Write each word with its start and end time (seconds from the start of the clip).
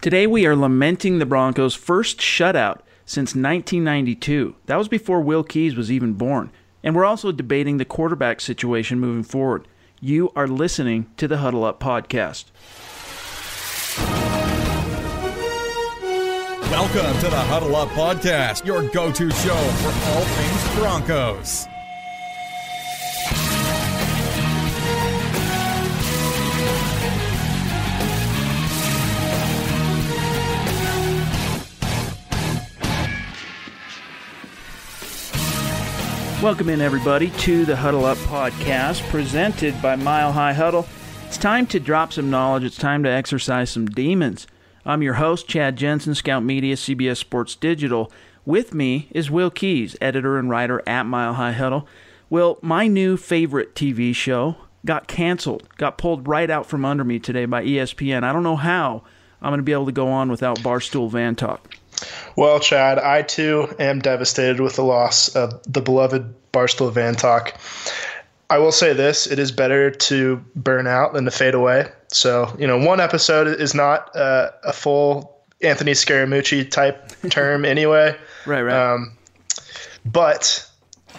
Today 0.00 0.26
we 0.26 0.46
are 0.46 0.56
lamenting 0.56 1.18
the 1.18 1.26
Broncos' 1.26 1.74
first 1.74 2.18
shutout 2.18 2.80
since 3.04 3.36
1992. 3.36 4.56
That 4.66 4.76
was 4.76 4.88
before 4.88 5.20
Will 5.20 5.44
Keys 5.44 5.76
was 5.76 5.92
even 5.92 6.14
born. 6.14 6.50
And 6.82 6.96
we're 6.96 7.04
also 7.04 7.30
debating 7.30 7.76
the 7.76 7.84
quarterback 7.84 8.40
situation 8.40 8.98
moving 8.98 9.22
forward. 9.22 9.68
You 10.00 10.32
are 10.34 10.48
listening 10.48 11.06
to 11.16 11.28
the 11.28 11.38
Huddle 11.38 11.64
Up 11.64 11.78
podcast. 11.78 12.46
Welcome 16.72 17.20
to 17.20 17.30
the 17.30 17.36
Huddle 17.36 17.76
Up 17.76 17.88
podcast, 17.90 18.66
your 18.66 18.88
go-to 18.88 19.30
show 19.30 19.54
for 19.54 20.10
all 20.10 20.24
things 20.24 20.74
Broncos. 20.80 21.71
Welcome 36.42 36.70
in, 36.70 36.80
everybody, 36.80 37.30
to 37.30 37.64
the 37.64 37.76
Huddle 37.76 38.04
Up 38.04 38.18
podcast 38.18 39.08
presented 39.10 39.80
by 39.80 39.94
Mile 39.94 40.32
High 40.32 40.52
Huddle. 40.52 40.88
It's 41.28 41.38
time 41.38 41.68
to 41.68 41.78
drop 41.78 42.12
some 42.12 42.30
knowledge. 42.30 42.64
It's 42.64 42.76
time 42.76 43.04
to 43.04 43.08
exercise 43.08 43.70
some 43.70 43.86
demons. 43.86 44.48
I'm 44.84 45.04
your 45.04 45.14
host, 45.14 45.46
Chad 45.46 45.76
Jensen, 45.76 46.16
Scout 46.16 46.42
Media, 46.42 46.74
CBS 46.74 47.18
Sports 47.18 47.54
Digital. 47.54 48.10
With 48.44 48.74
me 48.74 49.06
is 49.12 49.30
Will 49.30 49.50
Keys, 49.50 49.94
editor 50.00 50.36
and 50.36 50.50
writer 50.50 50.82
at 50.84 51.06
Mile 51.06 51.34
High 51.34 51.52
Huddle. 51.52 51.86
Will, 52.28 52.58
my 52.60 52.88
new 52.88 53.16
favorite 53.16 53.76
TV 53.76 54.12
show 54.12 54.56
got 54.84 55.06
canceled, 55.06 55.68
got 55.76 55.96
pulled 55.96 56.26
right 56.26 56.50
out 56.50 56.66
from 56.66 56.84
under 56.84 57.04
me 57.04 57.20
today 57.20 57.44
by 57.44 57.62
ESPN. 57.62 58.24
I 58.24 58.32
don't 58.32 58.42
know 58.42 58.56
how 58.56 59.04
I'm 59.40 59.50
going 59.50 59.58
to 59.58 59.62
be 59.62 59.72
able 59.72 59.86
to 59.86 59.92
go 59.92 60.08
on 60.08 60.28
without 60.28 60.58
Barstool 60.58 61.08
Van 61.08 61.36
Talk. 61.36 61.72
Well, 62.36 62.60
Chad, 62.60 62.98
I 62.98 63.22
too 63.22 63.74
am 63.78 64.00
devastated 64.00 64.60
with 64.60 64.76
the 64.76 64.84
loss 64.84 65.34
of 65.34 65.60
the 65.64 65.80
beloved 65.80 66.34
Barstool 66.52 66.92
Van 66.92 67.14
Talk. 67.14 67.54
I 68.50 68.58
will 68.58 68.72
say 68.72 68.92
this: 68.92 69.26
it 69.26 69.38
is 69.38 69.50
better 69.50 69.90
to 69.90 70.44
burn 70.54 70.86
out 70.86 71.14
than 71.14 71.24
to 71.24 71.30
fade 71.30 71.54
away. 71.54 71.88
So, 72.08 72.54
you 72.58 72.66
know, 72.66 72.78
one 72.78 73.00
episode 73.00 73.48
is 73.48 73.74
not 73.74 74.14
uh, 74.14 74.50
a 74.62 74.72
full 74.72 75.38
Anthony 75.62 75.92
Scaramucci 75.92 76.70
type 76.70 77.12
term, 77.30 77.64
anyway. 77.64 78.16
Right, 78.44 78.62
right. 78.62 78.92
Um, 78.92 79.16
but 80.04 80.68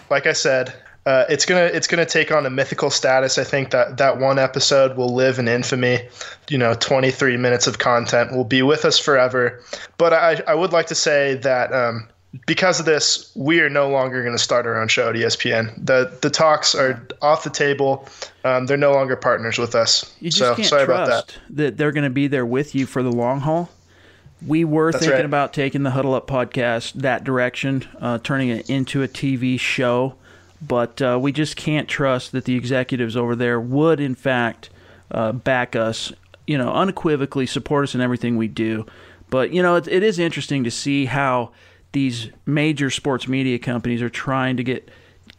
like 0.10 0.28
I 0.28 0.34
said, 0.34 0.74
uh, 1.06 1.26
it's 1.30 1.46
gonna 1.46 1.66
it's 1.66 1.88
gonna 1.88 2.06
take 2.06 2.32
on 2.32 2.46
a 2.46 2.50
mythical 2.50 2.90
status. 2.90 3.38
I 3.38 3.44
think 3.44 3.72
that 3.72 3.98
that 3.98 4.20
one 4.20 4.40
episode 4.40 4.96
will 4.96 5.14
live 5.14 5.40
in 5.40 5.48
infamy. 5.48 6.08
You 6.50 6.58
know, 6.58 6.74
23 6.76 7.38
minutes 7.38 7.68
of 7.68 7.80
content 7.80 8.32
will 8.32 8.46
be 8.46 8.62
with 8.62 8.86
us 8.86 8.98
forever. 9.00 9.62
But 9.98 10.14
I 10.14 10.42
I 10.48 10.56
would 10.56 10.72
like 10.72 10.88
to 10.88 10.96
say 10.96 11.36
that 11.36 11.74
um, 11.74 12.08
because 12.48 12.80
of 12.80 12.86
this, 12.86 13.32
we 13.36 13.60
are 13.60 13.70
no 13.70 13.90
longer 13.90 14.22
going 14.24 14.36
to 14.36 14.42
start 14.42 14.66
our 14.66 14.82
own 14.82 14.88
show 14.88 15.10
at 15.10 15.16
ESPN. 15.16 15.74
the 15.86 16.18
The 16.22 16.30
talks 16.30 16.74
are 16.74 17.06
off 17.22 17.44
the 17.44 17.50
table. 17.50 18.08
Um, 18.44 18.66
they're 18.66 18.78
no 18.78 18.92
longer 18.92 19.16
partners 19.16 19.58
with 19.58 19.76
us. 19.76 20.16
You 20.20 20.30
just 20.32 20.40
so 20.40 20.56
can't 20.56 20.68
sorry 20.68 20.86
trust 20.86 21.10
about 21.10 21.28
that. 21.28 21.56
that 21.56 21.78
they're 21.78 21.92
going 21.92 22.06
to 22.06 22.10
be 22.10 22.28
there 22.28 22.46
with 22.46 22.74
you 22.74 22.86
for 22.86 23.04
the 23.04 23.12
long 23.12 23.42
haul. 23.42 23.70
We 24.46 24.66
were 24.66 24.92
That's 24.92 25.04
thinking 25.04 25.20
right. 25.20 25.26
about 25.26 25.54
taking 25.54 25.84
the 25.84 25.92
Huddle 25.92 26.14
Up 26.14 26.28
podcast 26.28 26.94
that 26.94 27.24
direction, 27.24 27.88
uh, 28.02 28.18
turning 28.18 28.50
it 28.50 28.70
into 28.70 29.02
a 29.04 29.08
TV 29.08 29.58
show, 29.60 30.16
but 30.68 31.02
uh, 31.02 31.18
we 31.22 31.32
just 31.32 31.56
can't 31.56 31.88
trust 31.88 32.32
that 32.32 32.46
the 32.46 32.56
executives 32.56 33.18
over 33.18 33.36
there 33.36 33.60
would, 33.60 34.00
in 34.00 34.16
fact, 34.16 34.70
uh, 35.12 35.32
back 35.32 35.76
us, 35.76 36.12
you 36.48 36.58
know, 36.58 36.72
unequivocally 36.72 37.46
support 37.46 37.84
us 37.84 37.96
in 37.96 38.02
everything 38.02 38.38
we 38.38 38.48
do. 38.48 38.86
But 39.30 39.52
you 39.52 39.62
know, 39.64 39.76
it, 39.76 39.88
it 39.88 40.04
is 40.04 40.20
interesting 40.20 40.64
to 40.64 40.72
see 40.72 41.06
how 41.06 41.52
these 41.92 42.30
major 42.46 42.90
sports 42.90 43.28
media 43.28 43.60
companies 43.60 44.02
are 44.02 44.10
trying 44.10 44.58
to 44.58 44.64
get 44.64 44.90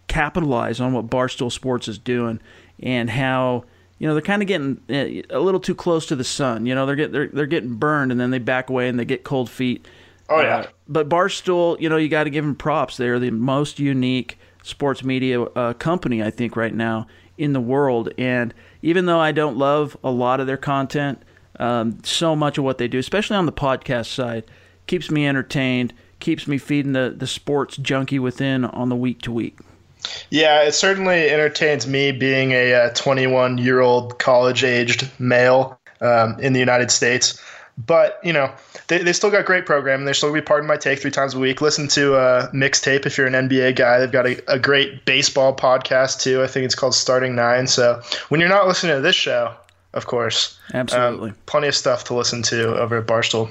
capitalize 0.09 0.81
on 0.81 0.93
what 0.93 1.09
Barstool 1.09 1.51
Sports 1.51 1.89
is 1.89 1.99
doing 1.99 2.41
and 2.83 3.11
how 3.11 3.65
you 3.99 4.07
know 4.07 4.15
they're 4.15 4.23
kind 4.23 4.43
of 4.43 4.49
getting 4.49 4.81
eh, 4.89 5.23
a 5.31 5.39
little 5.39 5.61
too 5.61 5.75
close 5.75 6.07
to 6.07 6.17
the 6.17 6.25
sun. 6.25 6.67
You 6.67 6.75
know 6.75 6.87
they're 6.87 6.97
get 6.97 7.13
they're 7.13 7.29
they're 7.29 7.47
getting 7.47 7.75
burned 7.75 8.11
and 8.11 8.21
then 8.21 8.31
they 8.31 8.39
back 8.39 8.69
away 8.69 8.89
and 8.89 8.99
they 8.99 9.05
get 9.05 9.25
cold 9.25 9.49
feet. 9.49 9.87
Oh 10.29 10.41
yeah. 10.41 10.59
Uh, 10.59 10.67
but 10.89 11.09
Barstool, 11.09 11.79
you 11.81 11.89
know, 11.89 11.97
you 11.97 12.09
got 12.09 12.25
to 12.25 12.31
give 12.31 12.45
them 12.45 12.57
props. 12.57 12.97
They're 12.97 13.19
the 13.19 13.31
most 13.31 13.79
unique 13.79 14.39
sports 14.65 15.05
media 15.05 15.41
uh, 15.43 15.75
company 15.75 16.23
I 16.23 16.31
think 16.31 16.57
right 16.57 16.75
now 16.75 17.07
in 17.39 17.53
the 17.53 17.61
world. 17.61 18.11
And 18.19 18.53
even 18.83 19.07
though 19.07 19.21
I 19.21 19.33
don't 19.33 19.57
love 19.57 19.97
a 20.03 20.11
lot 20.11 20.41
of 20.41 20.47
their 20.47 20.57
content, 20.57 21.23
um, 21.59 21.99
so 22.03 22.35
much 22.35 22.59
of 22.59 22.65
what 22.65 22.79
they 22.79 22.89
do, 22.89 22.99
especially 22.99 23.37
on 23.37 23.47
the 23.47 23.53
podcast 23.53 24.07
side, 24.07 24.45
keeps 24.87 25.11
me 25.11 25.27
entertained, 25.27 25.93
keeps 26.19 26.49
me 26.49 26.59
feeding 26.59 26.93
the 26.93 27.15
the 27.17 27.27
sports 27.27 27.77
junkie 27.77 28.19
within 28.19 28.65
on 28.65 28.89
the 28.89 28.97
week 28.97 29.23
to 29.23 29.33
week. 29.33 29.59
Yeah, 30.31 30.63
it 30.63 30.73
certainly 30.73 31.31
entertains 31.31 31.87
me 31.87 32.13
being 32.13 32.53
a 32.53 32.93
21 32.95 33.59
year 33.59 33.81
old 33.81 34.19
college 34.19 34.65
aged 34.65 35.09
male 35.19 35.79
um, 36.01 36.39
in 36.41 36.53
the 36.53 36.61
United 36.61 36.91
States. 36.91 37.41
But, 37.77 38.21
you 38.23 38.33
know, 38.33 38.53
they, 38.87 38.99
they 38.99 39.13
still 39.13 39.31
got 39.31 39.47
great 39.47 39.67
programming. 39.67 40.05
They're 40.05 40.15
still 40.15 40.33
be 40.33 40.41
part 40.41 40.61
of 40.61 40.67
my 40.67 40.77
take 40.77 41.01
three 41.01 41.11
times 41.11 41.35
a 41.35 41.41
week. 41.41 41.61
Listen 41.61 41.89
to 41.89 42.15
uh, 42.15 42.51
Mixtape 42.53 43.05
if 43.05 43.19
you're 43.19 43.27
an 43.27 43.49
NBA 43.49 43.75
guy. 43.75 43.99
They've 43.99 44.13
got 44.13 44.27
a, 44.27 44.53
a 44.53 44.59
great 44.59 45.05
baseball 45.05 45.55
podcast, 45.57 46.21
too. 46.21 46.43
I 46.43 46.47
think 46.47 46.65
it's 46.65 46.77
called 46.77 46.95
Starting 46.95 47.35
Nine. 47.35 47.67
So 47.67 48.01
when 48.29 48.41
you're 48.41 48.49
not 48.49 48.69
listening 48.69 48.95
to 48.95 49.01
this 49.01 49.17
show, 49.17 49.55
of 49.93 50.07
course, 50.07 50.59
Absolutely. 50.73 51.31
um, 51.31 51.37
plenty 51.47 51.69
of 51.69 51.75
stuff 51.75 52.05
to 52.05 52.15
listen 52.15 52.43
to 52.43 52.77
over 52.77 52.99
at 52.99 53.07
Barstool. 53.07 53.51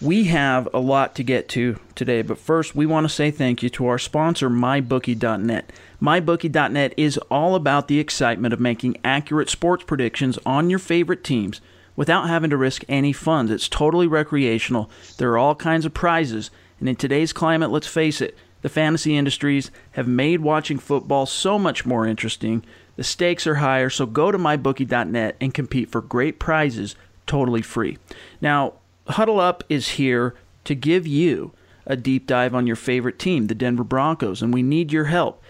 We 0.00 0.24
have 0.24 0.68
a 0.74 0.80
lot 0.80 1.14
to 1.14 1.22
get 1.22 1.48
to 1.50 1.78
today, 1.94 2.22
but 2.22 2.36
first 2.36 2.74
we 2.74 2.84
want 2.84 3.04
to 3.04 3.08
say 3.08 3.30
thank 3.30 3.62
you 3.62 3.70
to 3.70 3.86
our 3.86 3.98
sponsor, 3.98 4.50
MyBookie.net. 4.50 5.72
MyBookie.net 6.02 6.94
is 6.96 7.16
all 7.30 7.54
about 7.54 7.88
the 7.88 8.00
excitement 8.00 8.52
of 8.52 8.60
making 8.60 8.98
accurate 9.04 9.48
sports 9.48 9.84
predictions 9.84 10.38
on 10.44 10.68
your 10.68 10.80
favorite 10.80 11.24
teams 11.24 11.60
without 11.96 12.28
having 12.28 12.50
to 12.50 12.56
risk 12.56 12.84
any 12.88 13.12
funds. 13.12 13.50
It's 13.50 13.68
totally 13.68 14.06
recreational. 14.06 14.90
There 15.18 15.30
are 15.32 15.38
all 15.38 15.54
kinds 15.54 15.84
of 15.84 15.94
prizes, 15.94 16.50
and 16.80 16.88
in 16.88 16.96
today's 16.96 17.32
climate, 17.32 17.70
let's 17.70 17.86
face 17.86 18.20
it, 18.20 18.36
the 18.62 18.68
fantasy 18.68 19.16
industries 19.16 19.70
have 19.92 20.08
made 20.08 20.40
watching 20.40 20.78
football 20.78 21.26
so 21.26 21.58
much 21.58 21.84
more 21.84 22.06
interesting. 22.06 22.64
The 22.96 23.04
stakes 23.04 23.46
are 23.46 23.56
higher, 23.56 23.90
so 23.90 24.06
go 24.06 24.30
to 24.30 24.38
mybookie.net 24.38 25.36
and 25.40 25.52
compete 25.52 25.90
for 25.90 26.00
great 26.00 26.38
prizes 26.38 26.96
totally 27.26 27.62
free. 27.62 27.98
Now, 28.40 28.74
Huddle 29.08 29.40
Up 29.40 29.64
is 29.68 29.90
here 29.90 30.34
to 30.64 30.74
give 30.74 31.06
you 31.06 31.52
a 31.86 31.96
deep 31.96 32.26
dive 32.26 32.54
on 32.54 32.66
your 32.66 32.76
favorite 32.76 33.18
team, 33.18 33.46
the 33.46 33.54
Denver 33.54 33.84
Broncos, 33.84 34.40
and 34.40 34.54
we 34.54 34.62
need 34.62 34.92
your 34.92 35.04
help. 35.04 35.42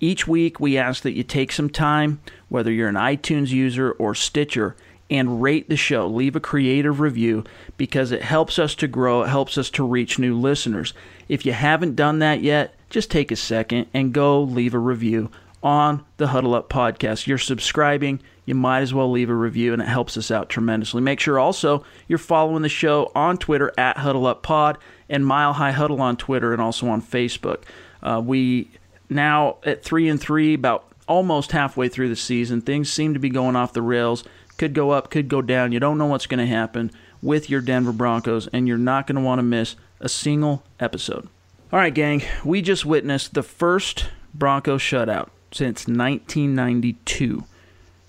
Each 0.00 0.26
week, 0.26 0.58
we 0.58 0.78
ask 0.78 1.02
that 1.02 1.12
you 1.12 1.22
take 1.22 1.52
some 1.52 1.70
time, 1.70 2.20
whether 2.48 2.72
you're 2.72 2.88
an 2.88 2.94
iTunes 2.94 3.50
user 3.50 3.92
or 3.92 4.14
Stitcher, 4.14 4.74
and 5.12 5.42
rate 5.42 5.68
the 5.68 5.76
show. 5.76 6.06
Leave 6.06 6.34
a 6.34 6.40
creative 6.40 6.98
review 6.98 7.44
because 7.76 8.12
it 8.12 8.22
helps 8.22 8.58
us 8.58 8.74
to 8.76 8.88
grow, 8.88 9.22
it 9.22 9.28
helps 9.28 9.58
us 9.58 9.68
to 9.68 9.86
reach 9.86 10.18
new 10.18 10.36
listeners. 10.36 10.94
If 11.28 11.44
you 11.44 11.52
haven't 11.52 11.96
done 11.96 12.20
that 12.20 12.40
yet, 12.40 12.74
just 12.88 13.10
take 13.10 13.30
a 13.30 13.36
second 13.36 13.88
and 13.92 14.14
go 14.14 14.42
leave 14.42 14.72
a 14.72 14.78
review 14.78 15.30
on 15.62 16.02
the 16.16 16.28
Huddle 16.28 16.54
Up 16.54 16.70
podcast. 16.70 17.26
You're 17.26 17.36
subscribing, 17.36 18.20
you 18.46 18.54
might 18.54 18.80
as 18.80 18.94
well 18.94 19.10
leave 19.10 19.28
a 19.28 19.34
review, 19.34 19.74
and 19.74 19.82
it 19.82 19.88
helps 19.88 20.16
us 20.16 20.30
out 20.30 20.48
tremendously. 20.48 21.02
Make 21.02 21.20
sure 21.20 21.38
also 21.38 21.84
you're 22.08 22.18
following 22.18 22.62
the 22.62 22.70
show 22.70 23.12
on 23.14 23.36
Twitter 23.36 23.70
at 23.76 23.98
Huddle 23.98 24.26
Up 24.26 24.42
Pod 24.42 24.78
and 25.10 25.26
Mile 25.26 25.52
High 25.52 25.72
Huddle 25.72 26.00
on 26.00 26.16
Twitter 26.16 26.54
and 26.54 26.62
also 26.62 26.88
on 26.88 27.02
Facebook. 27.02 27.64
Uh, 28.02 28.20
we 28.24 28.70
now 29.10 29.58
at 29.64 29.84
three 29.84 30.08
and 30.08 30.18
three, 30.18 30.54
about 30.54 30.88
almost 31.06 31.52
halfway 31.52 31.88
through 31.88 32.08
the 32.08 32.16
season. 32.16 32.60
Things 32.60 32.90
seem 32.90 33.12
to 33.14 33.20
be 33.20 33.28
going 33.28 33.56
off 33.56 33.72
the 33.72 33.82
rails. 33.82 34.24
Could 34.58 34.74
go 34.74 34.90
up, 34.90 35.10
could 35.10 35.28
go 35.28 35.42
down. 35.42 35.72
You 35.72 35.80
don't 35.80 35.98
know 35.98 36.06
what's 36.06 36.26
going 36.26 36.38
to 36.38 36.46
happen 36.46 36.90
with 37.20 37.48
your 37.48 37.60
Denver 37.60 37.92
Broncos, 37.92 38.48
and 38.48 38.68
you're 38.68 38.78
not 38.78 39.06
going 39.06 39.16
to 39.16 39.22
want 39.22 39.38
to 39.38 39.44
miss 39.44 39.76
a 40.00 40.08
single 40.08 40.64
episode. 40.80 41.28
All 41.72 41.78
right, 41.78 41.94
gang, 41.94 42.22
we 42.44 42.60
just 42.60 42.84
witnessed 42.84 43.34
the 43.34 43.42
first 43.42 44.08
Bronco 44.34 44.76
shutout 44.76 45.30
since 45.52 45.86
1992. 45.86 47.44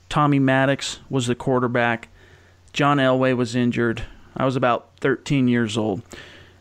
Tommy 0.09 0.39
Maddox 0.39 0.99
was 1.09 1.27
the 1.27 1.35
quarterback. 1.35 2.09
John 2.73 2.97
Elway 2.97 3.35
was 3.35 3.55
injured. 3.55 4.03
I 4.35 4.45
was 4.45 4.55
about 4.55 4.89
13 4.99 5.47
years 5.47 5.77
old. 5.77 6.01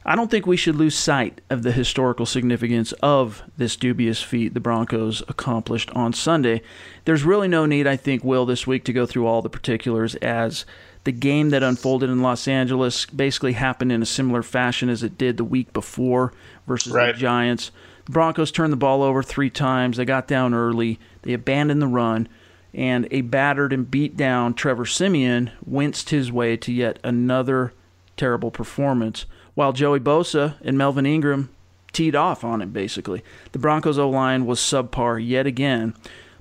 I 0.05 0.17
don't 0.17 0.31
think 0.31 0.47
we 0.47 0.57
should 0.57 0.75
lose 0.75 0.97
sight 0.97 1.41
of 1.49 1.63
the 1.63 1.71
historical 1.71 2.27
significance 2.27 2.93
of 3.03 3.43
this 3.57 3.77
dubious 3.77 4.21
feat 4.21 4.53
the 4.53 4.61
Broncos 4.61 5.23
accomplished 5.29 5.91
on 5.91 6.13
Sunday. 6.13 6.63
There's 7.05 7.23
really 7.23 7.47
no 7.47 7.67
need, 7.67 7.87
I 7.87 7.97
think, 7.97 8.25
Will, 8.25 8.45
this 8.45 8.67
week 8.67 8.85
to 8.85 8.93
go 8.93 9.07
through 9.07 9.27
all 9.27 9.43
the 9.43 9.49
particulars 9.49 10.17
as 10.17 10.67
the 11.05 11.13
game 11.13 11.51
that 11.51 11.63
unfolded 11.63 12.11
in 12.11 12.23
Los 12.23 12.49
Angeles 12.49 13.07
basically 13.07 13.53
happened 13.53 13.93
in 13.93 14.03
a 14.03 14.07
similar 14.07 14.43
fashion 14.43 14.89
as 14.89 15.03
it 15.03 15.19
did 15.19 15.37
the 15.37 15.45
week 15.45 15.73
before 15.73 16.33
versus 16.67 16.93
right. 16.93 17.15
the 17.15 17.21
Giants. 17.21 17.71
The 18.07 18.13
Broncos 18.13 18.51
turned 18.51 18.73
the 18.73 18.77
ball 18.77 19.03
over 19.03 19.23
three 19.23 19.51
times. 19.51 19.97
They 19.97 20.05
got 20.05 20.27
down 20.27 20.53
early. 20.53 20.99
They 21.23 21.33
abandoned 21.33 21.83
the 21.83 21.87
run. 21.87 22.29
And 22.75 23.07
a 23.11 23.21
battered 23.21 23.73
and 23.73 23.91
beat 23.91 24.17
down 24.17 24.55
Trevor 24.55 24.87
Siemian 24.87 25.51
winced 25.65 26.11
his 26.11 26.33
way 26.33 26.57
to 26.57 26.73
yet 26.73 26.99
another 27.05 27.73
terrible 28.17 28.51
performance 28.51 29.27
while 29.55 29.73
Joey 29.73 30.01
Bosa 30.01 30.55
and 30.63 30.79
Melvin 30.79 31.07
Ingram 31.07 31.51
teed 31.93 32.15
off 32.15 32.45
on 32.45 32.63
it, 32.63 32.73
basically. 32.73 33.23
The 33.53 33.59
Broncos 33.59 33.99
O 33.99 34.09
line 34.09 34.47
was 34.47 34.61
subpar 34.61 35.25
yet 35.25 35.47
again, 35.47 35.95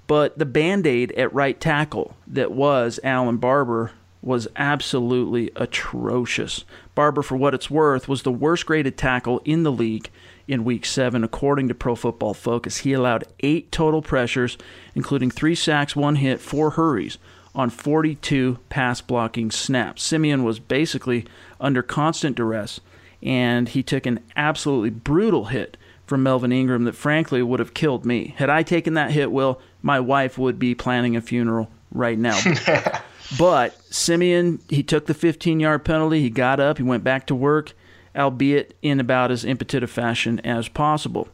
but 0.08 0.38
the 0.38 0.46
band 0.46 0.88
aid 0.88 1.12
at 1.14 1.34
right 1.34 1.60
tackle 1.60 2.16
that 2.28 2.52
was 2.52 3.00
Allen 3.04 3.38
Barbre 3.38 3.92
was 4.22 4.48
absolutely 4.56 5.52
atrocious. 5.56 6.64
Barbre, 6.94 7.24
for 7.24 7.36
what 7.36 7.54
it's 7.54 7.72
worth, 7.72 8.08
was 8.08 8.22
the 8.22 8.32
worst 8.32 8.66
graded 8.66 8.98
tackle 8.98 9.42
in 9.46 9.64
the 9.64 9.72
league 9.72 10.10
in 10.48 10.64
week 10.64 10.86
seven, 10.86 11.24
according 11.24 11.68
to 11.68 11.74
Pro 11.74 11.96
Football 11.96 12.34
Focus. 12.34 12.78
He 12.78 12.94
allowed 12.94 13.24
eight 13.40 13.72
total 13.72 14.02
pressures, 14.02 14.58
including 14.94 15.32
three 15.32 15.56
sacks, 15.56 15.96
one 15.96 16.18
hit, 16.18 16.40
four 16.40 16.72
hurries 16.72 17.18
on 17.54 17.70
42 17.70 18.60
pass 18.70 19.02
blocking 19.02 19.52
snaps. 19.52 20.04
Siemian 20.04 20.44
was 20.44 20.60
basically 20.60 21.26
under 21.62 21.82
constant 21.82 22.36
duress 22.36 22.80
and 23.24 23.70
he 23.70 23.84
took 23.84 24.06
an 24.06 24.20
absolutely 24.36 24.90
brutal 24.90 25.46
hit 25.46 25.78
from 26.06 26.24
Melvin 26.24 26.52
Ingram 26.52 26.84
that 26.86 26.96
frankly 26.96 27.42
would 27.42 27.60
have 27.60 27.74
killed 27.74 28.06
me. 28.06 28.34
Had 28.38 28.50
I 28.50 28.64
taken 28.64 28.96
that 28.96 29.12
hit, 29.12 29.32
Will, 29.32 29.62
my 29.82 30.00
wife 30.00 30.38
would 30.38 30.60
be 30.60 30.76
planning 30.76 31.16
a 31.16 31.22
funeral 31.22 31.70
right 31.92 32.18
now. 32.18 32.40
but 33.38 33.80
Siemian, 33.94 34.60
he 34.70 34.84
took 34.84 35.06
the 35.06 35.14
15 35.14 35.60
yard 35.60 35.86
penalty. 35.86 36.22
He 36.22 36.30
got 36.30 36.60
up, 36.60 36.78
he 36.78 36.84
went 36.84 37.04
back 37.04 37.28
to 37.28 37.36
work, 37.36 37.74
albeit 38.16 38.76
in 38.82 39.00
about 39.00 39.32
as 39.32 39.46
impotent 39.46 39.84
a 39.84 39.88
fashion 39.88 40.40
as 40.42 40.68
possible. 40.68 41.30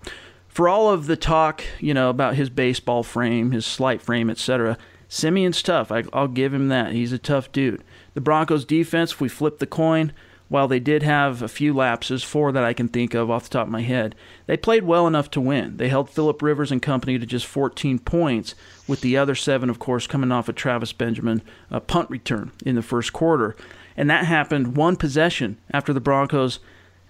For 0.47 0.67
all 0.67 0.91
of 0.91 1.07
the 1.07 1.17
talk, 1.17 1.63
you 1.79 1.93
know, 1.93 2.09
about 2.09 2.35
his 2.35 2.49
baseball 2.49 3.03
frame, 3.03 3.51
his 3.51 3.65
slight 3.65 4.01
frame, 4.01 4.29
etc., 4.29 4.77
Siemian's 5.09 5.61
tough. 5.61 5.91
I, 5.91 6.01
will 6.13 6.27
give 6.27 6.53
him 6.53 6.67
that. 6.67 6.91
He's 6.91 7.13
a 7.13 7.17
tough 7.17 7.51
dude. 7.51 7.83
The 8.17 8.21
Broncos 8.21 8.65
defense, 8.65 9.11
if 9.11 9.21
we 9.21 9.29
flip 9.29 9.59
the 9.59 9.67
coin, 9.67 10.11
while 10.49 10.67
they 10.67 10.79
did 10.79 11.03
have 11.03 11.43
a 11.43 11.47
few 11.47 11.71
lapses, 11.71 12.23
four 12.23 12.51
that 12.51 12.63
I 12.63 12.73
can 12.73 12.87
think 12.87 13.13
of 13.13 13.29
off 13.29 13.43
the 13.43 13.51
top 13.51 13.67
of 13.67 13.71
my 13.71 13.83
head, 13.83 14.15
they 14.47 14.57
played 14.57 14.85
well 14.85 15.05
enough 15.05 15.29
to 15.29 15.39
win. 15.39 15.77
They 15.77 15.89
held 15.89 16.09
Philip 16.09 16.41
Rivers 16.41 16.71
and 16.71 16.81
company 16.81 17.19
to 17.19 17.27
just 17.27 17.45
14 17.45 17.99
points, 17.99 18.55
with 18.87 19.01
the 19.01 19.15
other 19.17 19.35
seven, 19.35 19.69
of 19.69 19.77
course, 19.77 20.07
coming 20.07 20.31
off 20.31 20.49
a 20.49 20.53
Travis 20.53 20.93
Benjamin 20.93 21.43
a 21.69 21.79
punt 21.79 22.09
return 22.09 22.51
in 22.65 22.73
the 22.73 22.81
first 22.81 23.13
quarter. 23.13 23.55
And 23.95 24.09
that 24.09 24.25
happened 24.25 24.75
one 24.75 24.95
possession 24.95 25.59
after 25.69 25.93
the 25.93 26.01
Broncos. 26.01 26.57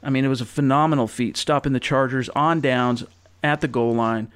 I 0.03 0.09
mean, 0.09 0.25
it 0.25 0.27
was 0.27 0.41
a 0.41 0.45
phenomenal 0.45 1.07
feat, 1.07 1.37
stopping 1.37 1.71
the 1.71 1.79
Chargers 1.79 2.27
on 2.35 2.59
downs 2.59 3.05
at 3.41 3.61
the 3.61 3.69
goal 3.69 3.95
line. 3.95 4.29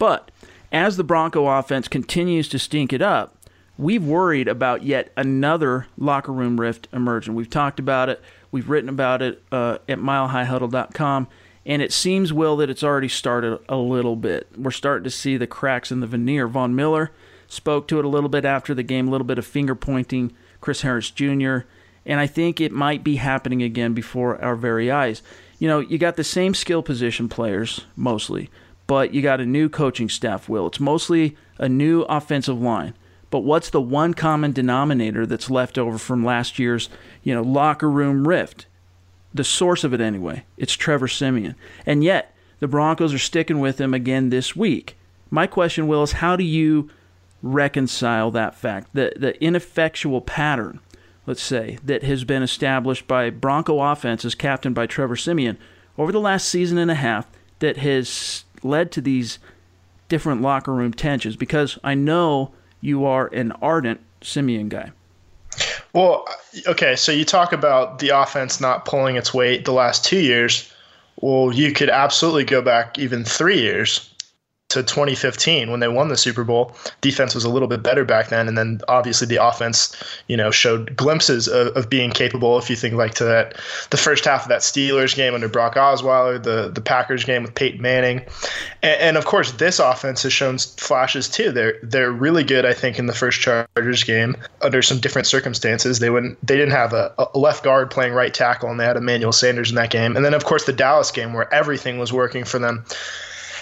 But 0.00 0.32
as 0.72 0.96
the 0.96 1.04
Bronco 1.04 1.46
offense 1.46 1.86
continues 1.86 2.48
to 2.48 2.58
stink 2.58 2.92
it 2.92 3.00
up, 3.00 3.33
we've 3.76 4.04
worried 4.04 4.48
about 4.48 4.82
yet 4.82 5.12
another 5.16 5.86
locker 5.96 6.32
room 6.32 6.60
rift 6.60 6.88
emerging. 6.92 7.34
We've 7.34 7.50
talked 7.50 7.78
about 7.78 8.08
it, 8.08 8.22
we've 8.50 8.68
written 8.68 8.88
about 8.88 9.22
it 9.22 9.42
uh, 9.50 9.78
at 9.88 9.98
milehighhuddle.com, 9.98 11.28
and 11.66 11.82
it 11.82 11.92
seems, 11.92 12.32
Will, 12.32 12.56
that 12.58 12.70
it's 12.70 12.84
already 12.84 13.08
started 13.08 13.58
a 13.68 13.76
little 13.76 14.16
bit. 14.16 14.48
We're 14.56 14.70
starting 14.70 15.04
to 15.04 15.10
see 15.10 15.36
the 15.36 15.46
cracks 15.46 15.90
in 15.90 16.00
the 16.00 16.06
veneer. 16.06 16.46
Von 16.46 16.74
Miller 16.74 17.10
spoke 17.48 17.88
to 17.88 17.98
it 17.98 18.04
a 18.04 18.08
little 18.08 18.28
bit 18.28 18.44
after 18.44 18.74
the 18.74 18.82
game, 18.82 19.08
a 19.08 19.10
little 19.10 19.26
bit 19.26 19.38
of 19.38 19.46
finger 19.46 19.74
pointing, 19.74 20.32
Chris 20.60 20.82
Harris 20.82 21.10
Jr., 21.10 21.58
and 22.06 22.20
I 22.20 22.26
think 22.26 22.60
it 22.60 22.72
might 22.72 23.02
be 23.02 23.16
happening 23.16 23.62
again 23.62 23.94
before 23.94 24.42
our 24.42 24.56
very 24.56 24.90
eyes. 24.90 25.22
You 25.58 25.68
know, 25.68 25.80
you 25.80 25.96
got 25.96 26.16
the 26.16 26.24
same 26.24 26.52
skill 26.52 26.82
position 26.82 27.28
players 27.28 27.86
mostly, 27.96 28.50
but 28.86 29.14
you 29.14 29.22
got 29.22 29.40
a 29.40 29.46
new 29.46 29.68
coaching 29.70 30.10
staff, 30.10 30.48
Will. 30.48 30.66
It's 30.66 30.80
mostly 30.80 31.36
a 31.58 31.68
new 31.68 32.02
offensive 32.02 32.60
line. 32.60 32.94
But 33.34 33.42
what's 33.42 33.70
the 33.70 33.80
one 33.80 34.14
common 34.14 34.52
denominator 34.52 35.26
that's 35.26 35.50
left 35.50 35.76
over 35.76 35.98
from 35.98 36.24
last 36.24 36.60
year's, 36.60 36.88
you 37.24 37.34
know, 37.34 37.42
locker 37.42 37.90
room 37.90 38.28
rift? 38.28 38.66
The 39.34 39.42
source 39.42 39.82
of 39.82 39.92
it 39.92 40.00
anyway. 40.00 40.44
It's 40.56 40.74
Trevor 40.74 41.08
Siemian. 41.08 41.56
And 41.84 42.04
yet, 42.04 42.32
the 42.60 42.68
Broncos 42.68 43.12
are 43.12 43.18
sticking 43.18 43.58
with 43.58 43.80
him 43.80 43.92
again 43.92 44.30
this 44.30 44.54
week. 44.54 44.96
My 45.30 45.48
question, 45.48 45.88
Will, 45.88 46.04
is 46.04 46.12
how 46.12 46.36
do 46.36 46.44
you 46.44 46.90
reconcile 47.42 48.30
that 48.30 48.54
fact? 48.54 48.90
The 48.94 49.12
the 49.16 49.42
ineffectual 49.42 50.20
pattern, 50.20 50.78
let's 51.26 51.42
say, 51.42 51.78
that 51.82 52.04
has 52.04 52.22
been 52.22 52.44
established 52.44 53.08
by 53.08 53.30
Bronco 53.30 53.80
offenses 53.80 54.36
captained 54.36 54.76
by 54.76 54.86
Trevor 54.86 55.16
Siemian 55.16 55.58
over 55.98 56.12
the 56.12 56.20
last 56.20 56.48
season 56.48 56.78
and 56.78 56.88
a 56.88 56.94
half 56.94 57.26
that 57.58 57.78
has 57.78 58.44
led 58.62 58.92
to 58.92 59.00
these 59.00 59.40
different 60.08 60.40
locker 60.40 60.72
room 60.72 60.94
tensions 60.94 61.34
because 61.34 61.80
I 61.82 61.94
know 61.94 62.52
you 62.84 63.06
are 63.06 63.28
an 63.28 63.50
ardent 63.62 63.98
Siemian 64.20 64.68
guy. 64.68 64.92
Well, 65.94 66.26
okay, 66.66 66.96
so 66.96 67.12
you 67.12 67.24
talk 67.24 67.52
about 67.52 67.98
the 67.98 68.10
offense 68.10 68.60
not 68.60 68.84
pulling 68.84 69.16
its 69.16 69.32
weight 69.32 69.64
the 69.64 69.72
last 69.72 70.04
two 70.04 70.18
years. 70.18 70.70
Well, 71.20 71.52
you 71.52 71.72
could 71.72 71.88
absolutely 71.88 72.44
go 72.44 72.60
back 72.60 72.98
even 72.98 73.24
three 73.24 73.58
years 73.58 74.10
to 74.70 74.82
2015 74.82 75.70
when 75.70 75.80
they 75.80 75.88
won 75.88 76.08
the 76.08 76.16
Super 76.16 76.42
Bowl. 76.42 76.74
Defense 77.00 77.34
was 77.34 77.44
a 77.44 77.48
little 77.48 77.68
bit 77.68 77.82
better 77.82 78.04
back 78.04 78.28
then, 78.28 78.48
and 78.48 78.58
then 78.58 78.80
obviously 78.88 79.26
the 79.26 79.36
offense, 79.36 79.94
you 80.26 80.36
know, 80.36 80.50
showed 80.50 80.96
glimpses 80.96 81.46
of, 81.46 81.68
of 81.76 81.88
being 81.88 82.10
capable. 82.10 82.58
If 82.58 82.68
you 82.68 82.74
think 82.74 82.94
like 82.94 83.14
to 83.14 83.24
that, 83.24 83.56
the 83.90 83.96
first 83.96 84.24
half 84.24 84.42
of 84.42 84.48
that 84.48 84.60
Steelers 84.60 85.14
game 85.14 85.34
under 85.34 85.48
Brock 85.48 85.76
Osweiler, 85.76 86.42
the 86.42 86.70
the 86.70 86.80
Packers 86.80 87.24
game 87.24 87.42
with 87.42 87.54
Peyton 87.54 87.80
Manning, 87.80 88.24
and, 88.82 89.00
and 89.00 89.16
of 89.16 89.26
course 89.26 89.52
this 89.52 89.78
offense 89.78 90.22
has 90.24 90.32
shown 90.32 90.58
flashes 90.58 91.28
too. 91.28 91.52
They're 91.52 91.78
they're 91.82 92.10
really 92.12 92.42
good, 92.42 92.64
I 92.64 92.72
think, 92.74 92.98
in 92.98 93.06
the 93.06 93.14
first 93.14 93.40
Chargers 93.40 94.02
game 94.02 94.34
under 94.62 94.82
some 94.82 94.98
different 94.98 95.28
circumstances. 95.28 96.00
They 96.00 96.10
wouldn't 96.10 96.44
they 96.44 96.56
didn't 96.56 96.72
have 96.72 96.92
a, 96.92 97.14
a 97.18 97.38
left 97.38 97.62
guard 97.62 97.90
playing 97.90 98.14
right 98.14 98.34
tackle, 98.34 98.70
and 98.70 98.80
they 98.80 98.86
had 98.86 98.96
Emmanuel 98.96 99.32
Sanders 99.32 99.70
in 99.70 99.76
that 99.76 99.90
game, 99.90 100.16
and 100.16 100.24
then 100.24 100.34
of 100.34 100.44
course 100.44 100.64
the 100.64 100.72
Dallas 100.72 101.12
game 101.12 101.32
where 101.32 101.52
everything 101.54 101.98
was 101.98 102.12
working 102.12 102.44
for 102.44 102.58
them. 102.58 102.84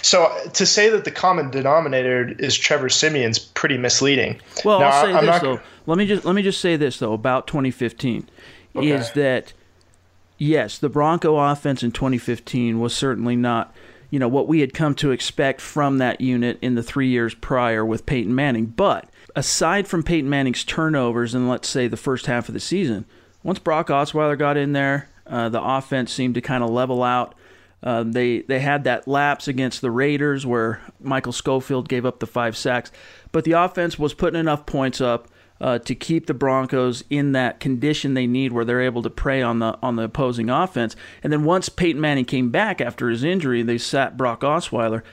So 0.03 0.35
to 0.53 0.65
say 0.65 0.89
that 0.89 1.05
the 1.05 1.11
common 1.11 1.49
denominator 1.49 2.35
is 2.37 2.57
Trevor 2.57 2.89
Siemian's 2.89 3.39
pretty 3.39 3.77
misleading. 3.77 4.39
Well, 4.65 4.81
now, 4.81 4.87
I'll 4.89 5.01
say 5.01 5.13
I'm 5.13 5.25
this 5.25 5.33
not... 5.33 5.41
though. 5.41 5.59
Let 5.85 5.97
me 5.97 6.05
just 6.05 6.25
let 6.25 6.35
me 6.35 6.41
just 6.41 6.59
say 6.59 6.75
this 6.75 6.99
though 6.99 7.13
about 7.13 7.47
2015 7.47 8.29
okay. 8.75 8.89
is 8.89 9.11
that 9.13 9.53
yes, 10.37 10.77
the 10.77 10.89
Bronco 10.89 11.37
offense 11.37 11.83
in 11.83 11.91
2015 11.91 12.79
was 12.79 12.93
certainly 12.93 13.37
not 13.37 13.73
you 14.09 14.19
know 14.19 14.27
what 14.27 14.47
we 14.47 14.59
had 14.59 14.73
come 14.73 14.93
to 14.95 15.11
expect 15.11 15.61
from 15.61 15.99
that 15.99 16.19
unit 16.19 16.59
in 16.61 16.75
the 16.75 16.83
3 16.83 17.07
years 17.07 17.33
prior 17.33 17.85
with 17.85 18.05
Peyton 18.05 18.35
Manning, 18.35 18.65
but 18.65 19.09
aside 19.37 19.87
from 19.87 20.03
Peyton 20.03 20.29
Manning's 20.29 20.65
turnovers 20.65 21.33
in 21.33 21.47
let's 21.47 21.69
say 21.69 21.87
the 21.87 21.97
first 21.97 22.25
half 22.25 22.49
of 22.49 22.53
the 22.53 22.59
season, 22.59 23.05
once 23.41 23.57
Brock 23.57 23.87
Osweiler 23.87 24.37
got 24.37 24.57
in 24.57 24.73
there, 24.73 25.09
uh, 25.25 25.47
the 25.47 25.63
offense 25.63 26.11
seemed 26.11 26.35
to 26.35 26.41
kind 26.41 26.63
of 26.63 26.69
level 26.69 27.03
out. 27.03 27.35
Um, 27.83 28.13
they 28.13 28.39
they 28.41 28.59
had 28.59 28.85
that 28.85 29.07
lapse 29.07 29.47
against 29.47 29.81
the 29.81 29.91
Raiders 29.91 30.45
where 30.45 30.81
Michael 31.01 31.33
Schofield 31.33 31.89
gave 31.89 32.05
up 32.05 32.19
the 32.19 32.25
five 32.25 32.55
sacks, 32.55 32.91
but 33.31 33.43
the 33.43 33.51
offense 33.51 33.99
was 33.99 34.13
putting 34.13 34.39
enough 34.39 34.65
points 34.65 35.01
up 35.01 35.27
uh, 35.59 35.79
to 35.79 35.93
keep 35.93 36.25
the 36.25 36.33
Broncos 36.33 37.03
in 37.09 37.33
that 37.33 37.59
condition 37.59 38.13
they 38.13 38.25
need 38.25 38.53
where 38.53 38.65
they're 38.65 38.81
able 38.81 39.01
to 39.01 39.09
prey 39.09 39.41
on 39.41 39.59
the 39.59 39.77
on 39.83 39.97
the 39.97 40.03
opposing 40.03 40.49
offense. 40.49 40.95
And 41.23 41.31
then 41.31 41.43
once 41.43 41.67
Peyton 41.67 42.01
Manning 42.01 42.25
came 42.25 42.49
back 42.49 42.79
after 42.79 43.09
his 43.09 43.23
injury, 43.23 43.61
they 43.63 43.77
sat 43.77 44.17
Brock 44.17 44.41
Osweiler. 44.41 45.03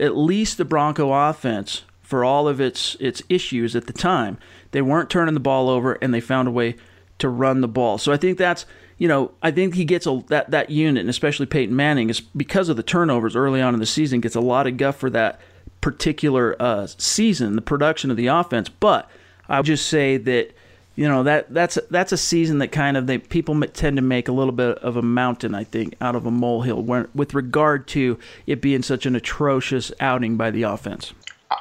at 0.00 0.16
least 0.16 0.56
the 0.58 0.64
Bronco 0.64 1.12
offense, 1.12 1.82
for 2.00 2.24
all 2.24 2.46
of 2.46 2.60
its 2.60 2.96
its 3.00 3.22
issues 3.28 3.74
at 3.74 3.86
the 3.86 3.92
time, 3.92 4.38
they 4.70 4.82
weren't 4.82 5.10
turning 5.10 5.34
the 5.34 5.40
ball 5.40 5.68
over 5.68 5.94
and 5.94 6.14
they 6.14 6.20
found 6.20 6.46
a 6.46 6.52
way 6.52 6.76
to 7.18 7.28
run 7.28 7.60
the 7.60 7.68
ball. 7.68 7.98
So 7.98 8.12
I 8.12 8.16
think 8.16 8.38
that's 8.38 8.66
you 8.98 9.08
know 9.08 9.32
I 9.42 9.50
think 9.50 9.74
he 9.74 9.84
gets 9.84 10.06
a 10.06 10.22
that 10.28 10.50
that 10.50 10.70
unit, 10.70 11.00
and 11.00 11.10
especially 11.10 11.46
Peyton 11.46 11.74
Manning, 11.74 12.10
is 12.10 12.20
because 12.20 12.68
of 12.68 12.76
the 12.76 12.82
turnovers 12.82 13.36
early 13.36 13.60
on 13.60 13.74
in 13.74 13.80
the 13.80 13.86
season, 13.86 14.20
gets 14.20 14.34
a 14.34 14.40
lot 14.40 14.66
of 14.66 14.76
guff 14.76 14.96
for 14.96 15.10
that 15.10 15.40
particular 15.80 16.56
uh, 16.60 16.86
season, 16.86 17.56
the 17.56 17.62
production 17.62 18.10
of 18.10 18.16
the 18.16 18.28
offense. 18.28 18.68
But 18.68 19.10
I 19.48 19.58
would 19.58 19.66
just 19.66 19.88
say 19.88 20.16
that 20.16 20.52
you 20.96 21.08
know 21.08 21.24
that 21.24 21.52
that's 21.52 21.78
that's 21.90 22.12
a 22.12 22.16
season 22.16 22.58
that 22.58 22.68
kind 22.68 22.96
of 22.96 23.06
they 23.06 23.18
people 23.18 23.60
tend 23.60 23.96
to 23.96 24.02
make 24.02 24.28
a 24.28 24.32
little 24.32 24.52
bit 24.52 24.78
of 24.78 24.96
a 24.96 25.02
mountain, 25.02 25.54
I 25.54 25.64
think, 25.64 25.94
out 26.00 26.14
of 26.14 26.24
a 26.24 26.30
molehill 26.30 26.82
when, 26.82 27.08
with 27.14 27.34
regard 27.34 27.86
to 27.88 28.18
it 28.46 28.60
being 28.60 28.82
such 28.82 29.06
an 29.06 29.16
atrocious 29.16 29.92
outing 30.00 30.36
by 30.36 30.50
the 30.50 30.62
offense. 30.62 31.12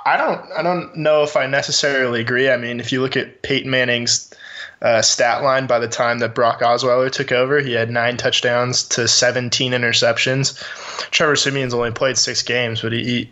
I 0.05 0.17
don't 0.17 0.41
I 0.57 0.61
don't 0.61 0.95
know 0.95 1.23
if 1.23 1.35
I 1.35 1.47
necessarily 1.47 2.21
agree. 2.21 2.49
I 2.49 2.57
mean, 2.57 2.79
if 2.79 2.91
you 2.91 3.01
look 3.01 3.17
at 3.17 3.41
Peyton 3.41 3.69
Manning's 3.69 4.33
uh, 4.81 5.01
stat 5.01 5.43
line 5.43 5.67
by 5.67 5.79
the 5.79 5.87
time 5.87 6.19
that 6.19 6.35
Brock 6.35 6.61
Osweiler 6.61 7.11
took 7.11 7.31
over, 7.31 7.59
he 7.59 7.73
had 7.73 7.89
nine 7.89 8.17
touchdowns 8.17 8.83
to 8.89 9.07
17 9.07 9.71
interceptions. 9.71 10.61
Trevor 11.11 11.35
Siemian's 11.35 11.73
only 11.73 11.91
played 11.91 12.17
six 12.17 12.41
games, 12.41 12.81
but 12.81 12.91
he, 12.91 13.03
he 13.03 13.31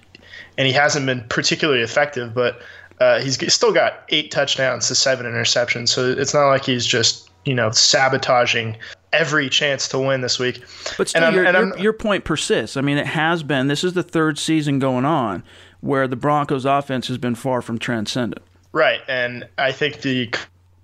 and 0.58 0.68
he 0.68 0.74
hasn't 0.74 1.06
been 1.06 1.24
particularly 1.30 1.82
effective, 1.82 2.34
but 2.34 2.62
uh, 3.00 3.20
he's 3.20 3.54
still 3.54 3.74
got 3.74 4.04
eight 4.10 4.32
touchdowns 4.32 4.88
to 4.88 4.96
seven 4.96 5.26
interceptions. 5.26 5.90
So 5.90 6.12
it's 6.12 6.34
not 6.34 6.48
like 6.48 6.66
he's 6.66 6.86
just 6.86 7.30
you 7.46 7.56
know 7.56 7.72
sabotaging 7.72 8.78
every 9.14 9.50
chance 9.50 9.88
to 9.90 10.00
win 10.00 10.22
this 10.22 10.40
week. 10.40 10.64
But 10.98 11.10
still, 11.10 11.34
your, 11.34 11.52
your, 11.52 11.78
your, 11.78 11.94
point 11.94 12.24
persists. 12.24 12.78
I 12.78 12.82
mean, 12.82 12.98
it 12.98 13.08
has 13.08 13.44
been. 13.44 13.68
This 13.68 13.84
is 13.84 13.94
the 13.94 14.04
third 14.04 14.38
season 14.38 14.80
going 14.80 15.06
on 15.06 15.44
where 15.82 16.08
the 16.08 16.16
Broncos' 16.16 16.66
offense 16.66 17.08
has 17.08 17.18
been 17.18 17.36
far 17.36 17.62
from 17.62 17.80
transcendent. 17.80 18.44
Right, 18.72 19.02
and 19.08 19.48
I 19.58 19.72
think 19.72 20.02
the 20.02 20.32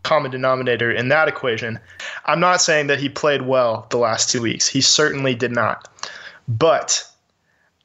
common 0.08 0.32
denominator 0.32 0.90
in 0.90 1.10
that 1.10 1.28
equation. 1.28 1.78
I'm 2.26 2.40
not 2.40 2.62
saying 2.62 2.88
that 2.88 3.00
he 3.00 3.10
played 3.10 3.42
well 3.42 3.86
the 3.90 3.98
last 3.98 4.30
two 4.30 4.42
weeks. 4.42 4.68
He 4.68 4.80
certainly 4.80 5.36
did 5.36 5.52
not, 5.52 5.90
but 6.48 7.06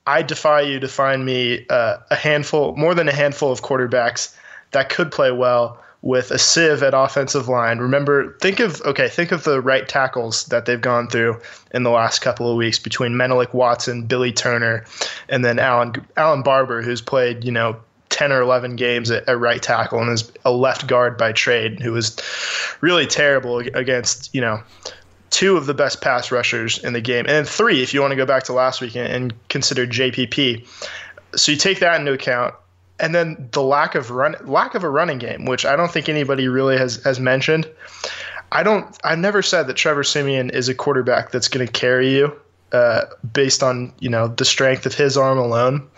I 0.06 0.22
defy 0.22 0.60
you 0.60 0.78
to 0.80 0.88
find 0.88 1.24
me 1.24 1.66
uh, 1.68 1.96
a 2.10 2.16
handful, 2.16 2.76
more 2.76 2.94
than 2.94 3.08
a 3.08 3.12
handful 3.12 3.50
of 3.50 3.62
quarterbacks 3.62 4.34
that 4.70 4.88
could 4.88 5.10
play 5.10 5.32
well 5.32 5.78
with 6.02 6.32
a 6.32 6.38
sieve 6.38 6.82
at 6.82 6.94
offensive 6.94 7.48
line. 7.48 7.78
Remember, 7.78 8.36
think 8.40 8.60
of 8.60 8.80
okay, 8.82 9.08
think 9.08 9.32
of 9.32 9.44
the 9.44 9.60
right 9.60 9.88
tackles 9.88 10.44
that 10.46 10.66
they've 10.66 10.80
gone 10.80 11.08
through 11.08 11.40
in 11.72 11.84
the 11.84 11.90
last 11.90 12.20
couple 12.20 12.50
of 12.50 12.56
weeks 12.56 12.78
between 12.78 13.16
Menelik 13.16 13.54
Watson, 13.54 14.06
Billy 14.06 14.32
Turner, 14.32 14.84
and 15.28 15.44
then 15.44 15.58
Allen 15.58 15.94
Allen 16.16 16.42
Barbre, 16.42 16.82
who's 16.82 17.00
played 17.00 17.44
you 17.44 17.52
know 17.52 17.76
10 18.12 18.30
or 18.30 18.40
11 18.40 18.76
games 18.76 19.10
at, 19.10 19.28
at, 19.28 19.38
right 19.38 19.60
tackle 19.60 20.00
and 20.00 20.10
is 20.10 20.30
a 20.44 20.52
left 20.52 20.86
guard 20.86 21.18
by 21.18 21.32
trade 21.32 21.80
who 21.80 21.92
was 21.92 22.16
really 22.80 23.06
terrible 23.06 23.58
against, 23.58 24.32
you 24.34 24.40
know, 24.40 24.62
two 25.30 25.56
of 25.56 25.66
the 25.66 25.74
best 25.74 26.00
pass 26.00 26.30
rushers 26.30 26.78
in 26.84 26.92
the 26.92 27.00
game, 27.00 27.24
and 27.26 27.48
three 27.48 27.82
if 27.82 27.92
you 27.92 28.00
want 28.00 28.12
to 28.12 28.16
go 28.16 28.26
back 28.26 28.44
to 28.44 28.52
last 28.52 28.80
week 28.80 28.94
and, 28.94 29.10
and 29.10 29.48
consider 29.48 29.86
JPP. 29.86 30.64
So 31.34 31.50
you 31.50 31.58
take 31.58 31.80
that 31.80 31.98
into 31.98 32.12
account, 32.12 32.54
and 33.00 33.14
then 33.14 33.48
the 33.52 33.62
lack 33.62 33.94
of 33.94 34.10
run 34.10 34.36
lack 34.42 34.74
of 34.74 34.84
a 34.84 34.90
running 34.90 35.18
game, 35.18 35.46
which 35.46 35.64
I 35.64 35.74
don't 35.74 35.90
think 35.90 36.08
anybody 36.08 36.46
really 36.48 36.76
has 36.76 37.02
has 37.04 37.18
mentioned. 37.18 37.68
I 38.52 38.62
don't. 38.62 38.96
I've 39.02 39.18
never 39.18 39.40
said 39.40 39.66
that 39.66 39.74
Trevor 39.74 40.04
Siemian 40.04 40.50
is 40.50 40.68
a 40.68 40.74
quarterback 40.74 41.30
that's 41.30 41.48
going 41.48 41.66
to 41.66 41.72
carry 41.72 42.14
you 42.14 42.38
uh, 42.72 43.06
based 43.32 43.62
on 43.62 43.92
you 43.98 44.10
know 44.10 44.28
the 44.28 44.44
strength 44.44 44.86
of 44.86 44.94
his 44.94 45.16
arm 45.16 45.38
alone. 45.38 45.88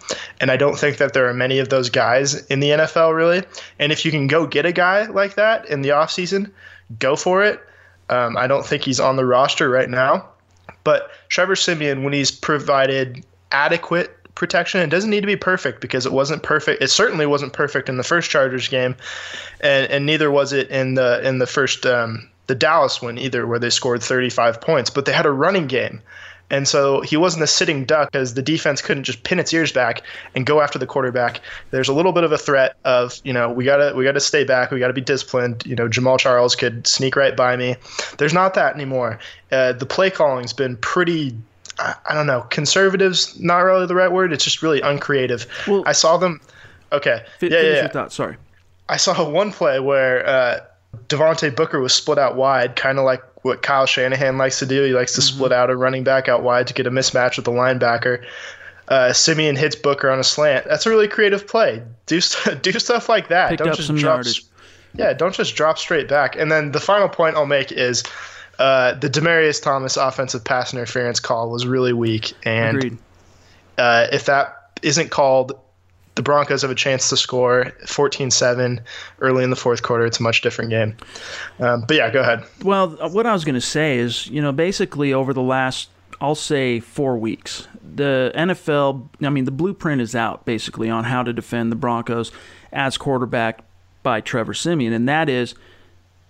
And 0.40 0.50
I 0.50 0.56
don't 0.56 0.78
think 0.78 0.98
that 0.98 1.14
there 1.14 1.28
are 1.28 1.34
many 1.34 1.58
of 1.58 1.68
those 1.68 1.90
guys 1.90 2.44
in 2.46 2.60
the 2.60 2.70
NFL 2.70 3.14
really. 3.14 3.42
And 3.78 3.92
if 3.92 4.04
you 4.04 4.10
can 4.10 4.26
go 4.26 4.46
get 4.46 4.66
a 4.66 4.72
guy 4.72 5.06
like 5.06 5.34
that 5.34 5.68
in 5.68 5.82
the 5.82 5.90
offseason, 5.90 6.50
go 6.98 7.16
for 7.16 7.42
it. 7.44 7.60
Um, 8.10 8.36
I 8.36 8.46
don't 8.46 8.66
think 8.66 8.82
he's 8.82 9.00
on 9.00 9.16
the 9.16 9.24
roster 9.24 9.68
right 9.68 9.88
now. 9.88 10.28
But 10.82 11.10
Trevor 11.28 11.56
Siemian, 11.56 12.04
when 12.04 12.12
he's 12.12 12.30
provided 12.30 13.24
adequate 13.52 14.16
protection, 14.34 14.80
it 14.80 14.90
doesn't 14.90 15.10
need 15.10 15.22
to 15.22 15.26
be 15.26 15.36
perfect 15.36 15.80
because 15.80 16.04
it 16.04 16.12
wasn't 16.12 16.42
perfect. 16.42 16.82
It 16.82 16.88
certainly 16.88 17.26
wasn't 17.26 17.52
perfect 17.52 17.88
in 17.88 17.96
the 17.96 18.02
first 18.02 18.30
Chargers 18.30 18.68
game, 18.68 18.94
and, 19.60 19.90
and 19.90 20.06
neither 20.06 20.30
was 20.30 20.52
it 20.52 20.68
in 20.70 20.94
the 20.94 21.26
in 21.26 21.38
the 21.38 21.46
first 21.46 21.86
um, 21.86 22.28
the 22.46 22.54
Dallas 22.54 23.00
win 23.00 23.18
either, 23.18 23.46
where 23.46 23.58
they 23.58 23.70
scored 23.70 24.02
35 24.02 24.60
points. 24.60 24.90
But 24.90 25.06
they 25.06 25.12
had 25.12 25.26
a 25.26 25.32
running 25.32 25.66
game 25.66 26.02
and 26.50 26.68
so 26.68 27.00
he 27.00 27.16
wasn't 27.16 27.42
a 27.42 27.46
sitting 27.46 27.84
duck 27.84 28.10
as 28.14 28.34
the 28.34 28.42
defense 28.42 28.82
couldn't 28.82 29.04
just 29.04 29.22
pin 29.24 29.38
its 29.38 29.52
ears 29.52 29.72
back 29.72 30.02
and 30.34 30.44
go 30.44 30.60
after 30.60 30.78
the 30.78 30.86
quarterback. 30.86 31.40
There's 31.70 31.88
a 31.88 31.94
little 31.94 32.12
bit 32.12 32.24
of 32.24 32.32
a 32.32 32.38
threat 32.38 32.76
of, 32.84 33.20
you 33.24 33.32
know, 33.32 33.50
we 33.50 33.64
gotta 33.64 33.94
we 33.96 34.04
gotta 34.04 34.20
stay 34.20 34.44
back, 34.44 34.70
we 34.70 34.78
gotta 34.78 34.92
be 34.92 35.00
disciplined. 35.00 35.64
You 35.66 35.74
know, 35.74 35.88
Jamaal 35.88 36.18
Charles 36.18 36.54
could 36.54 36.86
sneak 36.86 37.16
right 37.16 37.36
by 37.36 37.56
me. 37.56 37.76
There's 38.18 38.34
not 38.34 38.54
that 38.54 38.74
anymore. 38.74 39.18
Uh, 39.50 39.72
the 39.72 39.86
play 39.86 40.10
calling's 40.10 40.52
been 40.52 40.76
pretty 40.76 41.34
I, 41.78 41.94
I 42.08 42.14
don't 42.14 42.26
know, 42.26 42.42
conservatives 42.50 43.38
not 43.40 43.58
really 43.58 43.86
the 43.86 43.94
right 43.94 44.12
word. 44.12 44.32
It's 44.32 44.44
just 44.44 44.62
really 44.62 44.80
uncreative. 44.80 45.46
Well, 45.66 45.82
I 45.86 45.92
saw 45.92 46.16
them 46.18 46.40
okay. 46.92 47.22
Yeah, 47.40 47.48
yeah, 47.48 47.90
yeah. 47.92 48.08
Sorry. 48.08 48.36
I 48.88 48.98
saw 48.98 49.28
one 49.28 49.50
play 49.50 49.80
where 49.80 50.26
uh, 50.26 50.60
Devontae 51.08 51.56
Booker 51.56 51.80
was 51.80 51.94
split 51.94 52.18
out 52.18 52.36
wide, 52.36 52.76
kind 52.76 52.98
of 52.98 53.04
like 53.04 53.22
what 53.44 53.60
Kyle 53.60 53.84
Shanahan 53.84 54.38
likes 54.38 54.58
to 54.60 54.66
do. 54.66 54.82
He 54.84 54.92
likes 54.94 55.12
to 55.14 55.20
mm-hmm. 55.20 55.36
split 55.36 55.52
out 55.52 55.68
a 55.68 55.76
running 55.76 56.02
back 56.02 56.28
out 56.28 56.42
wide 56.42 56.66
to 56.66 56.74
get 56.74 56.86
a 56.86 56.90
mismatch 56.90 57.36
with 57.36 57.44
the 57.44 57.52
linebacker. 57.52 58.24
Uh, 58.88 59.12
Siemian 59.12 59.54
hits 59.54 59.76
Booker 59.76 60.10
on 60.10 60.18
a 60.18 60.24
slant. 60.24 60.64
That's 60.66 60.86
a 60.86 60.90
really 60.90 61.08
creative 61.08 61.46
play. 61.46 61.82
Do 62.06 62.20
do 62.62 62.72
stuff 62.72 63.08
like 63.08 63.28
that. 63.28 63.50
Picked 63.50 63.62
don't 63.62 63.76
just 63.76 63.94
drop. 63.96 64.16
Yardage. 64.16 64.44
Yeah, 64.94 65.12
don't 65.12 65.34
just 65.34 65.56
drop 65.56 65.78
straight 65.78 66.08
back. 66.08 66.36
And 66.36 66.50
then 66.50 66.72
the 66.72 66.80
final 66.80 67.08
point 67.08 67.36
I'll 67.36 67.46
make 67.46 67.70
is 67.70 68.02
uh, 68.58 68.94
the 68.94 69.10
Demaryius 69.10 69.62
Thomas 69.62 69.96
offensive 69.96 70.42
pass 70.42 70.72
interference 70.72 71.20
call 71.20 71.50
was 71.50 71.66
really 71.66 71.92
weak, 71.92 72.32
and 72.44 72.96
uh, 73.76 74.06
if 74.10 74.24
that 74.24 74.70
isn't 74.82 75.10
called 75.10 75.52
the 76.14 76.22
Broncos 76.22 76.62
have 76.62 76.70
a 76.70 76.76
chance 76.76 77.08
to 77.08 77.16
score 77.16 77.72
14-7 77.84 78.80
early 79.20 79.44
in 79.44 79.50
the 79.50 79.56
fourth 79.56 79.82
quarter. 79.82 80.06
It's 80.06 80.20
a 80.20 80.22
much 80.22 80.42
different 80.42 80.70
game. 80.70 80.96
Um, 81.58 81.84
but 81.86 81.96
yeah, 81.96 82.10
go 82.10 82.20
ahead. 82.20 82.44
Well, 82.62 82.96
uh, 83.00 83.08
what 83.08 83.26
I 83.26 83.32
was 83.32 83.44
going 83.44 83.56
to 83.56 83.60
say 83.60 83.98
is, 83.98 84.26
you 84.28 84.40
know, 84.40 84.52
basically 84.52 85.12
over 85.12 85.32
the 85.32 85.42
last, 85.42 85.88
I'll 86.20 86.36
say 86.36 86.80
four 86.80 87.18
weeks, 87.18 87.66
the 87.94 88.32
NFL, 88.34 89.08
I 89.22 89.30
mean, 89.30 89.44
the 89.44 89.50
blueprint 89.50 90.00
is 90.00 90.14
out 90.14 90.44
basically 90.44 90.88
on 90.88 91.04
how 91.04 91.22
to 91.22 91.32
defend 91.32 91.72
the 91.72 91.76
Broncos 91.76 92.30
as 92.72 92.96
quarterback 92.96 93.64
by 94.02 94.20
Trevor 94.20 94.54
Siemian, 94.54 94.92
and 94.92 95.08
that 95.08 95.28
is 95.28 95.54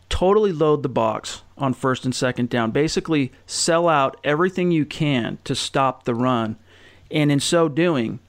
totally 0.08 0.52
load 0.52 0.82
the 0.82 0.88
box 0.88 1.42
on 1.58 1.74
first 1.74 2.04
and 2.04 2.14
second 2.14 2.48
down. 2.48 2.70
Basically, 2.70 3.32
sell 3.46 3.88
out 3.88 4.18
everything 4.24 4.70
you 4.70 4.86
can 4.86 5.38
to 5.44 5.54
stop 5.54 6.04
the 6.04 6.14
run. 6.14 6.56
And 7.10 7.30
in 7.30 7.40
so 7.40 7.68
doing, 7.68 8.20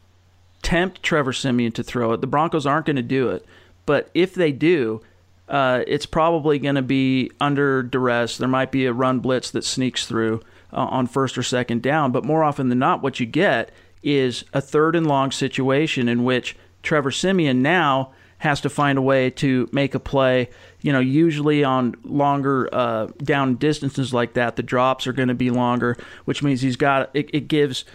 tempt 0.65 1.03
Trevor 1.03 1.31
Siemian 1.31 1.71
to 1.73 1.83
throw 1.83 2.11
it. 2.13 2.21
The 2.21 2.27
Broncos 2.27 2.65
aren't 2.65 2.87
going 2.87 2.95
to 2.95 3.03
do 3.03 3.29
it, 3.29 3.45
but 3.85 4.09
if 4.15 4.33
they 4.33 4.51
do, 4.51 4.99
uh, 5.47 5.83
it's 5.85 6.07
probably 6.07 6.57
going 6.57 6.73
to 6.73 6.81
be 6.81 7.29
under 7.39 7.83
duress. 7.83 8.39
There 8.39 8.47
might 8.47 8.71
be 8.71 8.87
a 8.87 8.91
run 8.91 9.19
blitz 9.19 9.51
that 9.51 9.63
sneaks 9.63 10.07
through 10.07 10.41
uh, 10.73 10.77
on 10.77 11.05
first 11.05 11.37
or 11.37 11.43
second 11.43 11.83
down, 11.83 12.11
but 12.11 12.25
more 12.25 12.43
often 12.43 12.69
than 12.69 12.79
not, 12.79 13.03
what 13.03 13.19
you 13.19 13.27
get 13.27 13.69
is 14.01 14.43
a 14.53 14.61
third 14.61 14.95
and 14.95 15.05
long 15.05 15.29
situation 15.29 16.09
in 16.09 16.23
which 16.23 16.57
Trevor 16.81 17.11
Siemian 17.11 17.61
now 17.61 18.11
has 18.39 18.59
to 18.61 18.69
find 18.69 18.97
a 18.97 19.03
way 19.03 19.29
to 19.29 19.69
make 19.71 19.93
a 19.93 19.99
play. 19.99 20.49
You 20.81 20.91
know, 20.91 20.99
usually 20.99 21.63
on 21.63 21.93
longer 22.03 22.69
uh, 22.73 23.07
down 23.17 23.57
distances 23.57 24.15
like 24.15 24.33
that, 24.33 24.55
the 24.55 24.63
drops 24.63 25.05
are 25.05 25.13
going 25.13 25.29
to 25.29 25.35
be 25.35 25.51
longer, 25.51 25.95
which 26.25 26.41
means 26.41 26.61
he's 26.61 26.75
got 26.75 27.11
it, 27.13 27.29
it 27.31 27.47
gives 27.47 27.85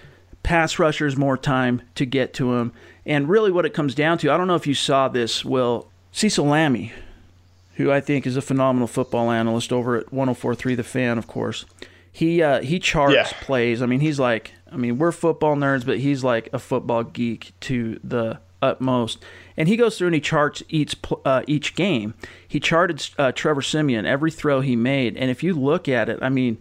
pass 0.43 0.79
rushers 0.79 1.17
more 1.17 1.37
time 1.37 1.83
to 1.95 2.05
get 2.05 2.35
to 2.35 2.55
him. 2.55 2.73
And 3.07 3.29
really, 3.29 3.51
what 3.51 3.65
it 3.65 3.75
comes 3.75 3.95
down 3.95 4.19
to, 4.19 4.31
I 4.31 4.37
don't 4.37 4.47
know 4.47 4.55
if 4.55 4.67
you 4.67 4.75
saw 4.75 5.09
this, 5.09 5.45
Will 5.45 5.89
Cecil 6.13 6.47
Lammey, 6.47 6.93
who 7.75 7.91
I 7.91 8.01
think 8.01 8.27
is 8.27 8.37
a 8.37 8.43
phenomenal 8.43 8.89
football 8.89 9.31
analyst 9.31 9.73
over 9.73 9.97
at 9.97 10.07
104.3 10.07 10.77
The 10.77 10.85
Fan, 10.85 11.19
of 11.19 11.27
course. 11.27 11.65
He 12.13 12.43
uh, 12.43 12.61
he 12.61 12.79
charts 12.79 13.15
yeah. 13.15 13.29
plays. 13.41 13.83
I 13.83 13.87
mean, 13.87 14.01
he's 14.01 14.19
like, 14.19 14.53
I 14.71 14.77
mean, 14.77 14.99
we're 14.99 15.13
football 15.13 15.57
nerds, 15.57 15.87
but 15.87 15.99
he's 15.99 16.25
like 16.25 16.49
a 16.53 16.59
football 16.59 17.05
geek 17.05 17.53
to 17.61 18.01
the 18.03 18.41
utmost. 18.61 19.23
And 19.57 19.69
he 19.69 19.77
goes 19.77 19.97
through 19.97 20.09
and 20.09 20.15
he 20.15 20.21
charts 20.21 20.63
each 20.69 20.97
uh, 21.25 21.43
each 21.47 21.75
game. 21.75 22.15
He 22.47 22.61
charted 22.61 23.09
uh, 23.19 23.33
Trevor 23.33 23.63
Siemian 23.63 24.07
every 24.07 24.31
throw 24.31 24.61
he 24.61 24.77
made, 24.77 25.17
and 25.17 25.31
if 25.31 25.43
you 25.43 25.55
look 25.55 25.89
at 25.89 26.09
it, 26.09 26.19
I 26.21 26.29
mean, 26.29 26.59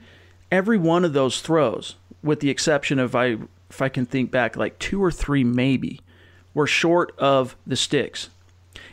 every 0.52 0.78
one 0.78 1.04
of 1.04 1.14
those 1.14 1.42
throws, 1.42 1.96
with 2.24 2.40
the 2.40 2.50
exception 2.50 3.00
of 3.00 3.16
I 3.16 3.38
if 3.70 3.82
I 3.82 3.90
can 3.90 4.06
think 4.06 4.32
back, 4.32 4.56
like 4.56 4.80
two 4.80 5.04
or 5.04 5.12
three 5.12 5.44
maybe, 5.44 6.02
were 6.54 6.68
short 6.68 7.14
of 7.18 7.56
the 7.66 7.76
sticks. 7.76 8.30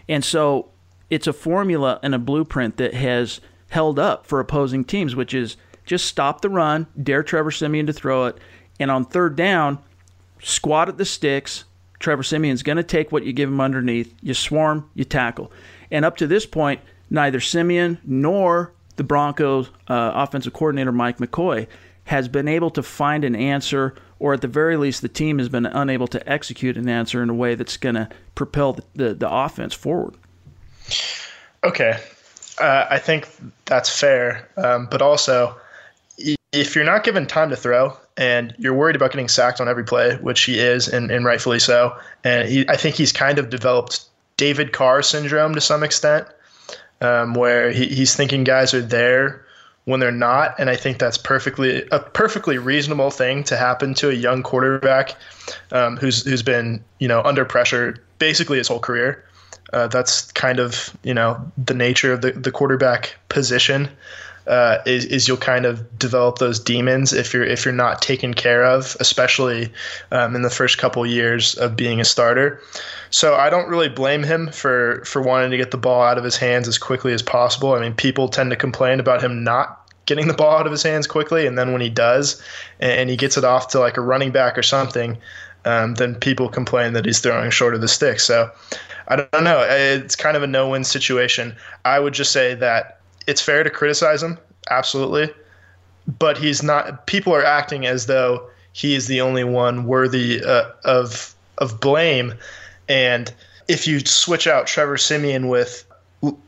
And 0.08 0.24
so 0.24 0.70
it's 1.10 1.26
a 1.26 1.32
formula 1.32 1.98
and 2.02 2.14
a 2.14 2.18
blueprint 2.18 2.76
that 2.76 2.94
has 2.94 3.40
held 3.68 3.98
up 3.98 4.26
for 4.26 4.40
opposing 4.40 4.84
teams, 4.84 5.16
which 5.16 5.34
is 5.34 5.56
just 5.84 6.06
stop 6.06 6.40
the 6.40 6.50
run, 6.50 6.86
dare 7.00 7.22
Trevor 7.22 7.50
Siemian 7.50 7.86
to 7.86 7.92
throw 7.92 8.26
it, 8.26 8.38
and 8.78 8.90
on 8.90 9.04
third 9.04 9.36
down, 9.36 9.78
squat 10.42 10.88
at 10.88 10.98
the 10.98 11.04
sticks, 11.04 11.64
Trevor 11.98 12.22
Siemian's 12.22 12.62
going 12.62 12.76
to 12.76 12.82
take 12.82 13.10
what 13.10 13.24
you 13.24 13.32
give 13.32 13.48
him 13.48 13.60
underneath. 13.60 14.14
You 14.20 14.34
swarm, 14.34 14.90
you 14.94 15.04
tackle. 15.04 15.50
And 15.90 16.04
up 16.04 16.16
to 16.18 16.26
this 16.26 16.44
point, 16.44 16.80
neither 17.08 17.40
Siemian 17.40 17.98
nor 18.04 18.72
the 18.96 19.04
Broncos 19.04 19.70
uh, 19.88 20.12
offensive 20.14 20.52
coordinator 20.52 20.92
Mike 20.92 21.18
McCoy 21.18 21.66
has 22.04 22.28
been 22.28 22.48
able 22.48 22.70
to 22.70 22.82
find 22.82 23.24
an 23.24 23.34
answer, 23.34 23.94
or 24.18 24.34
at 24.34 24.40
the 24.40 24.48
very 24.48 24.76
least, 24.76 25.02
the 25.02 25.08
team 25.08 25.38
has 25.38 25.48
been 25.48 25.66
unable 25.66 26.06
to 26.08 26.28
execute 26.30 26.76
an 26.76 26.88
answer 26.88 27.22
in 27.22 27.30
a 27.30 27.34
way 27.34 27.54
that's 27.54 27.76
going 27.76 27.94
to 27.94 28.08
propel 28.34 28.74
the, 28.74 28.84
the, 28.94 29.14
the, 29.14 29.30
offense 29.30 29.74
forward. 29.74 30.14
Okay. 31.64 31.98
Uh, 32.60 32.86
I 32.88 32.98
think 32.98 33.28
that's 33.66 34.00
fair. 34.00 34.48
Um, 34.56 34.88
but 34.90 35.02
also, 35.02 35.56
if 36.52 36.74
you're 36.74 36.84
not 36.84 37.04
given 37.04 37.26
time 37.26 37.50
to 37.50 37.56
throw 37.56 37.96
and 38.16 38.54
you're 38.58 38.74
worried 38.74 38.96
about 38.96 39.12
getting 39.12 39.28
sacked 39.28 39.60
on 39.60 39.68
every 39.68 39.84
play, 39.84 40.16
which 40.16 40.44
he 40.44 40.58
is, 40.58 40.88
and, 40.88 41.10
and 41.10 41.24
rightfully 41.24 41.58
so, 41.58 41.94
and 42.24 42.48
he, 42.48 42.68
I 42.68 42.76
think 42.76 42.94
he's 42.94 43.12
kind 43.12 43.38
of 43.38 43.50
developed 43.50 44.06
David 44.38 44.72
Carr 44.72 45.02
syndrome 45.02 45.54
to 45.54 45.60
some 45.60 45.82
extent, 45.82 46.26
um, 47.02 47.34
where 47.34 47.70
he, 47.70 47.86
he's 47.88 48.14
thinking 48.14 48.44
guys 48.44 48.72
are 48.72 48.80
there 48.80 49.45
when 49.86 50.00
they're 50.00 50.10
not, 50.10 50.58
and 50.58 50.68
I 50.68 50.74
think 50.76 50.98
that's 50.98 51.16
perfectly 51.16 51.86
a 51.90 52.00
perfectly 52.00 52.58
reasonable 52.58 53.10
thing 53.10 53.44
to 53.44 53.56
happen 53.56 53.94
to 53.94 54.10
a 54.10 54.12
young 54.12 54.42
quarterback 54.42 55.14
um, 55.70 55.96
who's 55.96 56.24
who's 56.24 56.42
been 56.42 56.84
you 56.98 57.08
know 57.08 57.22
under 57.22 57.44
pressure 57.44 57.96
basically 58.18 58.58
his 58.58 58.68
whole 58.68 58.80
career. 58.80 59.24
Uh, 59.72 59.86
that's 59.86 60.30
kind 60.32 60.58
of 60.58 60.96
you 61.02 61.14
know 61.14 61.40
the 61.56 61.74
nature 61.74 62.12
of 62.12 62.20
the, 62.20 62.32
the 62.32 62.50
quarterback 62.50 63.14
position 63.28 63.88
uh, 64.46 64.78
is, 64.86 65.04
is 65.06 65.26
you'll 65.26 65.36
kind 65.36 65.66
of 65.66 65.98
develop 65.98 66.38
those 66.38 66.60
demons 66.60 67.12
if 67.12 67.34
you're 67.34 67.44
if 67.44 67.64
you're 67.64 67.74
not 67.74 68.00
taken 68.00 68.32
care 68.32 68.64
of, 68.64 68.96
especially 69.00 69.72
um, 70.12 70.36
in 70.36 70.42
the 70.42 70.50
first 70.50 70.78
couple 70.78 71.04
years 71.04 71.54
of 71.56 71.76
being 71.76 72.00
a 72.00 72.04
starter. 72.04 72.60
So 73.10 73.34
I 73.34 73.50
don't 73.50 73.68
really 73.68 73.88
blame 73.88 74.22
him 74.22 74.50
for 74.52 75.04
for 75.04 75.20
wanting 75.20 75.50
to 75.50 75.56
get 75.56 75.70
the 75.70 75.78
ball 75.78 76.02
out 76.02 76.18
of 76.18 76.24
his 76.24 76.36
hands 76.36 76.68
as 76.68 76.78
quickly 76.78 77.12
as 77.12 77.22
possible. 77.22 77.72
I 77.72 77.80
mean, 77.80 77.94
people 77.94 78.28
tend 78.28 78.50
to 78.50 78.56
complain 78.56 79.00
about 79.00 79.22
him 79.22 79.42
not 79.42 79.82
getting 80.06 80.28
the 80.28 80.34
ball 80.34 80.58
out 80.58 80.66
of 80.66 80.72
his 80.72 80.84
hands 80.84 81.06
quickly, 81.06 81.46
and 81.46 81.58
then 81.58 81.72
when 81.72 81.80
he 81.80 81.90
does, 81.90 82.40
and 82.78 83.10
he 83.10 83.16
gets 83.16 83.36
it 83.36 83.44
off 83.44 83.68
to 83.68 83.80
like 83.80 83.96
a 83.96 84.00
running 84.00 84.30
back 84.30 84.56
or 84.56 84.62
something, 84.62 85.18
um, 85.64 85.94
then 85.94 86.14
people 86.14 86.48
complain 86.48 86.92
that 86.92 87.04
he's 87.04 87.18
throwing 87.18 87.50
short 87.50 87.74
of 87.74 87.80
the 87.80 87.88
stick. 87.88 88.20
So 88.20 88.50
I 89.08 89.16
don't 89.16 89.44
know. 89.44 89.66
It's 89.68 90.14
kind 90.14 90.36
of 90.36 90.44
a 90.44 90.46
no-win 90.46 90.84
situation. 90.84 91.56
I 91.84 91.98
would 91.98 92.14
just 92.14 92.32
say 92.32 92.54
that 92.54 92.95
it's 93.26 93.40
fair 93.40 93.62
to 93.62 93.70
criticize 93.70 94.22
him, 94.22 94.38
absolutely, 94.70 95.32
but 96.18 96.38
he's 96.38 96.62
not. 96.62 97.06
People 97.06 97.34
are 97.34 97.44
acting 97.44 97.86
as 97.86 98.06
though 98.06 98.48
he 98.72 98.94
is 98.94 99.06
the 99.06 99.20
only 99.20 99.44
one 99.44 99.86
worthy 99.86 100.42
uh, 100.44 100.70
of 100.84 101.34
of 101.58 101.80
blame, 101.80 102.34
and 102.88 103.32
if 103.68 103.86
you 103.86 104.00
switch 104.00 104.46
out 104.46 104.66
Trevor 104.66 104.96
Siemian 104.96 105.48
with, 105.48 105.84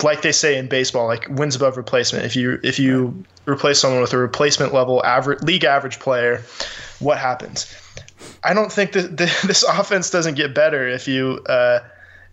like 0.02 0.22
they 0.22 0.32
say 0.32 0.56
in 0.56 0.68
baseball, 0.68 1.06
like 1.06 1.26
wins 1.30 1.56
above 1.56 1.76
replacement. 1.76 2.24
If 2.24 2.36
you 2.36 2.60
if 2.62 2.78
you 2.78 3.24
replace 3.46 3.80
someone 3.80 4.00
with 4.00 4.12
a 4.12 4.18
replacement 4.18 4.72
level 4.72 5.04
average 5.04 5.42
league 5.42 5.64
average 5.64 5.98
player, 5.98 6.42
what 7.00 7.18
happens? 7.18 7.74
I 8.44 8.54
don't 8.54 8.72
think 8.72 8.92
that 8.92 9.16
this 9.46 9.62
offense 9.64 10.10
doesn't 10.10 10.34
get 10.34 10.54
better 10.54 10.86
if 10.86 11.08
you 11.08 11.40
uh, 11.48 11.80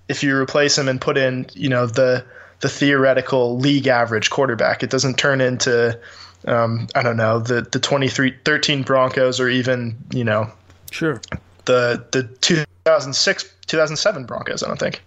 if 0.07 0.23
you 0.23 0.35
replace 0.35 0.77
him 0.77 0.87
and 0.87 1.01
put 1.01 1.17
in 1.17 1.47
you 1.53 1.69
know 1.69 1.85
the 1.87 2.23
the 2.65 2.69
theoretical 2.69 3.59
league 3.59 3.85
average 3.85 4.31
quarterback. 4.31 4.81
It 4.81 4.89
doesn't 4.89 5.19
turn 5.19 5.39
into 5.39 5.99
um, 6.47 6.87
I 6.95 7.03
don't 7.03 7.15
know 7.15 7.37
the 7.37 7.61
the 7.61 7.79
23 7.79 8.33
13 8.43 8.81
Broncos 8.81 9.39
or 9.39 9.47
even 9.49 9.95
you 10.11 10.23
know 10.23 10.51
sure 10.89 11.21
the 11.65 12.03
the 12.11 12.23
2006 12.41 13.53
2007 13.67 14.25
Broncos. 14.25 14.63
I 14.63 14.67
don't 14.67 14.79
think. 14.79 15.03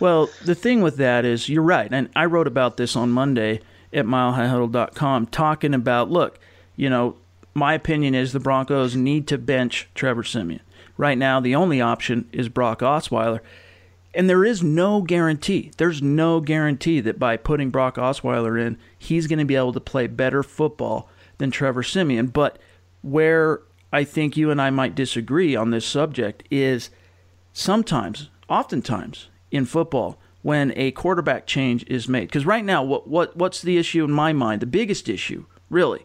Well, 0.00 0.30
the 0.42 0.54
thing 0.54 0.80
with 0.80 0.96
that 0.96 1.26
is 1.26 1.50
you're 1.50 1.62
right, 1.62 1.92
and 1.92 2.08
I 2.16 2.24
wrote 2.24 2.46
about 2.46 2.78
this 2.78 2.96
on 2.96 3.10
Monday 3.10 3.60
at 3.92 4.06
milehighhuddle.com 4.06 5.26
talking 5.26 5.74
about 5.74 6.10
look, 6.10 6.38
you 6.76 6.88
know, 6.88 7.16
my 7.52 7.74
opinion 7.74 8.14
is 8.14 8.32
the 8.32 8.40
Broncos 8.40 8.96
need 8.96 9.26
to 9.28 9.36
bench 9.36 9.86
Trevor 9.94 10.22
Siemian. 10.22 10.62
Right 10.96 11.18
now, 11.18 11.40
the 11.40 11.54
only 11.54 11.78
option 11.78 12.26
is 12.32 12.48
Brock 12.48 12.80
Osweiler. 12.80 13.40
And 14.14 14.28
there 14.28 14.44
is 14.44 14.62
no 14.62 15.00
guarantee. 15.00 15.70
There's 15.78 16.02
no 16.02 16.40
guarantee 16.40 17.00
that 17.00 17.18
by 17.18 17.36
putting 17.36 17.70
Brock 17.70 17.96
Osweiler 17.96 18.60
in, 18.60 18.78
he's 18.98 19.26
going 19.26 19.38
to 19.38 19.44
be 19.44 19.56
able 19.56 19.72
to 19.72 19.80
play 19.80 20.06
better 20.06 20.42
football 20.42 21.08
than 21.38 21.50
Trevor 21.50 21.82
Siemian. 21.82 22.26
But 22.26 22.58
where 23.00 23.62
I 23.92 24.04
think 24.04 24.36
you 24.36 24.50
and 24.50 24.60
I 24.60 24.70
might 24.70 24.94
disagree 24.94 25.56
on 25.56 25.70
this 25.70 25.86
subject 25.86 26.44
is 26.50 26.90
sometimes, 27.52 28.28
oftentimes 28.48 29.28
in 29.50 29.64
football, 29.64 30.18
when 30.42 30.72
a 30.76 30.90
quarterback 30.90 31.46
change 31.46 31.84
is 31.86 32.08
made. 32.08 32.28
Because 32.28 32.46
right 32.46 32.64
now, 32.64 32.82
what, 32.82 33.08
what 33.08 33.36
what's 33.36 33.62
the 33.62 33.78
issue 33.78 34.04
in 34.04 34.12
my 34.12 34.32
mind? 34.32 34.60
The 34.60 34.66
biggest 34.66 35.08
issue, 35.08 35.46
really, 35.70 36.04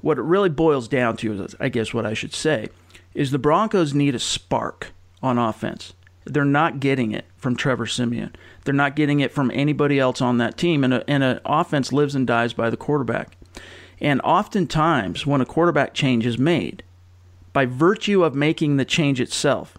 what 0.00 0.18
it 0.18 0.22
really 0.22 0.48
boils 0.48 0.88
down 0.88 1.16
to, 1.18 1.44
is, 1.44 1.54
I 1.60 1.68
guess 1.68 1.94
what 1.94 2.04
I 2.04 2.12
should 2.12 2.34
say, 2.34 2.68
is 3.14 3.30
the 3.30 3.38
Broncos 3.38 3.94
need 3.94 4.14
a 4.14 4.18
spark 4.18 4.92
on 5.22 5.38
offense. 5.38 5.94
They're 6.26 6.44
not 6.44 6.80
getting 6.80 7.12
it 7.12 7.24
from 7.36 7.56
Trevor 7.56 7.86
Siemian. 7.86 8.34
They're 8.64 8.74
not 8.74 8.96
getting 8.96 9.20
it 9.20 9.32
from 9.32 9.50
anybody 9.54 9.98
else 9.98 10.20
on 10.20 10.38
that 10.38 10.58
team. 10.58 10.84
And, 10.84 10.92
a, 10.92 11.10
an 11.10 11.40
offense 11.44 11.92
lives 11.92 12.14
and 12.14 12.26
dies 12.26 12.52
by 12.52 12.68
the 12.68 12.76
quarterback. 12.76 13.36
And 14.00 14.20
oftentimes, 14.22 15.26
when 15.26 15.40
a 15.40 15.46
quarterback 15.46 15.94
change 15.94 16.26
is 16.26 16.38
made, 16.38 16.82
by 17.52 17.64
virtue 17.64 18.22
of 18.22 18.34
making 18.34 18.76
the 18.76 18.84
change 18.84 19.20
itself, 19.20 19.78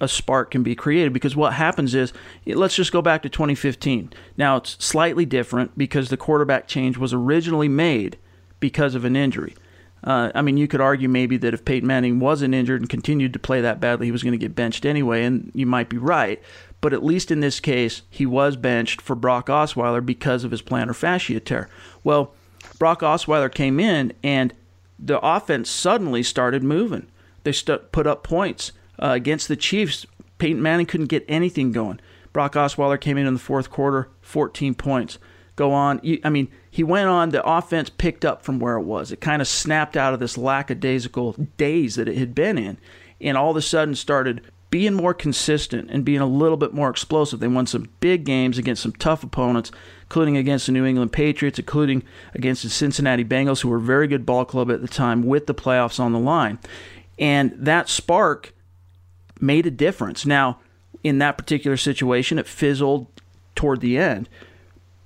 a 0.00 0.08
spark 0.08 0.50
can 0.50 0.62
be 0.62 0.74
created 0.74 1.12
because 1.12 1.36
what 1.36 1.52
happens 1.52 1.94
is 1.94 2.12
let's 2.46 2.74
just 2.74 2.90
go 2.90 3.02
back 3.02 3.22
to 3.22 3.28
2015. 3.28 4.12
Now 4.36 4.56
it's 4.56 4.82
slightly 4.84 5.26
different 5.26 5.76
because 5.76 6.08
the 6.08 6.16
quarterback 6.16 6.66
change 6.66 6.96
was 6.96 7.12
originally 7.12 7.68
made 7.68 8.16
because 8.58 8.94
of 8.94 9.04
an 9.04 9.14
injury. 9.14 9.54
Uh, 10.02 10.30
I 10.34 10.42
mean, 10.42 10.56
you 10.56 10.66
could 10.66 10.80
argue 10.80 11.08
maybe 11.08 11.36
that 11.38 11.54
if 11.54 11.64
Peyton 11.64 11.86
Manning 11.86 12.20
wasn't 12.20 12.54
injured 12.54 12.80
and 12.80 12.88
continued 12.88 13.32
to 13.34 13.38
play 13.38 13.60
that 13.60 13.80
badly, 13.80 14.06
he 14.06 14.12
was 14.12 14.22
going 14.22 14.32
to 14.32 14.38
get 14.38 14.54
benched 14.54 14.86
anyway, 14.86 15.24
and 15.24 15.50
you 15.54 15.66
might 15.66 15.88
be 15.88 15.98
right. 15.98 16.40
But 16.80 16.92
at 16.92 17.04
least 17.04 17.30
in 17.30 17.40
this 17.40 17.60
case, 17.60 18.02
he 18.08 18.24
was 18.24 18.56
benched 18.56 19.02
for 19.02 19.14
Brock 19.14 19.48
Osweiler 19.48 20.04
because 20.04 20.44
of 20.44 20.50
his 20.50 20.62
plantar 20.62 20.96
fascia 20.96 21.40
tear. 21.40 21.68
Well, 22.02 22.34
Brock 22.78 23.00
Osweiler 23.00 23.52
came 23.52 23.78
in, 23.78 24.14
and 24.22 24.54
the 24.98 25.20
offense 25.20 25.68
suddenly 25.68 26.22
started 26.22 26.62
moving. 26.62 27.06
They 27.42 27.52
st- 27.52 27.92
put 27.92 28.06
up 28.06 28.22
points 28.22 28.72
uh, 28.98 29.10
against 29.10 29.48
the 29.48 29.56
Chiefs. 29.56 30.06
Peyton 30.38 30.62
Manning 30.62 30.86
couldn't 30.86 31.06
get 31.06 31.24
anything 31.28 31.72
going. 31.72 32.00
Brock 32.32 32.54
Osweiler 32.54 33.00
came 33.00 33.18
in 33.18 33.26
in 33.26 33.34
the 33.34 33.40
fourth 33.40 33.70
quarter, 33.70 34.08
14 34.22 34.74
points. 34.74 35.18
Go 35.56 35.72
on. 35.72 36.00
I 36.24 36.30
mean, 36.30 36.48
he 36.70 36.84
went 36.84 37.08
on, 37.08 37.30
the 37.30 37.44
offense 37.44 37.90
picked 37.90 38.24
up 38.24 38.42
from 38.42 38.60
where 38.60 38.76
it 38.76 38.84
was. 38.84 39.10
It 39.10 39.20
kind 39.20 39.42
of 39.42 39.48
snapped 39.48 39.96
out 39.96 40.14
of 40.14 40.20
this 40.20 40.38
lackadaisical 40.38 41.32
days 41.56 41.96
that 41.96 42.08
it 42.08 42.16
had 42.16 42.34
been 42.34 42.58
in, 42.58 42.78
and 43.20 43.36
all 43.36 43.50
of 43.50 43.56
a 43.56 43.62
sudden 43.62 43.94
started 43.94 44.42
being 44.70 44.94
more 44.94 45.12
consistent 45.12 45.90
and 45.90 46.04
being 46.04 46.20
a 46.20 46.26
little 46.26 46.56
bit 46.56 46.72
more 46.72 46.88
explosive. 46.88 47.40
They 47.40 47.48
won 47.48 47.66
some 47.66 47.88
big 47.98 48.24
games 48.24 48.56
against 48.56 48.82
some 48.82 48.92
tough 48.92 49.24
opponents, 49.24 49.72
including 50.02 50.36
against 50.36 50.66
the 50.66 50.72
New 50.72 50.84
England 50.84 51.12
Patriots, 51.12 51.58
including 51.58 52.04
against 52.34 52.62
the 52.62 52.70
Cincinnati 52.70 53.24
Bengals, 53.24 53.62
who 53.62 53.68
were 53.68 53.78
a 53.78 53.80
very 53.80 54.06
good 54.06 54.24
ball 54.24 54.44
club 54.44 54.70
at 54.70 54.80
the 54.80 54.88
time 54.88 55.24
with 55.24 55.48
the 55.48 55.54
playoffs 55.54 55.98
on 55.98 56.12
the 56.12 56.20
line. 56.20 56.60
And 57.18 57.52
that 57.56 57.88
spark 57.88 58.54
made 59.40 59.66
a 59.66 59.72
difference. 59.72 60.24
Now, 60.24 60.60
in 61.02 61.18
that 61.18 61.36
particular 61.36 61.76
situation, 61.76 62.38
it 62.38 62.46
fizzled 62.46 63.08
toward 63.56 63.80
the 63.80 63.98
end. 63.98 64.28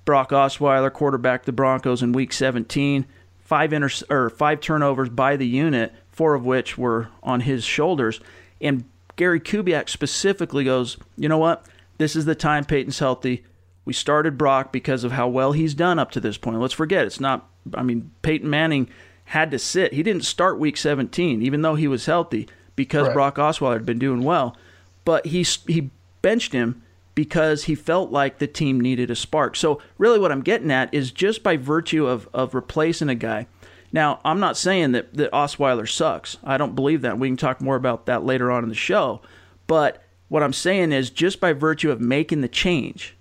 Brock 0.04 0.30
Osweiler, 0.30 0.92
quarterback 0.92 1.44
the 1.44 1.52
Broncos 1.52 2.02
in 2.02 2.12
Week 2.12 2.32
17, 2.32 3.06
five 3.40 3.72
inter- 3.72 4.04
or 4.10 4.30
five 4.30 4.60
turnovers 4.60 5.08
by 5.08 5.36
the 5.36 5.46
unit, 5.46 5.92
four 6.10 6.34
of 6.34 6.44
which 6.44 6.76
were 6.76 7.08
on 7.22 7.40
his 7.40 7.64
shoulders. 7.64 8.20
And 8.60 8.84
Gary 9.16 9.40
Kubiak 9.40 9.88
specifically 9.88 10.64
goes, 10.64 10.96
you 11.16 11.28
know 11.28 11.38
what? 11.38 11.66
This 11.98 12.16
is 12.16 12.24
the 12.24 12.34
time 12.34 12.64
Peyton's 12.64 12.98
healthy. 12.98 13.44
We 13.84 13.92
started 13.92 14.38
Brock 14.38 14.72
because 14.72 15.04
of 15.04 15.12
how 15.12 15.28
well 15.28 15.52
he's 15.52 15.74
done 15.74 15.98
up 15.98 16.10
to 16.12 16.20
this 16.20 16.38
point. 16.38 16.58
Let's 16.58 16.74
forget 16.74 17.06
it's 17.06 17.20
not. 17.20 17.48
I 17.74 17.82
mean, 17.82 18.10
Peyton 18.22 18.48
Manning 18.48 18.88
had 19.26 19.50
to 19.50 19.58
sit. 19.58 19.92
He 19.92 20.02
didn't 20.02 20.24
start 20.24 20.58
Week 20.58 20.76
17, 20.76 21.42
even 21.42 21.62
though 21.62 21.74
he 21.74 21.86
was 21.86 22.06
healthy, 22.06 22.48
because 22.76 23.06
right. 23.08 23.14
Brock 23.14 23.36
Osweiler 23.36 23.74
had 23.74 23.86
been 23.86 23.98
doing 23.98 24.22
well. 24.22 24.56
But 25.04 25.26
he 25.26 25.42
he 25.66 25.90
benched 26.22 26.52
him 26.52 26.82
because 27.14 27.64
he 27.64 27.74
felt 27.74 28.10
like 28.10 28.38
the 28.38 28.46
team 28.46 28.80
needed 28.80 29.10
a 29.10 29.16
spark. 29.16 29.56
So, 29.56 29.80
really, 29.98 30.18
what 30.18 30.32
I'm 30.32 30.42
getting 30.42 30.70
at 30.70 30.92
is 30.92 31.12
just 31.12 31.42
by 31.42 31.56
virtue 31.56 32.06
of, 32.06 32.28
of 32.34 32.54
replacing 32.54 33.08
a 33.08 33.14
guy. 33.14 33.46
Now, 33.92 34.20
I'm 34.24 34.40
not 34.40 34.56
saying 34.56 34.92
that, 34.92 35.14
that 35.14 35.30
Osweiler 35.30 35.88
sucks. 35.88 36.38
I 36.42 36.56
don't 36.58 36.74
believe 36.74 37.02
that. 37.02 37.18
We 37.18 37.28
can 37.28 37.36
talk 37.36 37.60
more 37.60 37.76
about 37.76 38.06
that 38.06 38.24
later 38.24 38.50
on 38.50 38.64
in 38.64 38.68
the 38.68 38.74
show. 38.74 39.20
But 39.68 40.02
what 40.28 40.42
I'm 40.42 40.52
saying 40.52 40.90
is 40.90 41.10
just 41.10 41.40
by 41.40 41.52
virtue 41.52 41.92
of 41.92 42.00
making 42.00 42.40
the 42.40 42.48
change, 42.48 43.16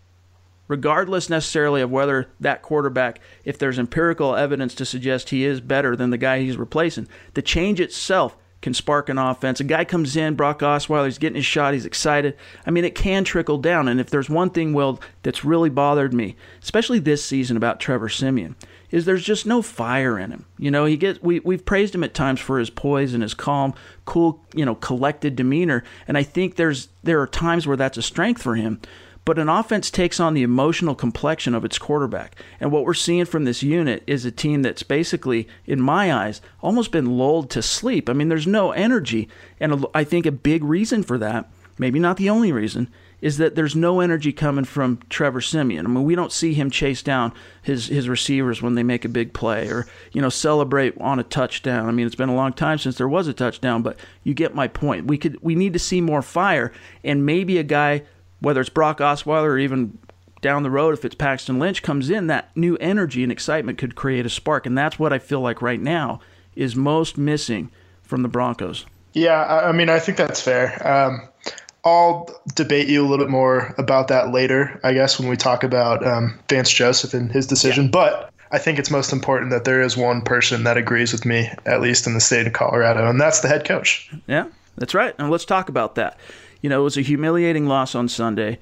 regardless 0.68 1.30
necessarily 1.30 1.82
of 1.82 1.92
whether 1.92 2.30
that 2.40 2.64
quarterback, 2.64 3.20
if 3.46 3.60
there's 3.60 3.78
empirical 3.78 4.36
evidence 4.36 4.74
to 4.76 4.86
suggest 4.86 5.30
he 5.30 5.46
is 5.46 5.62
better 5.62 5.96
than 5.96 6.10
the 6.10 6.18
guy 6.18 6.40
he's 6.40 6.58
replacing, 6.58 7.08
the 7.36 7.44
change 7.44 7.80
itself 7.80 8.36
can 8.64 8.74
spark 8.74 9.10
an 9.10 9.20
offense. 9.20 9.60
A 9.60 9.64
guy 9.64 9.86
comes 9.86 10.16
in, 10.16 10.34
Brock 10.34 10.62
Osweiler, 10.62 11.06
he's 11.06 11.20
getting 11.20 11.36
his 11.36 11.46
shot, 11.46 11.74
he's 11.74 11.86
excited. 11.86 12.36
I 12.66 12.72
mean, 12.72 12.86
it 12.86 12.96
can 12.96 13.24
trickle 13.24 13.60
down. 13.60 13.88
And 13.88 14.00
if 14.00 14.10
there's 14.10 14.30
one 14.30 14.50
thing, 14.50 14.74
Will, 14.74 15.00
that's 15.22 15.46
really 15.46 15.70
bothered 15.70 16.14
me, 16.14 16.36
especially 16.64 16.98
this 16.98 17.24
season 17.24 17.58
about 17.58 17.80
Trevor 17.80 18.10
Siemian, 18.10 18.56
is 18.90 19.06
there's 19.06 19.24
just 19.24 19.46
no 19.46 19.62
fire 19.62 20.18
in 20.18 20.32
him. 20.32 20.46
You 20.58 20.72
know, 20.72 20.86
he 20.86 20.98
gets 20.98 21.22
we 21.22 21.42
we've 21.42 21.66
praised 21.66 21.94
him 21.94 22.04
at 22.04 22.14
times 22.14 22.40
for 22.40 22.58
his 22.58 22.70
poise 22.70 23.14
and 23.14 23.22
his 23.22 23.34
calm, 23.34 23.74
cool, 24.06 24.42
you 24.56 24.66
know, 24.66 24.76
collected 24.76 25.36
demeanor, 25.36 25.84
and 26.08 26.18
I 26.18 26.24
think 26.24 26.56
there's 26.56 26.88
there 27.04 27.22
are 27.22 27.28
times 27.28 27.68
where 27.68 27.78
that's 27.78 27.98
a 27.98 28.02
strength 28.02 28.42
for 28.42 28.56
him. 28.56 28.80
But 29.26 29.40
an 29.40 29.48
offense 29.48 29.90
takes 29.90 30.20
on 30.20 30.34
the 30.34 30.44
emotional 30.44 30.96
complexion 30.96 31.56
of 31.56 31.64
its 31.64 31.78
quarterback. 31.78 32.36
And 32.60 32.72
what 32.72 32.84
we're 32.84 32.94
seeing 32.94 33.26
from 33.26 33.46
this 33.46 33.64
unit 33.64 34.04
is 34.06 34.26
a 34.26 34.32
team 34.32 34.64
that's 34.64 34.84
basically, 34.84 35.48
in 35.66 35.82
my 35.82 36.14
eyes, 36.14 36.42
almost 36.62 36.92
been 36.92 37.18
lulled 37.18 37.50
to 37.52 37.62
sleep. 37.62 38.10
I 38.10 38.14
mean, 38.14 38.28
there's 38.28 38.48
no 38.48 38.72
energy. 38.72 39.30
And 39.60 39.86
I 39.94 40.04
think 40.04 40.26
a 40.26 40.32
big 40.32 40.64
reason 40.64 41.04
for 41.04 41.18
that, 41.20 41.50
maybe 41.78 42.00
not 42.00 42.18
the 42.18 42.30
only 42.30 42.52
reason, 42.52 42.90
is 43.24 43.38
that 43.38 43.56
there's 43.56 43.74
no 43.74 44.02
energy 44.02 44.34
coming 44.34 44.66
from 44.66 45.00
Trevor 45.10 45.40
Siemian. 45.40 45.86
I 45.86 45.90
mean, 45.90 46.04
we 46.04 46.14
don't 46.14 46.34
see 46.34 46.54
him 46.54 46.70
chase 46.70 47.02
down 47.02 47.32
his 47.62 47.88
his 47.88 48.10
receivers 48.10 48.62
when 48.62 48.76
they 48.76 48.84
make 48.84 49.06
a 49.06 49.10
big 49.10 49.32
play 49.32 49.70
or, 49.70 49.88
you 50.12 50.22
know, 50.22 50.28
celebrate 50.28 51.00
on 51.00 51.20
a 51.20 51.24
touchdown. 51.24 51.88
I 51.88 51.94
mean, 51.94 52.06
it's 52.06 52.18
been 52.18 52.28
a 52.28 52.36
long 52.36 52.52
time 52.52 52.80
since 52.80 52.98
there 52.98 53.08
was 53.08 53.30
a 53.30 53.34
touchdown, 53.34 53.82
but 53.82 53.98
you 54.26 54.34
get 54.34 54.54
my 54.54 54.68
point. 54.68 55.06
We 55.08 55.18
could 55.18 55.42
we 55.42 55.56
need 55.56 55.72
to 55.72 55.80
see 55.80 56.02
more 56.02 56.22
fire 56.22 56.74
and 57.02 57.26
maybe 57.26 57.58
a 57.58 57.64
guy 57.64 58.04
whether 58.44 58.62
it's 58.62 58.70
Brock 58.70 59.00
Osweiler 59.00 59.48
or 59.48 59.58
even 59.58 59.98
down 60.42 60.64
the 60.64 60.70
road, 60.70 60.94
if 60.94 61.06
it's 61.06 61.16
Paxton 61.16 61.58
Lynch 61.58 61.82
comes 61.82 62.10
in, 62.10 62.28
that 62.28 62.56
new 62.56 62.76
energy 62.78 63.24
and 63.24 63.32
excitement 63.32 63.78
could 63.78 63.96
create 63.96 64.26
a 64.26 64.30
spark. 64.30 64.66
And 64.66 64.78
that's 64.78 65.00
what 65.00 65.14
I 65.14 65.18
feel 65.20 65.40
like 65.40 65.62
right 65.62 65.80
now 65.80 66.20
is 66.54 66.76
most 66.76 67.18
missing 67.18 67.72
from 68.04 68.22
the 68.22 68.28
Broncos. 68.28 68.86
Yeah, 69.14 69.44
I 69.44 69.72
mean, 69.72 69.90
I 69.90 70.00
think 70.00 70.18
that's 70.18 70.42
fair. 70.42 70.86
Um, 70.86 71.22
I'll 71.86 72.28
debate 72.56 72.90
you 72.90 73.02
a 73.02 73.08
little 73.08 73.26
bit 73.26 73.32
more 73.32 73.74
about 73.78 74.10
that 74.10 74.32
later, 74.34 74.80
I 74.84 74.94
guess, 74.94 75.18
when 75.18 75.30
we 75.30 75.38
talk 75.38 75.64
about 75.64 76.06
um, 76.06 76.40
Vance 76.50 76.70
Joseph 76.70 77.14
and 77.14 77.32
his 77.32 77.48
decision. 77.48 77.86
Yeah. 77.86 77.92
But 77.92 78.34
I 78.52 78.58
think 78.58 78.80
it's 78.80 78.92
most 78.92 79.14
important 79.14 79.52
that 79.52 79.64
there 79.64 79.82
is 79.82 79.96
one 79.96 80.22
person 80.22 80.64
that 80.66 80.78
agrees 80.78 81.12
with 81.14 81.26
me, 81.26 81.50
at 81.66 81.82
least 81.82 82.08
in 82.08 82.14
the 82.14 82.20
state 82.20 82.46
of 82.48 82.54
Colorado, 82.54 83.10
and 83.10 83.20
that's 83.20 83.40
the 83.40 83.48
head 83.48 83.66
coach. 83.66 84.12
Yeah, 84.28 84.48
that's 84.78 84.94
right. 84.94 85.16
And 85.18 85.30
let's 85.30 85.46
talk 85.46 85.70
about 85.70 85.96
that. 85.96 86.18
You 86.64 86.70
know, 86.70 86.80
it 86.80 86.84
was 86.86 86.98
a 86.98 87.02
humiliating 87.02 87.68
loss 87.68 87.94
on 87.94 88.08
Sunday. 88.08 88.58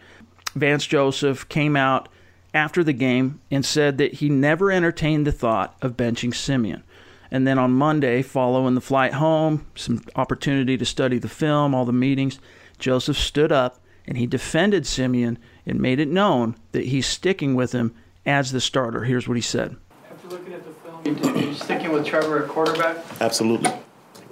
Vance 0.55 0.87
Joseph 0.87 1.47
came 1.47 1.77
out 1.77 2.09
after 2.51 2.83
the 2.83 2.93
game 2.93 3.39
and 3.51 3.63
said 3.63 3.99
that 3.99 4.15
he 4.15 4.27
never 4.27 4.71
entertained 4.71 5.27
the 5.27 5.31
thought 5.31 5.77
of 5.83 5.95
benching 5.95 6.33
Siemian. 6.33 6.83
And 7.29 7.45
then 7.45 7.59
on 7.59 7.71
Monday, 7.71 8.23
following 8.23 8.73
the 8.73 8.81
flight 8.81 9.13
home, 9.13 9.67
some 9.75 10.03
opportunity 10.15 10.77
to 10.77 10.83
study 10.83 11.19
the 11.19 11.29
film, 11.29 11.75
all 11.75 11.85
the 11.85 11.93
meetings, 11.93 12.39
Joseph 12.79 13.17
stood 13.17 13.51
up 13.51 13.79
and 14.07 14.17
he 14.17 14.25
defended 14.25 14.87
Siemian 14.87 15.37
and 15.67 15.79
made 15.79 15.99
it 15.99 16.09
known 16.09 16.55
that 16.71 16.85
he's 16.85 17.05
sticking 17.05 17.53
with 17.53 17.71
him 17.71 17.93
as 18.25 18.51
the 18.51 18.59
starter. 18.59 19.03
Here's 19.03 19.27
what 19.27 19.37
he 19.37 19.41
said. 19.41 19.77
After 20.11 20.27
looking 20.27 20.53
at 20.53 20.65
the 20.65 20.73
film, 20.73 21.37
you 21.37 21.53
sticking 21.53 21.91
with 21.91 22.07
Trevor 22.07 22.43
at 22.43 22.49
quarterback? 22.49 22.97
Absolutely. 23.21 23.71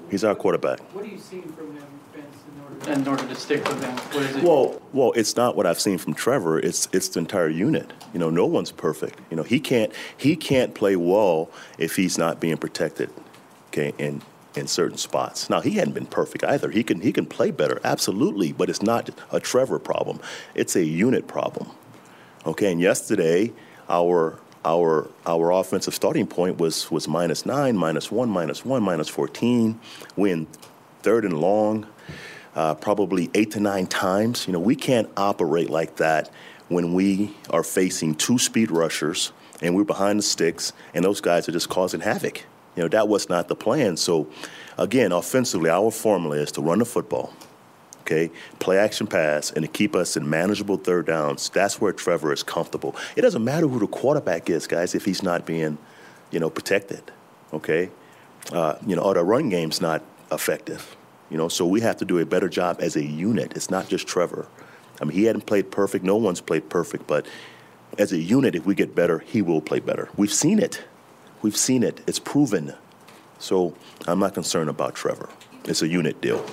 He's 0.10 0.24
our 0.24 0.34
quarterback. 0.34 0.80
What 0.94 1.06
are 1.06 1.08
you 1.08 1.20
seeing 1.20 1.44
from 1.54 1.78
him? 1.78 1.84
In 2.88 3.08
order 3.08 3.26
to 3.28 3.36
stick 3.36 3.68
with 3.68 3.82
them? 3.82 3.96
What 3.98 4.24
is 4.24 4.36
it? 4.36 4.44
Well, 4.44 4.82
well, 4.94 5.12
it's 5.14 5.36
not 5.36 5.56
what 5.56 5.66
I've 5.66 5.80
seen 5.80 5.98
from 5.98 6.14
Trevor. 6.14 6.60
It's 6.60 6.88
it's 6.92 7.10
the 7.10 7.20
entire 7.20 7.50
unit. 7.50 7.92
You 8.14 8.20
know, 8.20 8.30
no 8.30 8.46
one's 8.46 8.72
perfect. 8.72 9.20
You 9.30 9.38
know, 9.38 9.44
he 9.44 9.60
can't 9.60 9.92
he 10.18 10.36
can't 10.36 10.74
play 10.74 10.96
well 10.96 11.50
if 11.78 11.96
he's 11.96 12.18
not 12.18 12.40
being 12.40 12.58
protected. 12.58 13.10
Okay, 13.70 13.94
in 13.98 14.22
in 14.56 14.68
certain 14.68 14.98
spots. 14.98 15.50
Now 15.50 15.62
he 15.62 15.72
hadn't 15.72 15.94
been 15.94 16.06
perfect 16.06 16.44
either. 16.44 16.72
He 16.72 16.84
can 16.84 17.02
he 17.02 17.12
can 17.12 17.26
play 17.26 17.52
better, 17.52 17.80
absolutely, 17.84 18.52
but 18.52 18.70
it's 18.70 18.82
not 18.82 19.10
a 19.32 19.40
Trevor 19.40 19.80
problem. 19.80 20.20
It's 20.56 20.76
a 20.76 20.84
unit 20.84 21.28
problem. 21.28 21.70
Okay, 22.46 22.72
and 22.72 22.82
yesterday 22.82 23.52
our 23.90 24.40
our 24.66 25.10
our 25.26 25.52
offensive 25.52 25.94
starting 25.94 26.28
point 26.28 26.58
was 26.58 26.90
was 26.90 27.08
minus 27.08 27.46
nine, 27.46 27.78
minus 27.78 28.12
one, 28.12 28.30
minus 28.30 28.66
one, 28.66 28.84
minus 28.84 29.08
fourteen. 29.08 29.80
We 30.16 30.32
in 30.32 30.48
third 31.02 31.26
and 31.26 31.40
long 31.40 31.88
uh, 32.56 32.76
probably 32.76 33.30
eight 33.34 33.52
to 33.52 33.60
nine 33.60 33.88
times. 33.88 34.48
You 34.48 34.54
know, 34.54 34.60
we 34.60 34.76
can't 34.76 35.10
operate 35.18 35.70
like 35.70 35.98
that 35.98 36.30
when 36.68 36.94
we 36.94 37.36
are 37.50 37.64
facing 37.64 38.16
two 38.16 38.38
speed 38.38 38.72
rushers 38.72 39.32
and 39.62 39.76
we're 39.76 39.84
behind 39.84 40.20
the 40.20 40.24
sticks 40.24 40.74
and 40.94 41.04
those 41.04 41.22
guys 41.22 41.50
are 41.50 41.52
just 41.52 41.70
causing 41.70 42.02
havoc. 42.02 42.44
You 42.76 42.84
know, 42.84 42.90
that 42.90 43.08
was 43.08 43.30
not 43.30 43.48
the 43.48 43.56
plan. 43.56 43.98
So, 43.98 44.28
again, 44.78 45.12
offensively, 45.12 45.70
our 45.70 45.92
formula 45.92 46.38
is 46.38 46.52
to 46.54 46.62
run 46.62 46.80
the 46.80 46.86
football, 46.86 47.34
okay, 48.02 48.32
play 48.60 48.78
action 48.78 49.08
pass, 49.08 49.52
and 49.52 49.66
to 49.66 49.68
keep 49.68 49.96
us 49.96 50.16
in 50.16 50.30
manageable 50.30 50.78
third 50.78 51.08
downs. 51.08 51.50
That's 51.50 51.82
where 51.82 51.92
Trevor 51.92 52.32
is 52.32 52.44
comfortable. 52.44 52.96
It 53.16 53.22
doesn't 53.22 53.44
matter 53.44 53.68
who 53.68 53.80
the 53.80 53.88
quarterback 53.88 54.50
is, 54.50 54.66
guys, 54.68 54.96
if 54.96 55.04
he's 55.04 55.24
not 55.24 55.46
being, 55.46 55.78
you 56.32 56.40
know, 56.40 56.50
protected, 56.50 57.12
okay? 57.52 57.90
Uh, 58.54 58.76
you 58.86 58.96
know, 58.96 59.02
or 59.02 59.16
the 59.16 59.24
run 59.24 59.50
game's 59.50 59.82
not 59.82 60.02
effective. 60.32 60.96
You 61.30 61.38
know, 61.38 61.48
so 61.48 61.66
we 61.66 61.82
have 61.82 61.98
to 61.98 62.06
do 62.06 62.18
a 62.18 62.26
better 62.26 62.50
job 62.50 62.78
as 62.80 62.96
a 62.96 63.04
unit. 63.04 63.54
It's 63.56 63.70
not 63.70 63.88
just 63.88 64.08
Trevor. 64.08 64.48
I 65.02 65.06
mean, 65.06 65.18
he 65.18 65.26
hadn't 65.26 65.46
played 65.46 65.72
perfect. 65.72 66.04
No 66.04 66.16
one's 66.16 66.42
played 66.42 66.70
perfect, 66.70 67.08
but 67.08 67.26
as 67.98 68.12
a 68.12 68.18
unit, 68.18 68.56
if 68.56 68.66
we 68.66 68.76
get 68.76 68.96
better, 68.96 69.20
he 69.20 69.42
will 69.42 69.62
play 69.62 69.80
better. 69.80 70.10
We've 70.18 70.34
seen 70.34 70.60
it. 70.60 70.84
We've 71.42 71.58
seen 71.58 71.84
it. 71.84 72.02
It's 72.08 72.20
proven. 72.20 72.74
So 73.38 73.76
I'm 74.08 74.20
not 74.20 74.34
concerned 74.34 74.70
about 74.70 74.96
Trevor. 74.96 75.30
It's 75.66 75.82
a 75.82 75.88
unit 75.88 76.20
deal. 76.22 76.46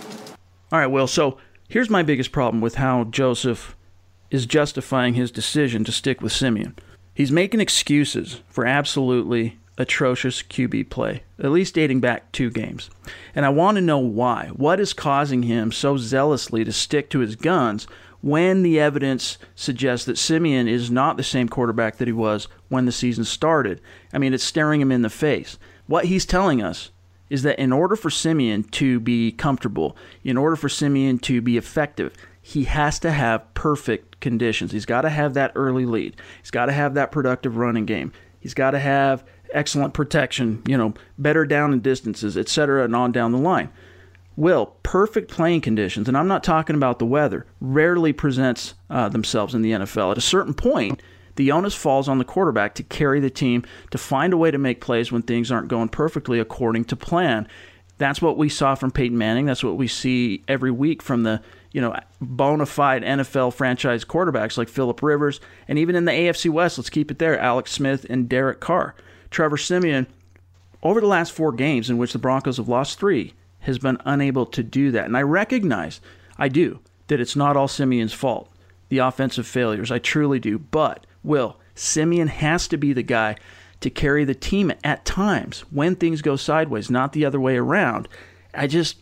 All 0.73 0.79
right, 0.79 0.87
well, 0.87 1.07
so 1.07 1.39
here's 1.69 1.91
my 1.91 2.03
biggest 2.03 2.33
problem 2.33 2.61
with 2.61 2.77
how 2.77 3.05
Joseph 3.05 3.77
is 4.31 4.47
justifying 4.47 5.15
his 5.15 5.31
decision 5.31 5.85
to 5.85 5.93
stick 5.93 6.21
with 6.21 6.33
Siemian. 6.33 6.77
He's 7.15 7.33
making 7.33 7.61
excuses 7.61 8.43
for 8.49 8.67
absolutely 8.67 9.59
atrocious 9.79 10.43
QB 10.43 10.91
play, 10.91 11.23
at 11.39 11.51
least 11.51 11.75
dating 11.75 12.01
back 12.01 12.33
two 12.33 12.51
games. 12.51 12.91
And 13.35 13.45
I 13.45 13.51
want 13.51 13.77
to 13.77 13.83
know 13.83 13.99
why. 13.99 14.49
What 14.55 14.81
is 14.81 14.93
causing 14.93 15.43
him 15.43 15.71
so 15.73 15.97
zealously 15.97 16.65
to 16.65 16.73
stick 16.73 17.11
to 17.11 17.21
his 17.21 17.37
guns 17.37 17.87
when 18.23 18.63
the 18.63 18.81
evidence 18.81 19.39
suggests 19.55 20.07
that 20.07 20.19
Siemian 20.19 20.67
is 20.67 20.91
not 20.91 21.17
the 21.17 21.23
same 21.23 21.49
quarterback 21.49 21.97
that 21.97 22.09
he 22.09 22.13
was 22.13 22.49
when 22.69 22.87
the 22.87 22.93
season 22.93 23.25
started? 23.25 23.81
I 24.13 24.19
mean, 24.19 24.33
it's 24.33 24.45
staring 24.45 24.81
him 24.81 24.93
in 24.93 25.03
the 25.03 25.11
face. 25.11 25.59
What 25.87 26.07
he's 26.07 26.27
telling 26.27 26.63
us 26.63 26.91
is 27.29 27.43
that 27.43 27.59
in 27.59 27.73
order 27.73 27.97
for 27.97 28.11
Siemian 28.11 28.65
to 28.65 29.01
be 29.01 29.33
comfortable, 29.33 29.97
in 30.25 30.37
order 30.37 30.57
for 30.57 30.69
Siemian 30.69 31.19
to 31.21 31.41
be 31.41 31.57
effective, 31.57 32.15
he 32.41 32.65
has 32.65 33.01
to 33.01 33.11
have 33.11 33.53
perfect 33.55 34.21
conditions. 34.21 34.71
He's 34.71 34.87
got 34.87 35.03
to 35.03 35.11
have 35.11 35.35
that 35.35 35.53
early 35.57 35.85
lead. 35.85 36.17
He's 36.41 36.53
got 36.53 36.67
to 36.67 36.73
have 36.73 36.95
that 36.95 37.11
productive 37.11 37.57
running 37.57 37.87
game. 37.87 38.13
He's 38.39 38.55
got 38.55 38.71
to 38.71 38.79
have 38.79 39.25
excellent 39.57 39.95
protection, 39.95 40.63
you 40.67 40.77
know, 40.77 40.95
better 41.19 41.47
down 41.47 41.73
and 41.73 41.83
distances, 41.83 42.37
etc., 42.37 42.85
and 42.85 42.95
on 42.95 43.11
down 43.11 43.33
the 43.33 43.39
line. 43.39 43.71
Well, 44.37 44.77
perfect 44.83 45.31
playing 45.31 45.63
conditions, 45.63 46.09
and 46.09 46.17
I'm 46.17 46.29
not 46.29 46.45
talking 46.45 46.77
about 46.77 46.99
the 46.99 47.07
weather, 47.07 47.47
rarely 47.61 48.13
presents 48.13 48.75
uh, 48.91 49.09
themselves 49.09 49.55
in 49.55 49.63
the 49.63 49.73
NFL. 49.73 50.13
At 50.13 50.19
a 50.19 50.23
certain 50.23 50.53
point, 50.53 51.01
the 51.37 51.51
onus 51.53 51.75
falls 51.75 52.07
on 52.07 52.19
the 52.19 52.25
quarterback 52.25 52.75
to 52.75 52.83
carry 52.83 53.19
the 53.19 53.31
team, 53.31 53.65
to 53.93 53.99
find 53.99 54.35
a 54.35 54.37
way 54.37 54.51
to 54.51 54.59
make 54.59 54.83
plays 54.83 55.11
when 55.11 55.23
things 55.23 55.51
aren't 55.51 55.69
going 55.69 55.89
perfectly 55.89 56.39
according 56.39 56.85
to 56.87 56.97
plan. 56.97 57.49
That's 57.97 58.21
what 58.21 58.37
we 58.37 58.51
saw 58.51 58.75
from 58.75 58.91
Peyton 58.91 59.17
Manning. 59.17 59.47
That's 59.47 59.65
what 59.65 59.79
we 59.79 59.89
see 59.89 60.45
every 60.49 60.71
week 60.71 61.03
from 61.03 61.23
the 61.23 61.41
you 61.73 61.81
know 61.81 61.99
bona 62.21 62.67
fide 62.67 63.03
NFL 63.03 63.55
franchise 63.55 64.05
quarterbacks 64.05 64.59
like 64.59 64.69
Philip 64.69 65.03
Rivers, 65.03 65.41
and 65.67 65.79
even 65.79 65.97
in 65.97 66.05
the 66.05 66.13
AFC 66.13 66.51
West, 66.51 66.77
let's 66.77 66.91
keep 66.91 67.11
it 67.11 67.19
there, 67.19 67.39
Alex 67.39 67.73
Smith 67.73 68.05
and 68.11 68.29
Derek 68.29 68.61
Carr. 68.61 68.95
Trevor 69.31 69.57
Siemian, 69.57 70.07
over 70.83 71.01
the 71.01 71.07
last 71.07 71.33
four 71.33 71.53
games 71.53 71.91
in 71.91 71.99
which 71.99 72.13
the 72.13 72.19
Broncos 72.19 72.59
have 72.59 72.69
lost 72.69 72.99
three, 72.99 73.35
has 73.61 73.79
been 73.79 73.99
unable 74.05 74.47
to 74.47 74.63
do 74.63 74.91
that. 74.93 75.07
And 75.07 75.17
I 75.17 75.23
recognize, 75.23 76.01
I 76.39 76.49
do, 76.49 76.81
that 77.09 77.21
it's 77.21 77.37
not 77.37 77.57
all 77.57 77.69
Siemian's 77.69 78.13
fault, 78.13 78.51
the 78.89 78.99
offensive 78.99 79.47
failures. 79.47 79.91
I 79.91 79.99
truly 79.99 80.39
do. 80.39 80.59
But, 80.59 81.07
Will, 81.25 81.57
Siemian 81.75 82.29
has 82.29 82.69
to 82.69 82.77
be 82.77 82.93
the 82.93 83.03
guy 83.03 83.37
to 83.81 83.91
carry 83.91 84.25
the 84.25 84.35
team 84.35 84.73
at 84.85 85.05
times 85.05 85.61
when 85.71 85.97
things 85.97 86.23
go 86.23 86.37
sideways, 86.37 86.91
not 86.91 87.13
the 87.13 87.25
other 87.25 87.41
way 87.41 87.57
around. 87.57 88.09
I 88.55 88.67
just, 88.67 88.97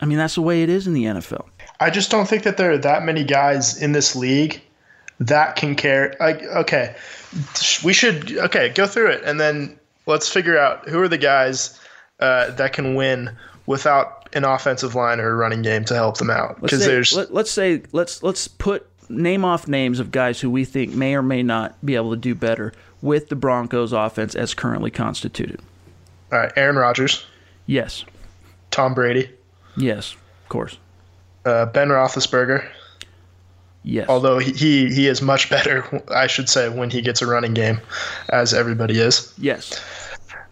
I 0.00 0.06
mean, 0.06 0.18
that's 0.18 0.36
the 0.36 0.42
way 0.42 0.62
it 0.62 0.68
is 0.68 0.86
in 0.86 0.92
the 0.92 1.04
NFL. 1.04 1.46
I 1.80 1.90
just 1.90 2.10
don't 2.10 2.28
think 2.28 2.42
that 2.44 2.56
there 2.56 2.70
are 2.70 2.78
that 2.78 3.04
many 3.04 3.24
guys 3.24 3.80
in 3.80 3.92
this 3.92 4.14
league 4.14 4.62
that 5.20 5.56
can 5.56 5.76
carry. 5.76 6.14
Like, 6.18 6.42
okay, 6.42 6.96
we 7.84 7.92
should 7.92 8.36
okay 8.38 8.70
go 8.70 8.86
through 8.86 9.10
it 9.10 9.22
and 9.24 9.38
then 9.38 9.78
let's 10.06 10.28
figure 10.28 10.58
out 10.58 10.88
who 10.88 11.00
are 11.00 11.08
the 11.08 11.18
guys 11.18 11.78
uh, 12.18 12.50
that 12.52 12.72
can 12.72 12.94
win 12.94 13.36
without 13.66 14.28
an 14.32 14.44
offensive 14.44 14.94
line 14.94 15.20
or 15.20 15.30
a 15.30 15.34
running 15.34 15.62
game 15.62 15.84
to 15.84 15.94
help 15.94 16.18
them 16.18 16.30
out. 16.30 16.60
Because 16.60 16.84
there's 16.84 17.14
let, 17.14 17.32
let's 17.32 17.50
say 17.50 17.82
let's 17.92 18.22
let's 18.22 18.48
put 18.48 18.86
name 19.08 19.44
off 19.44 19.68
names 19.68 20.00
of 20.00 20.10
guys 20.10 20.40
who 20.40 20.50
we 20.50 20.64
think 20.64 20.94
may 20.94 21.14
or 21.14 21.22
may 21.22 21.42
not 21.42 21.74
be 21.84 21.94
able 21.96 22.10
to 22.10 22.16
do 22.16 22.34
better 22.34 22.72
with 23.02 23.28
the 23.28 23.36
Broncos 23.36 23.92
offense 23.92 24.34
as 24.34 24.54
currently 24.54 24.90
constituted. 24.90 25.60
All 26.32 26.38
right, 26.38 26.52
Aaron 26.56 26.76
Rodgers. 26.76 27.24
Yes. 27.66 28.04
Tom 28.70 28.94
Brady. 28.94 29.30
Yes, 29.76 30.14
of 30.14 30.48
course. 30.48 30.78
Uh, 31.44 31.66
ben 31.66 31.88
Roethlisberger. 31.88 32.68
Yes. 33.82 34.08
Although 34.08 34.38
he, 34.38 34.52
he 34.92 35.06
is 35.06 35.22
much 35.22 35.48
better, 35.48 36.02
I 36.14 36.26
should 36.26 36.48
say, 36.48 36.68
when 36.68 36.90
he 36.90 37.00
gets 37.00 37.22
a 37.22 37.26
running 37.26 37.54
game, 37.54 37.80
as 38.28 38.52
everybody 38.52 38.98
is. 38.98 39.32
Yes. 39.38 39.82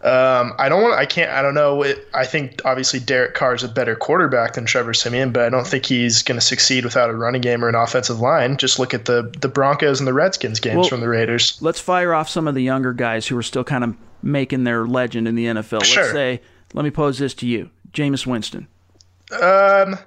Um, 0.03 0.53
I 0.59 0.69
don't 0.69 0.83
want. 0.83 0.95
I 0.95 1.07
can't. 1.07 1.31
I 1.33 1.43
don't 1.43 1.55
know. 1.55 1.85
I 2.15 2.25
think 2.25 2.61
obviously 2.65 3.01
Derek 3.01 3.35
Carr 3.35 3.55
is 3.55 3.65
a 3.65 3.69
better 3.69 3.97
quarterback 3.97 4.55
than 4.55 4.65
Trevor 4.65 4.95
Siemian, 4.95 5.33
but 5.33 5.43
I 5.43 5.49
don't 5.49 5.67
think 5.67 5.87
he's 5.87 6.23
going 6.23 6.39
to 6.39 6.45
succeed 6.45 6.85
without 6.85 7.11
a 7.11 7.17
running 7.17 7.41
game 7.41 7.65
or 7.65 7.69
an 7.69 7.75
offensive 7.75 8.21
line. 8.21 8.57
Just 8.59 8.79
look 8.79 8.95
at 8.95 9.07
the 9.07 9.35
the 9.41 9.49
Broncos 9.49 9.99
and 9.99 10.07
the 10.07 10.13
Redskins 10.13 10.61
games 10.61 10.77
Well, 10.77 10.89
from 10.89 11.01
the 11.01 11.09
Raiders. 11.09 11.59
Let's 11.61 11.81
fire 11.81 12.15
off 12.15 12.29
some 12.29 12.47
of 12.47 12.55
the 12.55 12.63
younger 12.63 12.93
guys 12.93 13.27
who 13.27 13.37
are 13.37 13.43
still 13.43 13.65
kind 13.65 13.83
of 13.83 13.97
making 14.23 14.63
their 14.63 14.87
legend 14.87 15.27
in 15.27 15.35
the 15.35 15.47
NFL. 15.47 15.83
Sure. 15.83 16.05
Let's 16.05 16.15
say, 16.15 16.43
let 16.75 16.85
me 16.85 16.93
pose 16.93 17.19
this 17.19 17.35
to 17.35 17.47
you, 17.49 17.71
Jameis 17.93 18.25
Winston. 18.25 18.69
Um, 19.33 19.99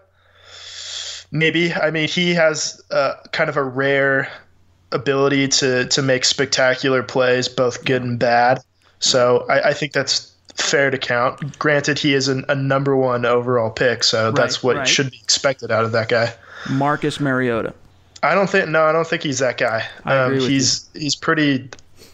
maybe. 1.32 1.74
I 1.74 1.92
mean, 1.92 2.08
he 2.08 2.34
has 2.34 2.82
uh, 2.92 3.14
kind 3.32 3.50
of 3.50 3.58
a 3.58 3.64
rare 3.64 4.32
ability 4.92 5.48
to 5.48 5.88
to 5.88 6.02
make 6.02 6.26
spectacular 6.26 7.04
plays, 7.04 7.48
both 7.48 7.84
good 7.86 8.04
and 8.04 8.20
bad. 8.20 8.60
So 9.00 9.46
I, 9.50 9.70
I 9.70 9.74
think 9.74 9.94
that's 9.94 10.34
fair 10.56 10.92
to 10.92 10.98
count. 10.98 11.58
Granted, 11.58 11.98
he 11.98 12.14
is 12.14 12.28
an, 12.28 12.46
a 12.50 12.56
number 12.56 12.96
one 12.96 13.26
overall 13.26 13.72
pick, 13.72 14.04
so 14.04 14.32
that's 14.32 14.62
what 14.62 14.78
right. 14.78 14.88
should 14.88 15.12
be 15.12 15.20
expected 15.24 15.72
out 15.72 15.86
of 15.86 15.92
that 15.94 16.10
guy. 16.10 16.34
Marcus 16.70 17.20
Mariota. 17.20 17.74
I 18.24 18.36
don't 18.36 18.50
think. 18.50 18.70
No, 18.70 18.84
I 18.84 18.92
don't 18.92 19.08
think 19.08 19.24
he's 19.24 19.40
that 19.40 19.58
guy. 19.58 19.88
With 20.06 20.48
he's 20.48 20.88
he's 20.94 21.16
pretty. 21.16 21.70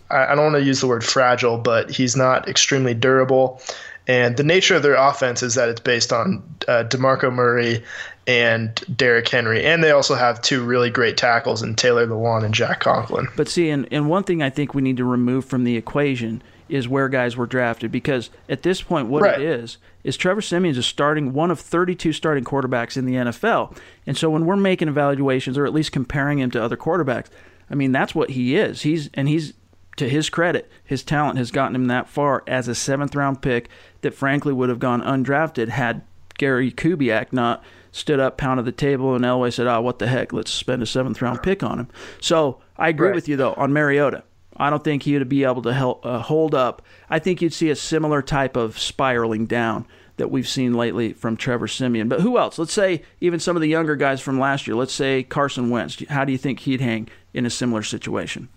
I, 0.09 0.27
I 0.27 0.35
don't 0.35 0.53
want 0.53 0.55
to 0.55 0.63
use 0.63 0.79
the 0.79 0.87
word 0.87 1.03
fragile, 1.03 1.57
but 1.57 1.89
he's 1.89 2.15
not 2.15 2.47
extremely 2.47 2.93
durable. 2.93 3.61
And 4.07 4.37
the 4.37 4.43
nature 4.43 4.73
of 4.73 4.83
their 4.83 4.95
offense 4.95 5.43
is 5.43 5.55
that 5.55 5.67
it's 5.67 5.81
based 5.81 6.13
on 6.13 6.41
uh, 6.69 6.85
Demarco 6.87 7.33
Murray 7.33 7.83
and 8.27 8.75
Derrick 8.95 9.27
Henry, 9.29 9.63
and 9.65 9.81
they 9.83 9.91
also 9.91 10.13
have 10.13 10.41
two 10.41 10.63
really 10.63 10.89
great 10.89 11.15
tackles 11.17 11.63
in 11.63 11.75
Taylor 11.75 12.05
Lewan 12.05 12.43
and 12.43 12.53
Jack 12.53 12.81
Conklin. 12.81 13.27
But 13.37 13.47
see, 13.47 13.69
and, 13.69 13.87
and 13.89 14.09
one 14.09 14.23
thing 14.23 14.43
I 14.43 14.49
think 14.49 14.73
we 14.73 14.81
need 14.81 14.97
to 14.97 15.05
remove 15.05 15.45
from 15.45 15.63
the 15.63 15.77
equation 15.77 16.43
is 16.67 16.87
where 16.89 17.07
guys 17.07 17.37
were 17.37 17.45
drafted 17.45 17.89
because 17.91 18.29
at 18.49 18.61
this 18.63 18.81
point, 18.81 19.07
what 19.07 19.21
Right. 19.23 19.39
it 19.39 19.45
is 19.47 19.77
is 20.03 20.17
Trevor 20.17 20.41
Siemian's 20.41 20.77
is 20.77 20.85
starting 20.85 21.31
one 21.31 21.49
of 21.49 21.59
32 21.61 22.11
starting 22.11 22.43
quarterbacks 22.43 22.97
in 22.97 23.05
the 23.05 23.13
NFL, 23.13 23.75
and 24.05 24.17
so 24.17 24.29
when 24.29 24.45
we're 24.45 24.57
making 24.57 24.89
evaluations 24.89 25.57
or 25.57 25.65
at 25.65 25.73
least 25.73 25.93
comparing 25.93 26.39
him 26.39 26.51
to 26.51 26.61
other 26.61 26.75
quarterbacks, 26.77 27.27
I 27.71 27.75
mean 27.75 27.93
that's 27.93 28.13
what 28.13 28.31
he 28.31 28.57
is. 28.57 28.81
He's 28.81 29.09
and 29.13 29.29
he's 29.29 29.53
to 29.95 30.07
his 30.09 30.29
credit, 30.29 30.69
his 30.83 31.01
talent 31.03 31.37
has 31.39 31.49
gotten 31.49 31.73
him 31.75 31.87
that 31.87 32.07
far 32.07 32.43
as 32.45 32.67
a 32.67 32.75
seventh 32.75 33.15
round 33.15 33.41
pick 33.41 33.69
that 34.01 34.13
frankly 34.13 34.53
would 34.53 34.69
have 34.69 34.77
gone 34.79 35.01
undrafted 35.01 35.69
had 35.69 36.01
Gary 36.37 36.71
Kubiak 36.71 37.31
not 37.33 37.63
stood 37.91 38.19
up, 38.19 38.37
pounded 38.37 38.65
the 38.65 38.71
table, 38.71 39.15
and 39.15 39.23
Elway 39.25 39.51
said, 39.51 39.67
"Oh, 39.67 39.81
what 39.81 39.99
the 39.99 40.07
heck? 40.07 40.33
Let's 40.33 40.51
spend 40.51 40.81
a 40.81 40.85
seventh 40.85 41.21
round 41.21 41.41
pick 41.43 41.63
on 41.63 41.79
him." 41.79 41.87
So 42.21 42.59
I 42.77 42.89
agree 42.89 43.07
Right. 43.09 43.15
with 43.15 43.27
you 43.27 43.35
though 43.37 43.53
on 43.53 43.73
Mariota. 43.73 44.23
I 44.59 44.69
don't 44.71 44.83
think 44.83 45.03
he 45.03 45.13
would 45.17 45.29
be 45.29 45.43
able 45.43 45.61
to 45.63 45.73
help 45.73 46.05
uh, 46.05 46.19
hold 46.19 46.55
up. 46.55 46.81
I 47.09 47.19
think 47.19 47.41
you'd 47.41 47.53
see 47.53 47.69
a 47.69 47.75
similar 47.75 48.21
type 48.21 48.55
of 48.55 48.79
spiraling 48.79 49.45
down 49.45 49.85
that 50.17 50.31
we've 50.31 50.47
seen 50.47 50.73
lately 50.73 51.13
from 51.13 51.37
Trevor 51.37 51.67
Siemian. 51.67 52.09
But 52.09 52.21
who 52.21 52.39
else? 52.39 52.57
Let's 52.57 52.73
say 52.73 53.03
even 53.21 53.39
some 53.39 53.55
of 53.55 53.61
the 53.61 53.67
younger 53.67 53.95
guys 53.95 54.19
from 54.19 54.39
last 54.39 54.65
year. 54.65 54.75
Let's 54.75 54.93
say 54.93 55.21
Carson 55.21 55.69
Wentz. 55.69 56.03
How 56.09 56.25
do 56.25 56.31
you 56.31 56.39
think 56.39 56.61
he'd 56.61 56.81
hang 56.81 57.07
in 57.35 57.45
a 57.45 57.51
similar 57.51 57.83
situation? 57.83 58.47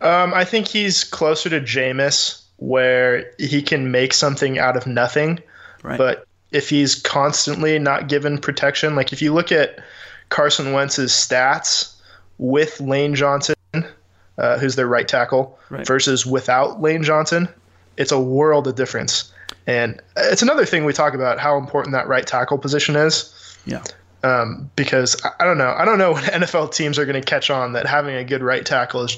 Um, 0.00 0.34
I 0.34 0.44
think 0.44 0.66
he's 0.66 1.04
closer 1.04 1.48
to 1.50 1.60
Jameis, 1.60 2.42
where 2.56 3.30
he 3.38 3.62
can 3.62 3.92
make 3.92 4.12
something 4.12 4.58
out 4.58 4.76
of 4.76 4.88
nothing. 4.88 5.38
Right. 5.84 5.98
But 5.98 6.26
if 6.54 6.68
he's 6.70 6.94
constantly 6.94 7.78
not 7.78 8.08
given 8.08 8.38
protection, 8.38 8.94
like 8.96 9.12
if 9.12 9.20
you 9.20 9.34
look 9.34 9.50
at 9.52 9.78
Carson 10.28 10.72
Wentz's 10.72 11.10
stats 11.12 11.92
with 12.38 12.80
Lane 12.80 13.14
Johnson, 13.14 13.54
uh, 14.38 14.58
who's 14.58 14.76
their 14.76 14.86
right 14.86 15.06
tackle, 15.06 15.58
Right. 15.70 15.86
versus 15.86 16.24
without 16.24 16.80
Lane 16.80 17.02
Johnson, 17.02 17.48
it's 17.96 18.12
a 18.12 18.20
world 18.20 18.66
of 18.66 18.74
difference. 18.76 19.32
And 19.66 20.00
it's 20.16 20.42
another 20.42 20.64
thing 20.66 20.84
we 20.84 20.92
talk 20.92 21.14
about 21.14 21.38
how 21.38 21.56
important 21.58 21.92
that 21.92 22.06
right 22.08 22.26
tackle 22.26 22.58
position 22.58 22.96
is 22.96 23.56
Yeah. 23.66 23.82
um, 24.22 24.70
because 24.76 25.16
I, 25.24 25.30
I 25.40 25.44
don't 25.44 25.58
know. 25.58 25.74
I 25.76 25.84
don't 25.84 25.98
know 25.98 26.12
when 26.12 26.22
NFL 26.42 26.72
teams 26.74 26.98
are 26.98 27.04
going 27.06 27.20
to 27.20 27.26
catch 27.26 27.50
on 27.50 27.72
that 27.74 27.86
having 27.86 28.14
a 28.14 28.24
good 28.24 28.42
right 28.42 28.64
tackle 28.64 29.02
is 29.02 29.16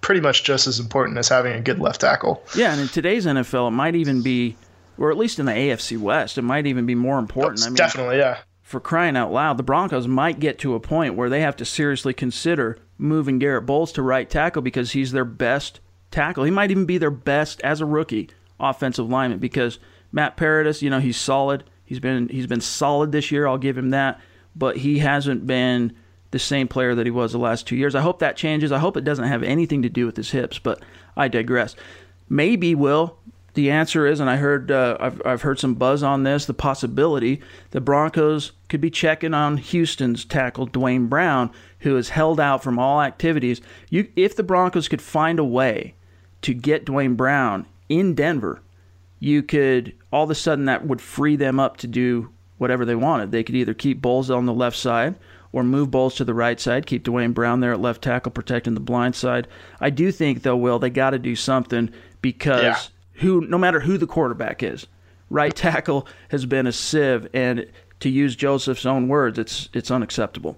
pretty 0.00 0.20
much 0.20 0.44
just 0.44 0.66
as 0.66 0.78
important 0.78 1.18
as 1.18 1.28
having 1.28 1.52
a 1.52 1.60
good 1.60 1.80
left 1.80 2.00
tackle. 2.00 2.42
Yeah, 2.54 2.72
and 2.72 2.80
in 2.80 2.88
today's 2.88 3.26
NFL, 3.26 3.68
it 3.68 3.70
might 3.72 3.94
even 3.96 4.22
be, 4.22 4.56
or 4.98 5.10
at 5.10 5.16
least 5.16 5.38
in 5.38 5.46
the 5.46 5.52
AFC 5.52 5.98
West, 5.98 6.38
it 6.38 6.42
might 6.42 6.66
even 6.66 6.86
be 6.86 6.94
more 6.94 7.18
important. 7.18 7.62
I 7.62 7.66
mean, 7.66 7.74
Definitely, 7.74 8.18
yeah. 8.18 8.38
for 8.62 8.80
crying 8.80 9.16
out 9.16 9.32
loud, 9.32 9.56
the 9.56 9.62
Broncos 9.62 10.08
might 10.08 10.40
get 10.40 10.58
to 10.60 10.74
a 10.74 10.80
point 10.80 11.14
where 11.14 11.30
they 11.30 11.40
have 11.40 11.56
to 11.56 11.64
seriously 11.64 12.12
consider 12.12 12.78
moving 12.98 13.38
Garett 13.38 13.66
Bolles 13.66 13.92
to 13.92 14.02
right 14.02 14.28
tackle 14.28 14.62
because 14.62 14.92
he's 14.92 15.12
their 15.12 15.24
best 15.24 15.80
tackle. 16.10 16.44
He 16.44 16.50
might 16.50 16.70
even 16.70 16.84
be 16.84 16.98
their 16.98 17.10
best 17.10 17.60
as 17.62 17.80
a 17.80 17.86
rookie 17.86 18.30
offensive 18.60 19.08
lineman 19.08 19.38
because 19.38 19.78
Matt 20.10 20.36
Paradis, 20.36 20.82
you 20.82 20.90
know, 20.90 21.00
he's 21.00 21.16
solid. 21.16 21.64
He's 21.84 22.00
been 22.00 22.28
he's 22.28 22.46
been 22.46 22.60
solid 22.60 23.12
this 23.12 23.30
year. 23.30 23.46
I'll 23.46 23.58
give 23.58 23.78
him 23.78 23.90
that, 23.90 24.20
but 24.54 24.76
he 24.78 24.98
hasn't 24.98 25.46
been 25.46 25.94
the 26.30 26.38
same 26.38 26.68
player 26.68 26.94
that 26.94 27.06
he 27.06 27.10
was 27.10 27.32
the 27.32 27.38
last 27.38 27.66
two 27.66 27.76
years. 27.76 27.94
I 27.94 28.00
hope 28.00 28.18
that 28.18 28.36
changes. 28.36 28.72
I 28.72 28.78
hope 28.78 28.96
it 28.96 29.04
doesn't 29.04 29.24
have 29.28 29.42
anything 29.42 29.82
to 29.82 29.88
do 29.88 30.04
with 30.04 30.16
his 30.16 30.30
hips, 30.30 30.58
but 30.58 30.82
I 31.16 31.28
digress. 31.28 31.74
Maybe 32.28 32.74
will 32.74 33.16
the 33.58 33.72
answer 33.72 34.06
is, 34.06 34.20
and 34.20 34.30
I 34.30 34.36
heard 34.36 34.70
uh, 34.70 34.96
I've 35.00 35.20
I've 35.26 35.42
heard 35.42 35.58
some 35.58 35.74
buzz 35.74 36.04
on 36.04 36.22
this. 36.22 36.46
The 36.46 36.54
possibility 36.54 37.40
the 37.72 37.80
Broncos 37.80 38.52
could 38.68 38.80
be 38.80 38.88
checking 38.88 39.34
on 39.34 39.56
Houston's 39.56 40.24
tackle 40.24 40.66
Duane 40.66 41.08
Brown, 41.08 41.50
who 41.80 41.96
is 41.96 42.10
held 42.10 42.38
out 42.38 42.62
from 42.62 42.78
all 42.78 43.02
activities. 43.02 43.60
You, 43.90 44.06
if 44.14 44.36
the 44.36 44.44
Broncos 44.44 44.86
could 44.86 45.02
find 45.02 45.40
a 45.40 45.44
way 45.44 45.94
to 46.42 46.54
get 46.54 46.84
Duane 46.84 47.16
Brown 47.16 47.66
in 47.88 48.14
Denver, 48.14 48.62
you 49.18 49.42
could 49.42 49.92
all 50.12 50.22
of 50.22 50.30
a 50.30 50.36
sudden 50.36 50.66
that 50.66 50.86
would 50.86 51.00
free 51.00 51.34
them 51.34 51.58
up 51.58 51.78
to 51.78 51.88
do 51.88 52.30
whatever 52.58 52.84
they 52.84 52.94
wanted. 52.94 53.32
They 53.32 53.42
could 53.42 53.56
either 53.56 53.74
keep 53.74 54.00
Bolles 54.00 54.30
on 54.30 54.46
the 54.46 54.54
left 54.54 54.76
side 54.76 55.16
or 55.50 55.64
move 55.64 55.90
Bolles 55.90 56.14
to 56.14 56.24
the 56.24 56.32
right 56.32 56.60
side, 56.60 56.86
keep 56.86 57.02
Duane 57.02 57.32
Brown 57.32 57.58
there 57.58 57.72
at 57.72 57.80
left 57.80 58.02
tackle, 58.02 58.30
protecting 58.30 58.74
the 58.74 58.80
blind 58.80 59.16
side. 59.16 59.48
I 59.80 59.90
do 59.90 60.12
think 60.12 60.44
though, 60.44 60.56
Will, 60.56 60.78
they 60.78 60.90
got 60.90 61.10
to 61.10 61.18
do 61.18 61.34
something 61.34 61.90
because 62.22 62.62
Yeah. 62.62 62.78
Who, 63.18 63.40
no 63.42 63.58
matter 63.58 63.80
who 63.80 63.98
the 63.98 64.06
quarterback 64.06 64.62
is, 64.62 64.86
right 65.30 65.54
tackle 65.54 66.06
has 66.28 66.46
been 66.46 66.66
a 66.66 66.72
sieve, 66.72 67.28
and 67.34 67.66
to 68.00 68.08
use 68.08 68.36
Joseph's 68.36 68.86
own 68.86 69.08
words, 69.08 69.38
it's 69.38 69.68
it's 69.72 69.90
unacceptable. 69.90 70.56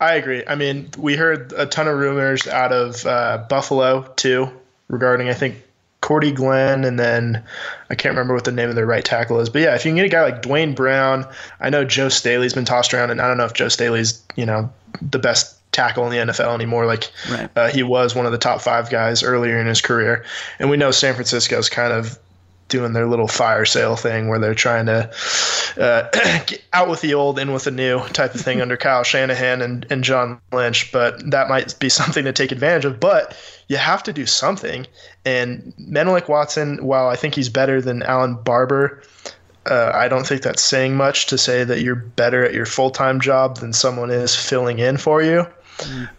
I 0.00 0.14
agree. 0.14 0.44
I 0.46 0.56
mean, 0.56 0.90
we 0.98 1.16
heard 1.16 1.52
a 1.56 1.66
ton 1.66 1.88
of 1.88 1.98
rumors 1.98 2.46
out 2.46 2.72
of 2.72 3.06
uh, 3.06 3.44
Buffalo 3.48 4.02
too 4.16 4.50
regarding 4.88 5.28
I 5.28 5.34
think 5.34 5.62
Cordy 6.00 6.32
Glenn 6.32 6.84
and 6.84 6.98
then 6.98 7.42
I 7.88 7.94
can't 7.94 8.12
remember 8.12 8.34
what 8.34 8.44
the 8.44 8.52
name 8.52 8.68
of 8.68 8.74
their 8.74 8.86
right 8.86 9.04
tackle 9.04 9.40
is. 9.40 9.48
But 9.48 9.62
yeah, 9.62 9.74
if 9.74 9.84
you 9.84 9.90
can 9.90 9.96
get 9.96 10.06
a 10.06 10.08
guy 10.08 10.22
like 10.22 10.42
Duane 10.42 10.74
Brown, 10.74 11.26
I 11.60 11.70
know 11.70 11.84
Joe 11.84 12.08
Staley's 12.08 12.54
been 12.54 12.64
tossed 12.64 12.92
around, 12.92 13.10
and 13.10 13.20
I 13.20 13.28
don't 13.28 13.38
know 13.38 13.44
if 13.44 13.52
Joe 13.52 13.68
Staley's 13.68 14.22
you 14.36 14.46
know 14.46 14.70
the 15.02 15.18
best 15.18 15.56
tackle 15.72 16.04
in 16.04 16.10
the 16.10 16.32
NFL 16.32 16.54
anymore. 16.54 16.86
Like 16.86 17.10
Right. 17.30 17.48
uh, 17.56 17.68
he 17.68 17.82
was 17.82 18.14
one 18.14 18.26
of 18.26 18.32
the 18.32 18.38
top 18.38 18.60
five 18.60 18.90
guys 18.90 19.22
earlier 19.22 19.58
in 19.58 19.66
his 19.66 19.80
career, 19.80 20.24
and 20.58 20.70
we 20.70 20.76
know 20.76 20.90
San 20.90 21.14
Francisco's 21.14 21.68
kind 21.68 21.92
of 21.92 22.18
doing 22.70 22.92
their 22.92 23.06
little 23.06 23.28
fire 23.28 23.64
sale 23.64 23.96
thing 23.96 24.28
where 24.28 24.38
they're 24.38 24.54
trying 24.54 24.86
to 24.86 25.10
uh, 25.76 26.08
get 26.46 26.62
out 26.72 26.88
with 26.88 27.00
the 27.02 27.12
old, 27.12 27.38
in 27.38 27.52
with 27.52 27.64
the 27.64 27.70
new 27.70 27.98
type 28.08 28.34
of 28.34 28.40
thing 28.40 28.60
under 28.62 28.76
Kyle 28.76 29.02
Shanahan 29.02 29.60
and, 29.60 29.86
and 29.90 30.02
John 30.02 30.40
Lynch. 30.52 30.90
But 30.92 31.30
that 31.30 31.48
might 31.48 31.78
be 31.78 31.88
something 31.88 32.24
to 32.24 32.32
take 32.32 32.52
advantage 32.52 32.84
of. 32.86 32.98
But 32.98 33.36
you 33.68 33.76
have 33.76 34.02
to 34.04 34.12
do 34.12 34.24
something. 34.24 34.86
And 35.24 35.74
Menelik 35.78 36.28
Watson, 36.28 36.84
while 36.84 37.08
I 37.08 37.16
think 37.16 37.34
he's 37.34 37.48
better 37.48 37.82
than 37.82 38.02
Allen 38.04 38.36
Barbre, 38.36 39.02
uh, 39.66 39.90
I 39.92 40.08
don't 40.08 40.26
think 40.26 40.42
that's 40.42 40.62
saying 40.62 40.96
much 40.96 41.26
to 41.26 41.36
say 41.36 41.64
that 41.64 41.82
you're 41.82 41.94
better 41.94 42.44
at 42.44 42.54
your 42.54 42.66
full 42.66 42.90
time 42.90 43.20
job 43.20 43.58
than 43.58 43.72
someone 43.72 44.10
is 44.10 44.34
filling 44.34 44.78
in 44.78 44.96
for 44.96 45.22
you. 45.22 45.46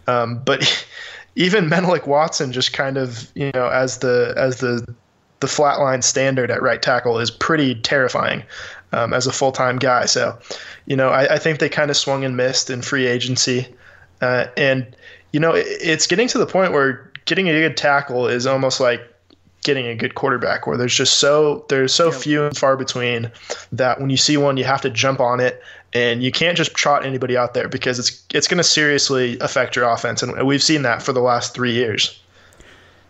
Um, 0.06 0.42
but 0.44 0.86
even 1.36 1.68
Menelik 1.68 2.06
Watson, 2.06 2.52
just 2.52 2.72
kind 2.72 2.96
of 2.96 3.30
you 3.34 3.50
know 3.52 3.68
as 3.68 3.98
the 3.98 4.34
as 4.36 4.60
the 4.60 4.94
the 5.40 5.46
flatline 5.48 6.04
standard 6.04 6.50
at 6.50 6.62
right 6.62 6.80
tackle 6.80 7.18
is 7.18 7.30
pretty 7.30 7.74
terrifying 7.74 8.44
um, 8.92 9.12
as 9.12 9.26
a 9.26 9.32
full 9.32 9.52
time 9.52 9.76
guy. 9.76 10.06
So, 10.06 10.38
you 10.86 10.96
know, 10.96 11.08
I, 11.08 11.34
I 11.34 11.38
think 11.38 11.58
they 11.58 11.68
kind 11.68 11.90
of 11.90 11.96
swung 11.96 12.24
and 12.24 12.36
missed 12.36 12.70
in 12.70 12.80
free 12.80 13.06
agency, 13.06 13.66
uh, 14.20 14.46
and 14.56 14.96
you 15.32 15.40
know, 15.40 15.52
it, 15.52 15.66
it's 15.66 16.06
getting 16.06 16.28
to 16.28 16.38
the 16.38 16.46
point 16.46 16.72
where 16.72 17.10
getting 17.24 17.48
a 17.48 17.52
good 17.52 17.76
tackle 17.76 18.28
is 18.28 18.46
almost 18.46 18.80
like 18.80 19.02
getting 19.64 19.86
a 19.86 19.94
good 19.94 20.14
quarterback 20.14 20.66
where 20.66 20.76
there's 20.76 20.94
just 20.94 21.18
so 21.18 21.64
there's 21.68 21.94
so 21.94 22.10
few 22.10 22.44
and 22.44 22.56
far 22.56 22.76
between 22.76 23.30
that 23.70 24.00
when 24.00 24.10
you 24.10 24.16
see 24.16 24.36
one 24.36 24.56
you 24.56 24.64
have 24.64 24.80
to 24.80 24.90
jump 24.90 25.20
on 25.20 25.38
it 25.38 25.62
and 25.94 26.22
you 26.22 26.32
can't 26.32 26.56
just 26.56 26.74
trot 26.74 27.04
anybody 27.04 27.36
out 27.36 27.54
there 27.54 27.68
because 27.68 27.98
it's 27.98 28.24
it's 28.32 28.48
going 28.48 28.58
to 28.58 28.64
seriously 28.64 29.38
affect 29.40 29.76
your 29.76 29.88
offense 29.88 30.22
and 30.22 30.46
we've 30.46 30.62
seen 30.62 30.82
that 30.82 31.02
for 31.02 31.12
the 31.12 31.20
last 31.20 31.54
3 31.54 31.72
years. 31.72 32.18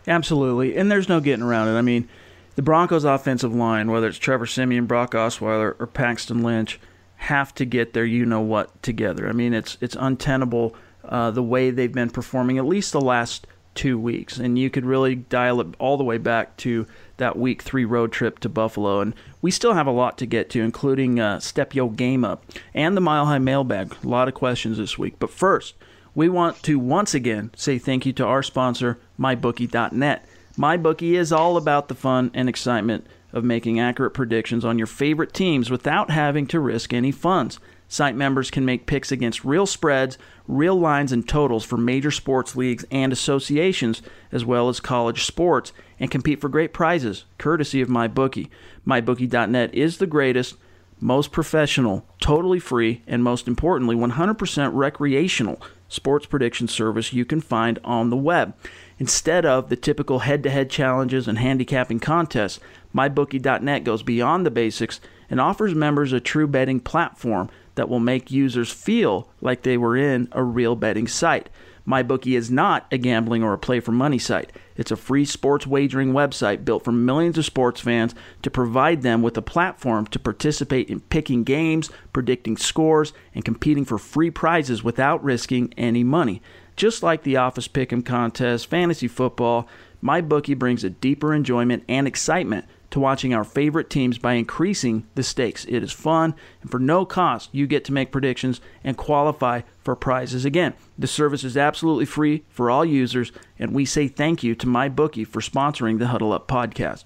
Absolutely, 0.07 0.77
and 0.77 0.91
there's 0.91 1.09
no 1.09 1.21
getting 1.21 1.45
around 1.45 1.69
it. 1.69 1.79
I 1.79 1.83
mean, 1.83 2.09
the 2.57 2.63
Broncos' 2.63 3.05
offensive 3.05 3.55
line, 3.55 3.91
whether 3.91 4.09
it's 4.09 4.19
Trevor 4.19 4.47
Siemian, 4.47 4.87
Brock 4.87 5.13
Osweiler, 5.13 5.75
or 5.79 5.87
Paxton 5.87 6.43
Lynch, 6.43 6.81
have 7.17 7.55
to 7.55 7.65
get 7.65 7.93
their 7.93 8.05
you 8.05 8.27
know 8.27 8.41
what 8.41 8.83
together. 8.83 9.29
I 9.29 9.33
mean, 9.33 9.55
it's 9.55 9.79
it's 9.81 9.97
untenable 9.99 10.75
uh, 11.05 11.31
the 11.31 11.43
way 11.43 11.71
they've 11.71 11.93
been 11.93 12.11
performing 12.11 12.59
at 12.59 12.67
least 12.67 12.93
the 12.93 13.01
last 13.01 13.47
two 13.75 13.99
weeks, 13.99 14.39
and 14.39 14.59
you 14.59 14.71
could 14.71 14.85
really 14.85 15.15
dial 15.15 15.61
it 15.61 15.69
all 15.79 15.97
the 15.97 16.05
way 16.05 16.19
back 16.19 16.57
to 16.59 16.87
that 17.17 17.39
week 17.39 17.63
three 17.63 17.85
road 17.85 18.13
trip 18.13 18.39
to 18.41 18.49
Buffalo. 18.49 19.01
And 19.01 19.15
we 19.41 19.51
still 19.51 19.75
have 19.75 19.87
a 19.87 19.93
lot 19.93 20.19
to 20.19 20.27
get 20.27 20.51
to, 20.51 20.61
including 20.61 21.21
uh, 21.21 21.41
Step 21.41 21.75
Yo 21.75 21.89
Game 21.89 22.25
Up 22.25 22.45
and 22.75 22.97
the 22.97 23.01
Mile 23.01 23.27
High 23.27 23.39
Mailbag. 23.39 23.97
A 24.03 24.09
lot 24.09 24.29
of 24.29 24.35
questions 24.35 24.79
this 24.79 24.99
week. 24.99 25.15
But 25.19 25.31
first, 25.31 25.75
we 26.15 26.29
want 26.29 26.63
to 26.65 26.79
once 26.79 27.15
again 27.15 27.51
say 27.57 27.79
thank 27.79 28.05
you 28.05 28.13
to 28.15 28.27
our 28.27 28.43
sponsor, 28.43 28.99
MyBookie.net. 29.19 30.27
MyBookie 30.59 31.15
is 31.15 31.33
all 31.33 31.57
about 31.57 31.89
the 31.89 31.95
fun 31.95 32.31
and 32.35 32.49
excitement 32.49 33.07
of 33.33 33.45
making 33.45 33.81
accurate 33.81 34.13
predictions 34.13 34.65
on 34.65 34.79
your 34.79 34.87
favorite 34.87 35.33
teams 35.33 35.71
without 35.71 36.11
having 36.11 36.47
to 36.49 36.61
risk 36.61 36.93
any 36.93 37.11
funds. 37.11 37.59
Site 37.93 38.17
members 38.17 38.51
can 38.51 38.65
make 38.65 38.87
picks 38.87 39.13
against 39.13 39.45
real 39.45 39.67
spreads, 39.67 40.17
real 40.49 40.77
lines, 40.77 41.13
and 41.13 41.29
totals 41.29 41.63
for 41.63 41.77
major 41.77 42.11
sports 42.11 42.57
leagues 42.57 42.87
and 42.91 43.13
associations, 43.13 44.01
as 44.33 44.47
well 44.47 44.71
as 44.71 44.81
college 44.81 45.25
sports, 45.25 45.75
and 46.01 46.11
compete 46.11 46.41
for 46.41 46.49
great 46.49 46.73
prizes, 46.73 47.27
courtesy 47.37 47.83
of 47.83 47.91
MyBookie. 47.91 48.49
MyBookie.net 48.87 49.75
is 49.75 49.99
the 49.99 50.07
greatest, 50.07 50.55
most 51.01 51.33
professional, 51.33 52.07
totally 52.19 52.59
free, 52.59 53.03
and 53.07 53.23
most 53.23 53.47
importantly, 53.47 53.95
100% 53.95 54.71
recreational 54.73 55.61
sports 55.89 56.25
prediction 56.25 56.69
service 56.69 57.13
you 57.13 57.27
can 57.27 57.43
find 57.43 57.79
on 57.85 58.09
the 58.09 58.17
web. 58.17 58.55
Instead 58.99 59.45
of 59.45 59.69
the 59.69 59.77
typical 59.77 60.21
head 60.21 60.43
to 60.45 60.49
head 60.49 60.71
challenges 60.71 61.29
and 61.29 61.37
handicapping 61.37 62.01
contests, 62.01 62.59
MyBookie.net 62.95 63.85
goes 63.85 64.03
beyond 64.03 64.47
the 64.47 64.51
basics 64.51 64.99
and 65.29 65.39
offers 65.39 65.75
members 65.75 66.15
a 66.15 66.21
true 66.21 66.47
betting 66.47 66.81
platform 66.81 67.51
that 67.75 67.89
will 67.89 68.01
make 68.01 68.31
users 68.31 68.71
feel 68.71 69.29
like 69.41 69.63
they 69.63 69.77
were 69.77 69.97
in 69.97 70.29
a 70.33 70.43
real 70.43 70.77
betting 70.77 71.09
site. 71.09 71.49
MyBookie 71.87 72.37
is 72.37 72.51
not 72.51 72.87
a 72.93 72.99
gambling 72.99 73.43
or 73.43 73.53
a 73.53 73.59
play 73.59 73.81
for 73.81 73.91
money 73.91 74.19
site. 74.19 74.53
It's 74.77 74.93
a 74.93 74.97
free 74.97 75.25
sports 75.25 75.67
wagering 75.67 76.13
website 76.13 76.65
built 76.65 76.85
for 76.85 76.93
millions 76.93 77.39
of 77.39 77.45
sports 77.45 77.81
fans 77.81 78.15
to 78.43 78.51
provide 78.51 79.03
them 79.03 79.21
with 79.21 79.37
a 79.37 79.43
platform 79.43 80.07
to 80.07 80.19
participate 80.19 80.89
in 80.89 81.01
picking 81.01 81.43
games, 81.43 81.91
predicting 82.13 82.57
scores, 82.57 83.13
and 83.35 83.45
competing 83.45 83.85
for 83.85 83.99
free 83.99 84.31
prizes 84.31 84.85
without 84.85 85.23
risking 85.25 85.75
any 85.77 86.05
money. 86.05 86.41
Just 86.77 87.03
like 87.03 87.25
the 87.25 87.37
Office 87.37 87.69
Pick'em 87.69 88.05
contest, 88.05 88.69
fantasy 88.69 89.09
football, 89.09 89.69
MyBookie 90.03 90.59
brings 90.59 90.85
a 90.85 90.91
deeper 90.91 91.35
enjoyment 91.35 91.85
and 91.89 92.07
excitement 92.07 92.65
to 92.93 93.01
watching 93.01 93.35
our 93.35 93.45
favorite 93.45 93.91
teams 93.91 94.19
by 94.19 94.35
increasing 94.35 95.07
the 95.15 95.23
stakes. 95.23 95.65
It 95.65 95.83
is 95.83 95.93
fun, 95.93 96.35
and 96.61 96.71
for 96.71 96.79
no 96.79 97.05
cost, 97.05 97.49
you 97.53 97.67
get 97.67 97.85
to 97.87 97.93
make 97.93 98.13
predictions 98.13 98.61
and 98.85 98.97
qualify 98.97 99.63
for 99.83 99.97
prizes. 99.97 100.45
Again, 100.45 100.75
the 100.99 101.07
service 101.07 101.43
is 101.43 101.57
absolutely 101.57 102.05
free 102.05 102.45
for 102.49 102.71
all 102.71 102.85
users, 102.85 103.33
and 103.59 103.75
we 103.75 103.85
say 103.85 104.09
thank 104.09 104.43
you 104.43 104.55
to 104.55 104.67
MyBookie 104.67 105.27
for 105.27 105.41
sponsoring 105.41 105.99
the 105.99 106.09
Huddle 106.09 106.33
Up 106.33 106.47
podcast. 106.47 107.05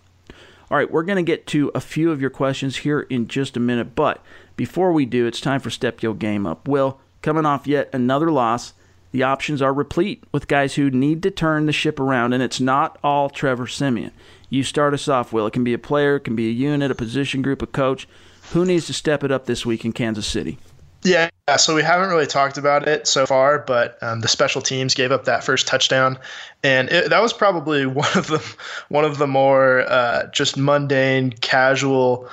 All 0.70 0.76
right, 0.76 0.90
we're 0.90 1.04
going 1.04 1.16
to 1.16 1.22
get 1.22 1.46
to 1.48 1.70
a 1.74 1.80
few 1.80 2.10
of 2.10 2.20
your 2.20 2.30
questions 2.30 2.78
here 2.78 3.00
in 3.02 3.28
just 3.28 3.56
a 3.56 3.60
minute, 3.60 3.94
but 3.94 4.22
before 4.56 4.92
we 4.92 5.06
do, 5.06 5.26
it's 5.26 5.40
time 5.40 5.60
for 5.60 5.70
Step 5.70 6.02
Your 6.02 6.14
Game 6.14 6.46
Up. 6.46 6.66
Will, 6.66 6.98
coming 7.22 7.46
off 7.46 7.68
yet 7.68 7.88
another 7.92 8.32
loss, 8.32 8.72
the 9.12 9.22
options 9.22 9.62
are 9.62 9.72
replete 9.72 10.24
with 10.32 10.48
guys 10.48 10.74
who 10.74 10.90
need 10.90 11.22
to 11.22 11.30
turn 11.30 11.66
the 11.66 11.72
ship 11.72 12.00
around, 12.00 12.32
and 12.32 12.42
it's 12.42 12.60
not 12.60 12.98
all 13.04 13.30
Trevor 13.30 13.68
Siemian. 13.68 14.10
You 14.48 14.62
start 14.62 14.94
us 14.94 15.08
off, 15.08 15.32
Will. 15.32 15.46
It 15.46 15.52
can 15.52 15.64
be 15.64 15.74
a 15.74 15.78
player, 15.78 16.16
it 16.16 16.20
can 16.20 16.36
be 16.36 16.48
a 16.48 16.52
unit, 16.52 16.90
a 16.90 16.94
position 16.94 17.42
group, 17.42 17.62
a 17.62 17.66
coach. 17.66 18.08
Who 18.52 18.64
needs 18.64 18.86
to 18.86 18.92
step 18.92 19.24
it 19.24 19.32
up 19.32 19.46
this 19.46 19.66
week 19.66 19.84
in 19.84 19.92
Kansas 19.92 20.26
City? 20.26 20.58
Yeah, 21.02 21.28
so 21.56 21.74
we 21.74 21.82
haven't 21.82 22.08
really 22.08 22.26
talked 22.26 22.58
about 22.58 22.88
it 22.88 23.06
so 23.06 23.26
far, 23.26 23.60
but 23.60 24.02
um, 24.02 24.20
the 24.20 24.28
special 24.28 24.60
teams 24.60 24.94
gave 24.94 25.12
up 25.12 25.24
that 25.24 25.44
first 25.44 25.66
touchdown, 25.66 26.18
and 26.64 26.88
it, 26.90 27.10
that 27.10 27.22
was 27.22 27.32
probably 27.32 27.86
one 27.86 28.08
of 28.16 28.26
the 28.26 28.56
one 28.88 29.04
of 29.04 29.18
the 29.18 29.26
more 29.26 29.80
uh, 29.90 30.26
just 30.32 30.56
mundane, 30.56 31.30
casual, 31.30 32.28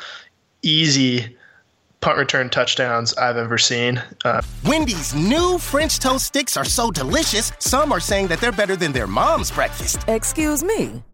easy 0.64 1.36
punt 2.02 2.18
return 2.18 2.50
touchdowns 2.50 3.14
I've 3.16 3.38
ever 3.38 3.58
seen. 3.58 4.02
Uh, 4.26 4.42
Wendy's 4.66 5.14
new 5.14 5.58
French 5.58 6.00
toast 6.00 6.26
sticks 6.26 6.58
are 6.58 6.66
so 6.66 6.92
delicious. 6.92 7.52
Some 7.60 7.92
are 7.92 8.00
saying 8.00 8.28
that 8.28 8.42
they're 8.42 8.52
better 8.52 8.76
than 8.76 8.92
their 8.92 9.08
mom's 9.08 9.52
breakfast. 9.52 10.04
Excuse 10.08 10.64
me. 10.64 11.02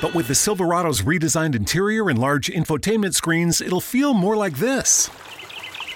But 0.00 0.14
with 0.14 0.28
the 0.28 0.34
Silverado's 0.34 1.02
redesigned 1.02 1.54
interior 1.54 2.08
and 2.08 2.18
large 2.18 2.48
infotainment 2.48 3.14
screens, 3.14 3.60
it'll 3.60 3.80
feel 3.80 4.14
more 4.14 4.36
like 4.36 4.58
this. 4.58 5.10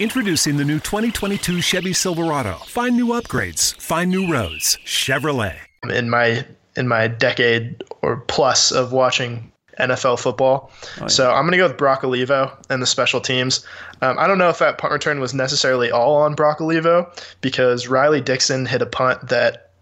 Introducing 0.00 0.56
the 0.56 0.64
new 0.64 0.78
2022 0.78 1.61
Chevy 1.61 1.92
Silverado. 1.92 2.54
Find 2.66 2.96
new 2.96 3.08
upgrades, 3.08 3.74
find 3.80 4.11
new 4.11 4.32
roads. 4.32 4.78
Chevrolet. 4.84 5.56
In 5.90 6.08
my 6.08 6.44
in 6.76 6.87
my 6.87 7.08
decade 7.08 7.82
or 8.02 8.18
plus 8.28 8.70
of 8.70 8.92
watching 8.92 9.50
NFL 9.80 10.20
football. 10.20 10.70
Oh, 10.72 11.02
yeah. 11.02 11.06
So 11.08 11.30
I'm 11.30 11.42
going 11.42 11.52
to 11.52 11.58
go 11.58 11.66
with 11.68 11.76
Brock 11.76 12.04
Olivo 12.04 12.56
and 12.70 12.80
the 12.82 12.87
special 12.87 13.20
teams. 13.20 13.64
Um, 14.02 14.18
I 14.18 14.26
don't 14.26 14.38
know 14.38 14.48
if 14.48 14.58
that 14.58 14.78
punt 14.78 14.92
return 14.92 15.20
was 15.20 15.34
necessarily 15.34 15.90
all 15.90 16.16
on 16.16 16.34
Brock 16.34 16.61
Olivo 16.61 17.11
because 17.40 17.88
Riley 17.88 18.20
Dixon 18.20 18.66
hit 18.66 18.82
a 18.82 18.87
punt 18.87 19.28
that 19.28 19.72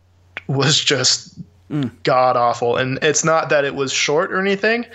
was 0.48 0.82
just 0.82 1.38
mm. 1.70 1.90
god 2.02 2.36
awful. 2.36 2.76
And 2.76 2.98
it's 3.02 3.24
not 3.24 3.48
that 3.50 3.64
it 3.64 3.74
was 3.74 3.92
short 3.92 4.32
or 4.32 4.40
anything, 4.40 4.86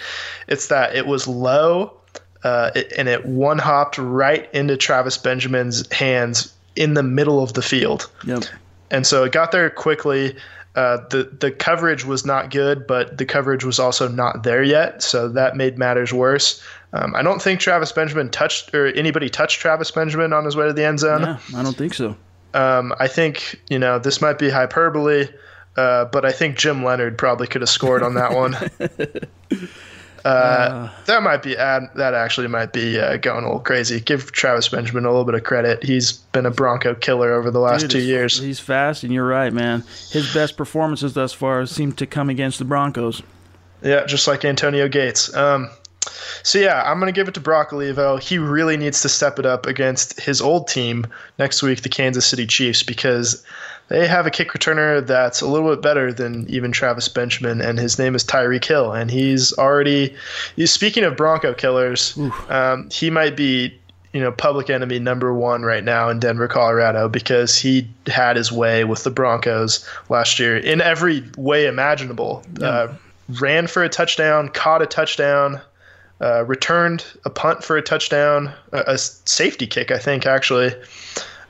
it's 0.47 0.67
that 0.67 0.95
it 0.95 1.07
was 1.07 1.27
low 1.27 1.97
uh, 2.43 2.71
it, 2.75 2.91
and 2.97 3.07
it 3.07 3.25
one 3.25 3.57
hopped 3.57 3.97
right 3.97 4.51
into 4.53 4.77
Travis 4.77 5.17
Benjamin's 5.17 5.91
hands 5.93 6.53
in 6.75 6.93
the 6.93 7.03
middle 7.03 7.41
of 7.41 7.53
the 7.53 7.61
field. 7.61 8.09
Yep. 8.25 8.43
And 8.89 9.05
so 9.05 9.23
it 9.23 9.31
got 9.31 9.51
there 9.51 9.69
quickly. 9.69 10.35
Uh, 10.75 10.97
the 11.09 11.23
the 11.39 11.51
coverage 11.51 12.05
was 12.05 12.25
not 12.25 12.49
good, 12.49 12.87
but 12.87 13.17
the 13.17 13.25
coverage 13.25 13.65
was 13.65 13.77
also 13.77 14.07
not 14.07 14.43
there 14.43 14.63
yet, 14.63 15.03
so 15.03 15.27
that 15.27 15.57
made 15.57 15.77
matters 15.77 16.13
worse. 16.13 16.63
Um, 16.93 17.13
I 17.15 17.21
don't 17.21 17.41
think 17.41 17.59
Travis 17.59 17.91
Benjamin 17.91 18.29
touched 18.29 18.73
or 18.73 18.87
anybody 18.87 19.29
touched 19.29 19.59
Travis 19.59 19.91
Benjamin 19.91 20.33
on 20.33 20.45
his 20.45 20.55
way 20.55 20.67
to 20.67 20.73
the 20.73 20.85
end 20.85 20.99
zone. 20.99 21.21
Yeah, 21.21 21.37
I 21.55 21.63
don't 21.63 21.75
think 21.75 21.93
so. 21.93 22.15
Um, 22.53 22.93
I 22.99 23.07
think 23.07 23.61
you 23.69 23.77
know 23.77 23.99
this 23.99 24.21
might 24.21 24.39
be 24.39 24.49
hyperbole, 24.49 25.27
uh, 25.77 26.05
but 26.05 26.25
I 26.25 26.31
think 26.31 26.57
Jim 26.57 26.83
Leonhard 26.83 27.17
probably 27.17 27.47
could 27.47 27.61
have 27.61 27.69
scored 27.69 28.03
on 28.03 28.15
that 28.15 28.33
one. 28.33 28.55
Uh, 30.23 30.27
uh, 30.27 30.91
that 31.05 31.23
might 31.23 31.41
be 31.41 31.55
that 31.55 32.13
actually 32.13 32.47
might 32.47 32.73
be 32.73 32.99
uh, 32.99 33.17
going 33.17 33.43
a 33.43 33.47
little 33.47 33.59
crazy. 33.59 33.99
Give 33.99 34.31
Travis 34.31 34.69
Benjamin 34.69 35.05
a 35.05 35.09
little 35.09 35.25
bit 35.25 35.33
of 35.35 35.43
credit. 35.43 35.83
He's 35.83 36.11
been 36.13 36.45
a 36.45 36.51
Bronco 36.51 36.93
killer 36.93 37.33
over 37.33 37.49
the 37.49 37.59
last 37.59 37.81
dude, 37.81 37.91
two 37.91 38.01
years. 38.01 38.39
He's 38.39 38.59
fast, 38.59 39.03
and 39.03 39.11
you're 39.11 39.25
right, 39.25 39.51
man. 39.51 39.83
His 40.11 40.31
best 40.33 40.57
performances 40.57 41.13
thus 41.13 41.33
far 41.33 41.65
seem 41.65 41.93
to 41.93 42.05
come 42.05 42.29
against 42.29 42.59
the 42.59 42.65
Broncos. 42.65 43.23
Yeah, 43.81 44.05
just 44.05 44.27
like 44.27 44.45
Antonio 44.45 44.87
Gates. 44.87 45.35
Um, 45.35 45.71
so 46.43 46.59
yeah, 46.59 46.83
I'm 46.83 46.99
gonna 46.99 47.11
give 47.11 47.27
it 47.27 47.33
to 47.35 47.39
Brock 47.39 47.73
Olivo. 47.73 48.17
He 48.17 48.37
really 48.37 48.77
needs 48.77 49.01
to 49.01 49.09
step 49.09 49.39
it 49.39 49.45
up 49.45 49.65
against 49.65 50.19
his 50.19 50.41
old 50.41 50.67
team 50.67 51.07
next 51.37 51.61
week, 51.61 51.81
the 51.81 51.89
Kansas 51.89 52.25
City 52.25 52.47
Chiefs, 52.47 52.83
because 52.83 53.43
they 53.91 54.07
have 54.07 54.25
a 54.25 54.31
kick 54.31 54.51
returner 54.51 55.05
that's 55.05 55.41
a 55.41 55.47
little 55.47 55.69
bit 55.69 55.81
better 55.81 56.13
than 56.13 56.49
even 56.49 56.71
Travis 56.71 57.09
Benjamin, 57.09 57.59
and 57.59 57.77
his 57.77 57.99
name 57.99 58.15
is 58.15 58.23
Tyreek 58.23 58.63
Hill. 58.63 58.93
And 58.93 59.11
he's 59.11 59.51
already, 59.57 60.15
he's, 60.55 60.71
speaking 60.71 61.03
of 61.03 61.17
Bronco 61.17 61.53
killers, 61.53 62.17
um, 62.47 62.89
he 62.89 63.09
might 63.09 63.35
be, 63.35 63.77
you 64.13 64.21
know, 64.21 64.31
public 64.31 64.69
enemy 64.69 64.97
number 64.97 65.33
one 65.33 65.63
right 65.63 65.83
now 65.83 66.07
in 66.07 66.19
Denver, 66.19 66.47
Colorado, 66.47 67.09
because 67.09 67.57
he 67.57 67.85
had 68.07 68.37
his 68.37 68.49
way 68.49 68.85
with 68.85 69.03
the 69.03 69.11
Broncos 69.11 69.85
last 70.07 70.39
year 70.39 70.55
in 70.55 70.79
every 70.79 71.25
way 71.35 71.67
imaginable. 71.67 72.43
Yeah. 72.59 72.67
Uh, 72.67 72.93
ran 73.41 73.67
for 73.67 73.83
a 73.83 73.89
touchdown, 73.89 74.47
caught 74.49 74.81
a 74.81 74.85
touchdown, 74.85 75.59
uh, 76.21 76.45
returned 76.45 77.03
a 77.25 77.29
punt 77.29 77.63
for 77.63 77.77
a 77.77 77.81
touchdown, 77.81 78.53
a, 78.71 78.83
a, 78.87 78.97
safety 78.97 79.65
kick, 79.65 79.89
I 79.89 79.97
think, 79.97 80.25
actually. 80.25 80.71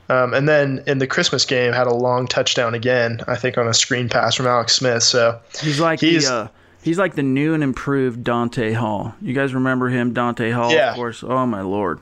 Um, 0.08 0.34
and 0.34 0.48
then 0.48 0.82
in 0.86 0.98
the 0.98 1.06
Christmas 1.06 1.44
game, 1.44 1.72
had 1.72 1.86
a 1.86 1.94
long 1.94 2.26
touchdown 2.26 2.74
again. 2.74 3.20
I 3.28 3.36
think 3.36 3.58
on 3.58 3.68
a 3.68 3.74
screen 3.74 4.08
pass 4.08 4.34
from 4.34 4.46
Alex 4.46 4.74
Smith. 4.74 5.02
So 5.02 5.40
he's 5.60 5.78
like 5.78 6.00
he's, 6.00 6.26
the, 6.26 6.34
uh, 6.34 6.48
he's 6.82 6.98
like 6.98 7.14
the 7.14 7.22
new 7.22 7.54
and 7.54 7.62
improved 7.62 8.24
Dante 8.24 8.72
Hall. 8.72 9.14
You 9.20 9.34
guys 9.34 9.54
remember 9.54 9.88
him, 9.88 10.14
Dante 10.14 10.50
Hall? 10.50 10.72
Yeah. 10.72 10.90
Of 10.90 10.96
course. 10.96 11.22
Oh 11.22 11.46
my 11.46 11.60
lord. 11.60 12.00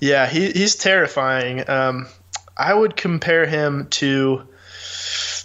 Yeah, 0.00 0.26
he, 0.26 0.50
he's 0.52 0.74
terrifying. 0.74 1.68
Um, 1.68 2.08
I 2.56 2.72
would 2.72 2.96
compare 2.96 3.46
him 3.46 3.88
to 3.90 4.42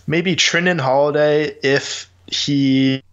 maybe 0.08 0.36
Trindon 0.36 0.80
Holliday 0.80 1.56
if 1.64 2.10
he 2.28 3.04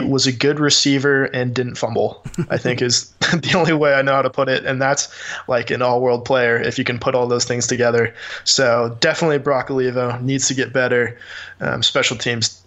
was 0.00 0.26
a 0.26 0.32
good 0.32 0.60
receiver 0.60 1.24
and 1.24 1.54
didn't 1.54 1.74
fumble. 1.74 2.22
I 2.50 2.56
think 2.56 2.80
is 2.80 3.10
the 3.32 3.54
only 3.56 3.72
way 3.72 3.94
I 3.94 4.02
know 4.02 4.14
how 4.14 4.22
to 4.22 4.30
put 4.30 4.48
it, 4.48 4.64
and 4.64 4.80
that's 4.80 5.12
like 5.48 5.70
an 5.70 5.82
all-world 5.82 6.24
player 6.24 6.56
if 6.60 6.78
you 6.78 6.84
can 6.84 6.98
put 6.98 7.14
all 7.14 7.26
those 7.26 7.44
things 7.44 7.66
together. 7.66 8.14
So 8.44 8.96
definitely 9.00 9.38
Brock 9.38 9.70
Olivo 9.70 10.18
needs 10.20 10.46
to 10.48 10.54
get 10.54 10.72
better. 10.72 11.18
Um, 11.60 11.82
special 11.82 12.16
teams 12.16 12.62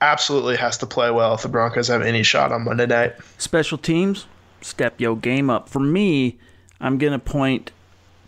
absolutely 0.00 0.56
has 0.56 0.78
to 0.78 0.86
play 0.86 1.10
well 1.10 1.34
if 1.34 1.42
the 1.42 1.48
Broncos 1.48 1.88
have 1.88 2.02
any 2.02 2.22
shot 2.22 2.52
on 2.52 2.64
Monday 2.64 2.86
night. 2.86 3.14
Special 3.36 3.76
teams, 3.76 4.26
step 4.62 5.00
your 5.00 5.16
game 5.16 5.50
up. 5.50 5.68
For 5.68 5.80
me, 5.80 6.38
I'm 6.80 6.96
going 6.96 7.12
to 7.12 7.18
point 7.18 7.72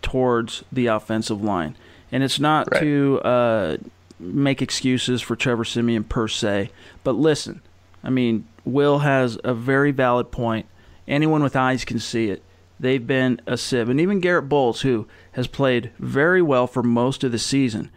towards 0.03 0.63
the 0.71 0.89
offensive 0.89 1.43
line, 1.43 1.75
and 2.11 2.23
it's 2.23 2.39
not 2.39 2.71
right. 2.71 2.81
to 2.81 3.21
uh, 3.25 3.77
make 4.21 4.61
excuses 4.61 5.23
for 5.23 5.37
Trevor 5.37 5.65
Siemian 5.65 6.05
per 6.05 6.29
se, 6.29 6.71
but 7.03 7.13
listen 7.13 7.63
I 8.05 8.11
mean, 8.11 8.47
Will 8.65 9.01
has 9.01 9.39
a 9.45 9.55
very 9.55 9.91
valid 9.91 10.31
point. 10.31 10.67
Anyone 11.07 11.43
with 11.43 11.57
eyes 11.57 11.85
can 11.85 11.99
see 11.99 12.29
it. 12.29 12.43
They've 12.79 13.07
been 13.07 13.41
a 13.47 13.57
sieve. 13.57 13.89
And 13.89 14.01
even 14.01 14.21
Garett 14.21 14.49
Bolles, 14.49 14.81
who 14.81 15.07
has 15.33 15.47
played 15.47 15.93
very 15.99 16.43
well 16.43 16.67
for 16.67 16.83
most 16.83 17.23
of 17.23 17.33
the 17.33 17.39
season, 17.39 17.91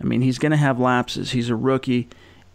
I 0.00 0.04
mean, 0.04 0.20
he's 0.20 0.38
going 0.38 0.50
to 0.50 0.56
have 0.56 0.80
lapses. 0.80 1.30
He's 1.30 1.48
a 1.48 1.56
rookie. 1.56 2.08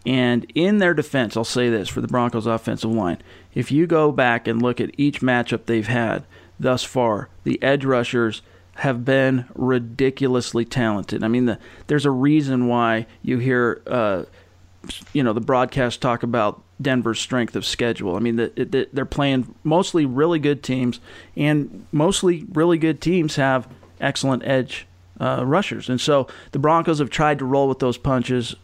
And 0.04 0.50
in 0.54 0.78
their 0.78 0.94
defense, 0.94 1.36
I'll 1.36 1.44
say 1.44 1.70
this 1.70 1.88
for 1.88 2.00
the 2.00 2.08
Broncos 2.08 2.46
offensive 2.46 2.90
line 2.90 3.18
if 3.54 3.72
you 3.72 3.86
go 3.86 4.12
back 4.12 4.46
and 4.46 4.62
look 4.62 4.80
at 4.80 4.90
each 4.96 5.20
matchup 5.20 5.64
they've 5.64 5.88
had 5.88 6.24
thus 6.60 6.84
far, 6.84 7.28
the 7.44 7.60
edge 7.62 7.84
rushers 7.84 8.42
have 8.76 9.04
been 9.04 9.46
ridiculously 9.54 10.64
talented. 10.64 11.24
I 11.24 11.28
mean, 11.28 11.46
the, 11.46 11.58
there's 11.88 12.06
a 12.06 12.10
reason 12.10 12.68
why 12.68 13.06
you 13.22 13.38
hear, 13.38 13.82
uh, 13.86 14.24
you 15.12 15.22
know, 15.22 15.32
the 15.32 15.40
broadcast 15.40 16.00
talk 16.00 16.22
about 16.22 16.62
Denver's 16.80 17.18
strength 17.18 17.56
of 17.56 17.66
schedule. 17.66 18.16
I 18.16 18.20
mean, 18.20 18.36
the, 18.36 18.52
the, 18.54 18.88
they're 18.92 19.04
playing 19.04 19.54
mostly 19.64 20.06
really 20.06 20.38
good 20.38 20.62
teams, 20.62 21.00
and 21.36 21.86
mostly 21.92 22.46
really 22.52 22.78
good 22.78 23.00
teams 23.00 23.36
have 23.36 23.68
excellent 24.00 24.44
edge 24.46 24.86
uh, 25.20 25.44
rushers. 25.44 25.88
And 25.88 26.00
so 26.00 26.28
the 26.52 26.58
Broncos 26.58 27.00
have 27.00 27.10
tried 27.10 27.38
to 27.40 27.44
roll 27.44 27.68
with 27.68 27.80
those 27.80 27.98
punches, 27.98 28.54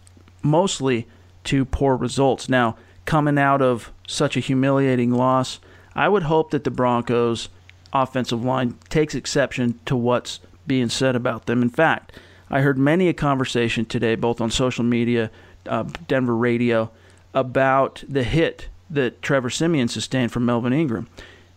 mostly 0.43 1.09
to 1.45 1.65
poor 1.65 1.97
results. 1.97 2.49
Now, 2.49 2.77
coming 3.05 3.39
out 3.39 3.61
of 3.61 3.93
such 4.07 4.37
a 4.37 4.41
humiliating 4.41 5.11
loss, 5.11 5.59
I 5.95 6.09
would 6.09 6.25
hope 6.25 6.51
that 6.51 6.65
the 6.65 6.71
Broncos' 6.71 7.49
offensive 7.93 8.45
line 8.45 8.79
takes 8.89 9.15
exception 9.15 9.79
to 9.87 9.97
what's 9.97 10.41
being 10.67 10.89
said 10.89 11.17
about 11.17 11.47
them. 11.47 11.63
In 11.63 11.71
fact, 11.71 12.13
I 12.51 12.61
heard 12.61 12.79
many 12.79 13.09
a 13.09 13.13
conversation 13.13 13.85
today, 13.85 14.15
both 14.15 14.41
on 14.41 14.51
social 14.51 14.85
media, 14.85 15.31
uh, 15.67 15.85
Denver 16.07 16.37
radio 16.37 16.91
about 17.35 18.05
the 18.09 18.23
hit 18.23 18.69
that 18.89 19.21
Trevor 19.21 19.51
Siemian 19.51 19.89
sustained 19.89 20.33
from 20.33 20.47
Melvin 20.47 20.73
Ingram. 20.73 21.09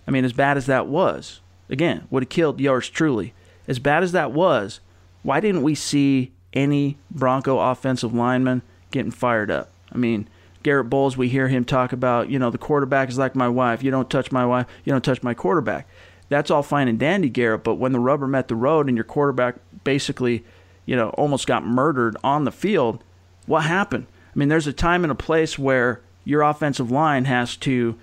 I 0.07 0.11
mean, 0.11 0.25
as 0.25 0.34
bad 0.34 0.57
as 0.57 0.65
that 0.65 0.88
was, 0.88 1.41
again, 1.69 2.07
would 2.09 2.23
have 2.23 2.30
killed 2.30 2.59
yours 2.59 2.89
truly. 2.89 3.34
As 3.67 3.80
bad 3.80 4.03
as 4.03 4.11
that 4.13 4.32
was, 4.32 4.80
why 5.23 5.39
didn't 5.39 5.63
we 5.63 5.75
see 5.75 6.32
any 6.53 6.97
Bronco 7.11 7.59
offensive 7.59 8.13
lineman 8.13 8.61
getting 8.91 9.11
fired 9.11 9.51
up? 9.51 9.71
I 9.91 9.97
mean, 9.97 10.28
Garett 10.63 10.89
Bolles, 10.89 11.17
we 11.17 11.30
hear 11.30 11.47
him 11.47 11.63
talk 11.63 11.93
about, 11.93 12.30
you 12.30 12.39
know, 12.39 12.49
the 12.49 12.57
quarterback 12.57 13.09
is 13.09 13.17
like 13.17 13.36
my 13.36 13.49
wife. 13.49 13.84
You 13.84 13.91
don't 13.91 14.09
touch 14.09 14.32
my 14.32 14.45
wife, 14.45 14.65
you 14.84 14.91
don't 14.91 15.03
touch 15.03 15.21
my 15.21 15.34
quarterback. 15.34 15.88
That's 16.30 16.51
all 16.51 16.63
fine 16.63 16.88
and 16.88 16.99
dandy, 16.99 17.30
Garett, 17.30 17.63
but 17.63 17.75
when 17.75 17.93
the 17.93 17.99
rubber 17.99 18.28
met 18.28 18.47
the 18.47 18.55
road 18.55 18.88
and 18.88 18.97
your 18.97 19.05
quarterback 19.05 19.55
basically, 19.84 20.43
you 20.86 20.95
know, 20.95 21.09
almost 21.11 21.47
got 21.47 21.65
murdered 21.65 22.17
on 22.23 22.43
the 22.43 22.51
field, 22.51 23.03
what 23.45 23.63
happened? 23.63 24.07
I 24.38 24.39
mean, 24.39 24.49
there's 24.49 24.67
a 24.67 24.73
time 24.73 25.03
and 25.03 25.11
a 25.11 25.15
place 25.15 25.57
where 25.57 25.99
your 26.23 26.43
offensive 26.43 26.91
line 26.91 27.25
has 27.25 27.57
to, 27.57 27.97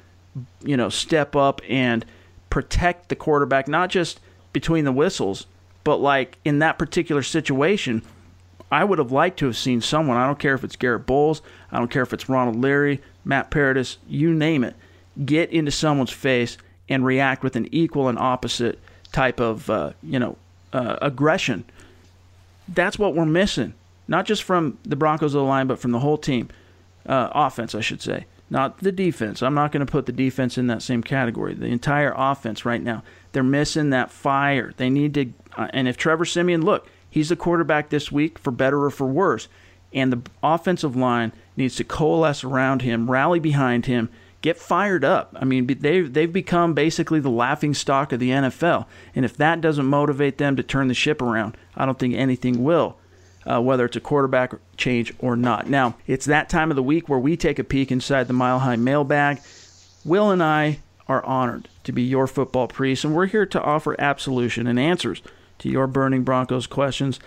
you 0.65 0.77
know, 0.77 0.89
step 0.89 1.37
up 1.37 1.61
and 1.69 2.05
protect 2.51 3.09
the 3.09 3.15
quarterback, 3.15 3.69
not 3.69 3.89
just 3.89 4.19
between 4.53 4.85
the 4.85 4.91
whistles, 4.91 5.47
but 5.85 5.99
like 5.99 6.39
in 6.45 6.59
that 6.59 6.77
particular 6.77 7.23
situation, 7.23 8.03
I 8.69 8.83
would 8.83 8.99
have 8.99 9.13
liked 9.13 9.39
to 9.39 9.47
have 9.47 9.57
seen 9.57 9.81
someone. 9.81 10.17
I 10.17 10.27
don't 10.27 10.41
care 10.41 10.55
if 10.55 10.65
it's 10.65 10.75
Garett 10.75 11.07
Bolles, 11.07 11.41
I 11.71 11.79
don't 11.79 11.91
care 11.91 12.03
if 12.03 12.13
it's 12.13 12.29
Ronald 12.29 12.57
Leary, 12.57 13.01
Matt 13.25 13.53
Paradis, 13.53 13.99
you 14.09 14.35
name 14.35 14.65
it, 14.65 14.75
get 15.25 15.51
into 15.51 15.71
someone's 15.71 16.11
face 16.11 16.59
and 16.89 17.07
react 17.07 17.45
with 17.45 17.55
an 17.55 17.69
equal 17.71 18.09
and 18.09 18.19
opposite 18.19 18.81
type 19.13 19.39
of, 19.39 19.71
uh, 19.71 19.93
you 20.03 20.19
know, 20.19 20.37
uh, 20.73 20.97
aggression. 21.01 21.65
That's 22.67 22.99
what 22.99 23.15
we're 23.15 23.25
missing 23.25 23.75
not 24.09 24.27
just 24.27 24.43
from 24.43 24.79
the 24.83 24.97
Broncos 24.97 25.35
of 25.35 25.41
the 25.41 25.47
line, 25.47 25.67
but 25.67 25.79
from 25.79 25.93
the 25.93 26.01
whole 26.01 26.19
team, 26.19 26.49
uh, 27.07 27.31
offense, 27.33 27.75
I 27.75 27.81
should 27.81 28.03
say, 28.03 28.27
not 28.51 28.79
the 28.79 28.93
defense. 28.93 29.43
I'm 29.43 29.55
not 29.55 29.73
going 29.73 29.85
to 29.85 29.91
put 29.91 30.07
the 30.07 30.13
defense 30.13 30.59
in 30.59 30.67
that 30.69 30.83
same 30.83 31.03
category. 31.03 31.55
The 31.55 31.67
entire 31.67 32.13
offense 32.17 32.65
right 32.65 32.83
now, 32.83 33.03
they're 33.33 33.43
missing 33.43 33.91
that 33.91 34.11
fire. 34.11 34.73
They 34.77 34.91
need 34.91 35.15
to, 35.15 35.33
uh, 35.57 35.69
and 35.73 35.89
if 35.89 35.97
Trevor 35.97 36.25
Siemian, 36.25 36.63
look, 36.63 36.89
he's 37.09 37.31
the 37.31 37.37
quarterback 37.37 37.89
this 37.89 38.13
week 38.13 38.39
for 38.39 38.51
better 38.51 38.85
or 38.85 38.91
for 38.91 39.07
worse, 39.07 39.49
and 39.93 40.13
the 40.13 40.23
offensive 40.43 40.97
line 40.97 41.33
needs 41.57 41.77
to 41.77 41.85
coalesce 41.85 42.45
around 42.45 42.83
him, 42.83 43.11
rally 43.11 43.39
behind 43.39 43.87
him, 43.87 44.09
get 44.43 44.59
fired 44.59 45.05
up. 45.05 45.35
I 45.39 45.45
mean, 45.45 45.67
they've 45.67 46.13
they've 46.13 46.33
become 46.33 46.75
basically 46.75 47.21
the 47.21 47.31
laughing 47.31 47.73
stock 47.73 48.13
of 48.13 48.21
the 48.21 48.31
NFL, 48.31 48.87
and 49.15 49.25
if 49.25 49.37
that 49.39 49.61
doesn't 49.61 49.87
motivate 49.87 50.39
them 50.39 50.57
to 50.57 50.63
turn 50.63 50.89
the 50.89 50.95
ship 50.95 51.23
around, 51.23 51.57
I 51.77 51.87
don't 51.87 51.99
think 51.99 52.15
anything 52.15 52.63
will 52.63 52.99
uh, 53.47 53.61
whether 53.61 53.85
it's 53.85 53.97
a 53.97 54.01
quarterback 54.01 54.55
change 54.77 55.15
or 55.19 55.37
not. 55.37 55.69
Now, 55.69 55.97
it's 56.07 56.27
that 56.27 56.49
time 56.49 56.71
of 56.71 56.77
the 56.77 56.83
week 56.83 57.09
where 57.09 57.19
we 57.19 57.37
take 57.37 57.59
a 57.59 57.65
peek 57.65 57.93
inside 57.93 58.27
the 58.27 58.33
Mile 58.33 58.61
High 58.61 58.77
mailbag. 58.77 59.41
Will 60.05 60.31
and 60.31 60.43
I 60.43 60.79
are 61.09 61.25
honored 61.25 61.69
to 61.85 61.93
be 61.93 62.03
your 62.03 62.27
football 62.27 62.69
priest, 62.69 63.05
and 63.05 63.15
we're 63.15 63.27
here 63.27 63.47
to 63.47 63.63
offer 63.63 63.95
absolution 63.99 64.67
and 64.67 64.79
answers 64.79 65.23
to 65.59 65.69
your 65.69 65.87
burning 65.87 66.23
Broncos 66.23 66.67
questions. 66.67 67.21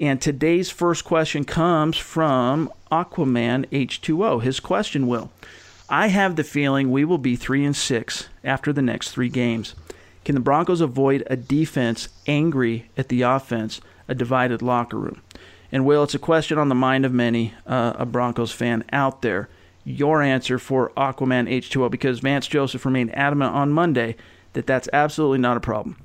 And 0.00 0.20
today's 0.20 0.70
first 0.70 1.04
question 1.04 1.44
comes 1.44 1.96
from 1.96 2.72
Aquaman 2.90 3.66
H2O. 3.70 4.42
His 4.42 4.60
question 4.60 5.06
will 5.06 5.30
I 5.88 6.08
have 6.08 6.36
the 6.36 6.44
feeling 6.44 6.90
we 6.90 7.04
will 7.04 7.18
be 7.18 7.34
3 7.34 7.64
and 7.64 7.76
6 7.76 8.28
after 8.44 8.72
the 8.72 8.82
next 8.82 9.10
3 9.10 9.28
games. 9.28 9.74
Can 10.24 10.34
the 10.34 10.40
Broncos 10.40 10.80
avoid 10.80 11.26
a 11.28 11.36
defense 11.36 12.08
angry 12.26 12.90
at 12.96 13.08
the 13.08 13.22
offense, 13.22 13.80
a 14.06 14.14
divided 14.14 14.60
locker 14.60 14.98
room? 14.98 15.22
And 15.70 15.84
Will, 15.84 16.02
it's 16.02 16.14
a 16.14 16.18
question 16.18 16.58
on 16.58 16.68
the 16.68 16.74
mind 16.74 17.04
of 17.04 17.12
many, 17.12 17.54
uh, 17.66 17.94
a 17.98 18.06
Broncos 18.06 18.52
fan 18.52 18.84
out 18.92 19.22
there. 19.22 19.48
Your 19.84 20.22
answer 20.22 20.58
for 20.58 20.90
Aquaman 20.96 21.48
H2O, 21.48 21.90
because 21.90 22.20
Vance 22.20 22.46
Joseph 22.46 22.84
remained 22.84 23.14
adamant 23.14 23.54
on 23.54 23.72
Monday 23.72 24.16
that 24.54 24.66
that's 24.66 24.88
absolutely 24.92 25.38
not 25.38 25.56
a 25.56 25.60
problem. 25.60 25.96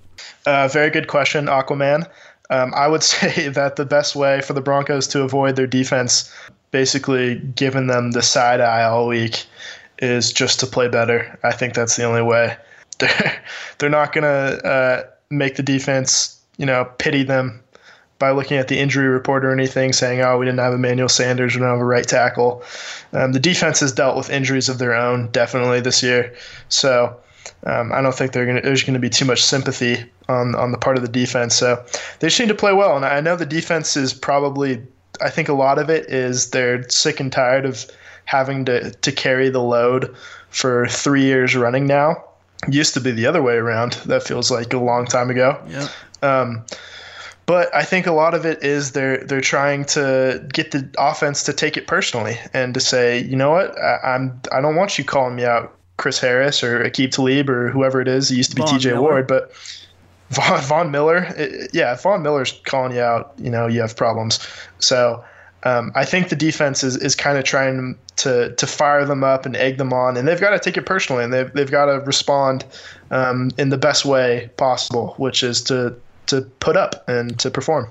Uh, 0.46 0.68
very 0.68 0.90
good 0.90 1.08
question, 1.08 1.46
Aquaman. 1.46 2.08
Um, 2.50 2.74
I 2.76 2.88
would 2.88 3.04
say 3.04 3.50
that 3.50 3.76
the 3.78 3.86
best 3.86 4.16
way 4.16 4.42
for 4.42 4.54
the 4.54 4.62
Broncos 4.62 5.08
to 5.08 5.22
avoid 5.22 5.56
their 5.56 5.68
defense, 5.68 6.34
basically 6.72 7.40
giving 7.56 7.88
them 7.88 8.12
the 8.12 8.22
side 8.22 8.62
eye 8.62 8.84
all 8.84 9.08
week, 9.08 9.46
is 10.00 10.34
just 10.34 10.60
to 10.60 10.68
play 10.68 10.88
better. 10.88 11.40
I 11.44 11.52
think 11.52 11.74
that's 11.74 11.96
the 11.96 12.04
only 12.04 12.22
way. 12.22 12.58
They're, 13.00 13.44
they're 13.80 13.90
not 13.90 14.14
going 14.14 14.24
to 14.24 14.66
uh, 14.66 15.04
make 15.32 15.56
the 15.56 15.64
defense, 15.64 16.40
you 16.58 16.66
know, 16.66 16.86
pity 17.00 17.24
them 17.24 17.64
by 18.24 18.32
looking 18.32 18.56
at 18.56 18.70
the 18.70 18.80
injury 18.80 19.10
report 19.10 19.44
or 19.44 19.52
anything, 19.52 19.92
saying, 19.92 20.22
"Oh, 20.22 20.38
we 20.38 20.46
didn't 20.46 20.62
have 20.62 20.74
Emmanuel 20.74 21.10
Sanders, 21.10 21.56
we 21.56 21.60
don't 21.60 21.72
have 21.72 21.80
a 21.82 21.84
right 21.86 22.08
tackle." 22.08 22.64
Um, 23.12 23.34
the 23.34 23.40
defense 23.40 23.82
has 23.82 23.92
dealt 23.92 24.16
with 24.16 24.30
injuries 24.30 24.70
of 24.70 24.78
their 24.78 24.94
own 24.94 25.28
definitely 25.32 25.82
this 25.82 26.02
year, 26.02 26.34
so 26.70 27.18
um, 27.66 27.92
I 27.92 28.02
don't 28.02 28.16
think 28.16 28.32
gonna, 28.32 28.62
there's 28.62 28.84
going 28.84 28.94
to 28.94 29.00
be 29.02 29.10
too 29.10 29.26
much 29.26 29.44
sympathy 29.44 30.06
on 30.30 30.56
on 30.56 30.72
the 30.72 30.78
part 30.78 30.96
of 30.96 31.04
the 31.04 31.10
defense. 31.10 31.54
So 31.54 31.84
they 32.20 32.28
just 32.28 32.40
need 32.40 32.48
to 32.48 32.56
play 32.56 32.72
well, 32.72 32.96
and 32.96 33.04
I 33.04 33.20
know 33.20 33.36
the 33.36 33.46
defense 33.46 33.98
is 33.98 34.14
probably. 34.14 34.82
I 35.22 35.30
think 35.30 35.50
a 35.50 35.54
lot 35.54 35.78
of 35.78 35.90
it 35.90 36.10
is 36.10 36.52
they're 36.52 36.90
sick 36.90 37.20
and 37.20 37.30
tired 37.30 37.66
of 37.66 37.86
having 38.24 38.64
to 38.66 38.92
to 38.92 39.12
carry 39.12 39.50
the 39.50 39.62
load 39.62 40.16
for 40.50 40.88
three 40.88 41.24
years 41.24 41.58
running 41.58 41.88
now. 41.88 42.24
Used 42.70 42.94
to 42.94 43.02
be 43.02 43.12
the 43.12 43.26
other 43.26 43.44
way 43.44 43.56
around. 43.56 43.94
That 44.06 44.24
feels 44.24 44.50
like 44.50 44.72
a 44.72 44.78
long 44.78 45.06
time 45.08 45.30
ago. 45.30 45.62
Yeah. 45.68 45.90
Um, 46.22 46.64
but 47.46 47.74
I 47.76 47.84
think 47.84 48.08
a 48.08 48.12
lot 48.12 48.34
of 48.34 48.46
it 48.46 48.64
is 48.64 48.92
they're 48.92 49.18
they're 49.18 49.42
trying 49.42 49.86
to 49.86 50.46
get 50.54 50.72
the 50.72 50.88
offense 50.98 51.44
to 51.44 51.54
take 51.54 51.78
it 51.78 51.88
personally 51.88 52.38
and 52.54 52.74
to 52.74 52.80
say, 52.80 53.20
you 53.20 53.36
know 53.36 53.52
what, 53.52 53.78
I, 53.78 54.16
I'm 54.16 54.40
I 54.52 54.62
don't 54.62 54.76
want 54.76 54.98
you 54.98 55.04
calling 55.04 55.36
me 55.36 55.46
out, 55.46 55.76
Chris 55.98 56.20
Harris 56.20 56.64
or 56.64 56.84
Aqib 56.84 57.12
Talib 57.12 57.50
or 57.50 57.70
whoever 57.70 58.02
it 58.02 58.08
is. 58.08 58.32
It 58.32 58.36
used 58.36 58.52
to 58.52 58.56
be 58.56 58.62
Von 58.62 58.74
T.J. 58.74 58.92
Miller. 58.92 59.02
Ward, 59.02 59.28
but 59.28 59.54
Von, 60.30 60.62
Von 60.62 60.92
Miller, 60.92 61.26
it, 61.38 61.70
yeah, 61.74 61.96
Von 61.96 62.24
Miller's 62.24 62.60
calling 62.64 62.96
you 62.96 63.02
out. 63.02 63.34
You 63.38 63.50
know, 63.50 63.68
you 63.68 63.82
have 63.82 63.96
problems. 63.96 64.40
So 64.80 65.24
um, 65.64 65.92
I 65.96 66.06
think 66.06 66.30
the 66.30 66.36
defense 66.36 66.84
is, 66.84 66.98
is 66.98 67.16
kind 67.16 67.38
of 67.38 67.44
trying 67.44 67.98
to 68.18 68.54
to 68.56 68.68
fire 68.68 69.06
them 69.06 69.24
up 69.24 69.46
and 69.46 69.56
egg 69.56 69.78
them 69.78 69.94
on, 69.94 70.18
and 70.18 70.28
they've 70.28 70.40
got 70.40 70.52
to 70.52 70.60
take 70.60 70.78
it 70.78 70.86
personally, 70.86 71.24
and 71.24 71.34
they've 71.34 71.52
they've 71.54 71.72
got 71.72 71.86
to 71.86 72.00
respond 72.02 72.66
um, 73.12 73.52
in 73.58 73.70
the 73.70 73.78
best 73.78 74.06
way 74.06 74.50
possible, 74.58 75.14
which 75.18 75.44
is 75.44 75.62
to 75.64 75.96
to 76.28 76.42
put 76.60 76.78
up 76.78 77.04
and 77.08 77.38
to 77.40 77.52
perform. 77.52 77.90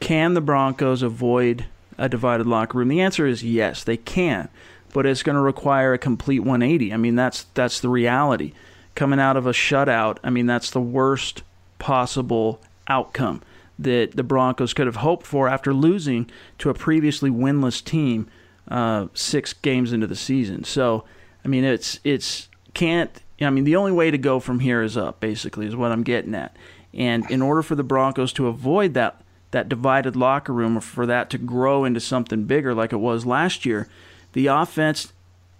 can 0.00 0.34
the 0.34 0.40
Broncos 0.40 1.02
avoid 1.02 1.64
a 1.98 2.08
divided 2.08 2.46
locker 2.46 2.78
room? 2.78 2.88
The 2.88 3.00
answer 3.00 3.26
is 3.26 3.42
yes, 3.42 3.84
they 3.84 3.96
can, 3.96 4.48
but 4.92 5.06
it's 5.06 5.22
going 5.22 5.36
to 5.36 5.42
require 5.42 5.92
a 5.92 5.98
complete 5.98 6.40
180. 6.40 6.92
I 6.92 6.96
mean, 6.96 7.16
that's 7.16 7.44
that's 7.54 7.80
the 7.80 7.88
reality. 7.88 8.52
Coming 8.94 9.18
out 9.18 9.36
of 9.36 9.46
a 9.46 9.52
shutout, 9.52 10.18
I 10.22 10.30
mean, 10.30 10.46
that's 10.46 10.70
the 10.70 10.80
worst 10.80 11.42
possible 11.78 12.60
outcome 12.86 13.42
that 13.78 14.12
the 14.14 14.22
Broncos 14.22 14.72
could 14.72 14.86
have 14.86 14.96
hoped 14.96 15.26
for 15.26 15.48
after 15.48 15.74
losing 15.74 16.30
to 16.58 16.70
a 16.70 16.74
previously 16.74 17.30
winless 17.30 17.82
team 17.82 18.28
uh, 18.68 19.08
six 19.14 19.52
games 19.52 19.92
into 19.92 20.06
the 20.06 20.16
season. 20.16 20.64
So, 20.64 21.04
I 21.44 21.48
mean, 21.48 21.64
it's 21.64 21.98
it's 22.04 22.48
can't. 22.72 23.10
I 23.40 23.50
mean, 23.50 23.64
the 23.64 23.76
only 23.76 23.92
way 23.92 24.10
to 24.10 24.18
go 24.18 24.38
from 24.38 24.60
here 24.60 24.82
is 24.82 24.96
up. 24.96 25.20
Basically, 25.20 25.66
is 25.66 25.74
what 25.76 25.92
I'm 25.92 26.02
getting 26.02 26.34
at. 26.34 26.56
And 26.94 27.28
in 27.30 27.42
order 27.42 27.62
for 27.62 27.74
the 27.74 27.82
Broncos 27.82 28.32
to 28.34 28.46
avoid 28.46 28.94
that 28.94 29.20
that 29.50 29.68
divided 29.68 30.16
locker 30.16 30.52
room, 30.52 30.76
or 30.76 30.80
for 30.80 31.06
that 31.06 31.30
to 31.30 31.38
grow 31.38 31.84
into 31.84 32.00
something 32.00 32.42
bigger 32.44 32.74
like 32.74 32.92
it 32.92 32.96
was 32.96 33.24
last 33.24 33.64
year, 33.64 33.88
the 34.32 34.48
offense, 34.48 35.12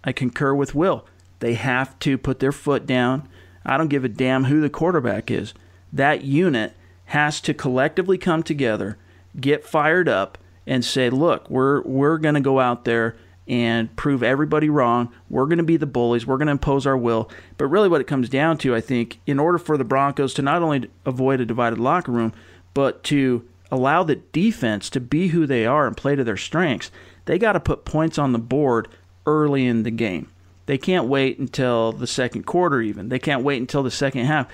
I 0.03 0.11
concur 0.11 0.53
with 0.53 0.75
Will. 0.75 1.05
They 1.39 1.53
have 1.53 1.97
to 1.99 2.17
put 2.17 2.39
their 2.39 2.51
foot 2.51 2.85
down. 2.85 3.29
I 3.65 3.77
don't 3.77 3.87
give 3.87 4.03
a 4.03 4.09
damn 4.09 4.45
who 4.45 4.59
the 4.59 4.69
quarterback 4.69 5.31
is. 5.31 5.53
That 5.93 6.25
unit 6.25 6.73
has 7.05 7.39
to 7.41 7.53
collectively 7.53 8.17
come 8.17 8.43
together, 8.43 8.97
get 9.39 9.63
fired 9.63 10.09
up, 10.09 10.37
and 10.67 10.83
say, 10.83 11.09
"Look, 11.09 11.49
we're 11.49 11.81
we're 11.83 12.17
going 12.17 12.35
to 12.35 12.41
go 12.41 12.59
out 12.59 12.83
there 12.83 13.15
and 13.47 13.95
prove 13.95 14.23
everybody 14.23 14.69
wrong. 14.69 15.11
We're 15.29 15.45
going 15.45 15.57
to 15.57 15.63
be 15.63 15.77
the 15.77 15.85
bullies. 15.85 16.25
We're 16.25 16.37
going 16.37 16.47
to 16.47 16.51
impose 16.51 16.85
our 16.85 16.97
will." 16.97 17.29
But 17.57 17.67
really, 17.67 17.89
what 17.89 18.01
it 18.01 18.07
comes 18.07 18.29
down 18.29 18.57
to, 18.59 18.75
I 18.75 18.81
think, 18.81 19.19
in 19.25 19.39
order 19.39 19.57
for 19.57 19.77
the 19.77 19.83
Broncos 19.83 20.33
to 20.35 20.41
not 20.41 20.61
only 20.61 20.89
avoid 21.05 21.41
a 21.41 21.45
divided 21.45 21.79
locker 21.79 22.11
room, 22.11 22.33
but 22.73 23.03
to 23.05 23.47
allow 23.71 24.03
the 24.03 24.17
defense 24.17 24.89
to 24.91 24.99
be 24.99 25.29
who 25.29 25.45
they 25.45 25.65
are 25.65 25.87
and 25.87 25.97
play 25.97 26.15
to 26.15 26.23
their 26.23 26.37
strengths, 26.37 26.91
they 27.25 27.37
got 27.37 27.53
to 27.53 27.59
put 27.59 27.85
points 27.85 28.17
on 28.17 28.31
the 28.31 28.39
board 28.39 28.87
early 29.25 29.65
in 29.65 29.83
the 29.83 29.91
game. 29.91 30.29
They 30.65 30.77
can't 30.77 31.07
wait 31.07 31.37
until 31.37 31.91
the 31.91 32.07
second 32.07 32.45
quarter, 32.45 32.81
even. 32.81 33.09
They 33.09 33.19
can't 33.19 33.43
wait 33.43 33.61
until 33.61 33.83
the 33.83 33.91
second 33.91 34.25
half. 34.25 34.47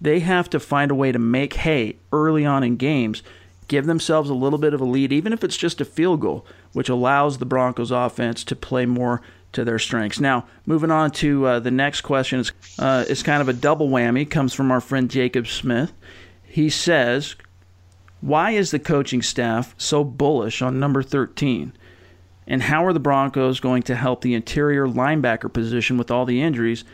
They 0.00 0.20
have 0.20 0.50
to 0.50 0.60
find 0.60 0.90
a 0.90 0.94
way 0.94 1.12
to 1.12 1.18
make 1.18 1.54
hay 1.54 1.96
early 2.12 2.44
on 2.44 2.62
in 2.62 2.76
games, 2.76 3.22
give 3.68 3.86
themselves 3.86 4.30
a 4.30 4.34
little 4.34 4.58
bit 4.58 4.74
of 4.74 4.80
a 4.80 4.84
lead, 4.84 5.12
even 5.12 5.32
if 5.32 5.42
it's 5.42 5.56
just 5.56 5.80
a 5.80 5.84
field 5.84 6.20
goal, 6.20 6.46
which 6.72 6.88
allows 6.88 7.38
the 7.38 7.46
Broncos 7.46 7.90
offense 7.90 8.44
to 8.44 8.56
play 8.56 8.86
more 8.86 9.22
to 9.52 9.64
their 9.64 9.78
strengths. 9.78 10.20
Now, 10.20 10.46
moving 10.66 10.90
on 10.90 11.10
to 11.12 11.46
uh, 11.46 11.60
the 11.60 11.70
next 11.70 12.02
question, 12.02 12.40
is 12.40 12.52
uh, 12.78 13.04
it's 13.08 13.22
kind 13.22 13.40
of 13.40 13.48
a 13.48 13.52
double 13.52 13.88
whammy. 13.88 14.28
Comes 14.28 14.54
from 14.54 14.70
our 14.70 14.80
friend 14.80 15.10
Jacob 15.10 15.46
Smith. 15.46 15.92
He 16.42 16.68
says, 16.68 17.36
"Why 18.20 18.52
is 18.52 18.70
the 18.70 18.78
coaching 18.78 19.22
staff 19.22 19.74
so 19.78 20.04
bullish 20.04 20.62
on 20.62 20.78
number 20.78 21.02
13? 21.02 21.72
And 22.48 22.62
how 22.62 22.84
are 22.84 22.92
the 22.92 23.00
Broncos 23.00 23.58
going 23.58 23.82
to 23.84 23.96
help 23.96 24.20
the 24.20 24.34
interior 24.34 24.86
linebacker 24.86 25.52
position 25.52 25.96
with 25.96 26.10
all 26.10 26.24
the 26.24 26.42
injuries?" 26.42 26.84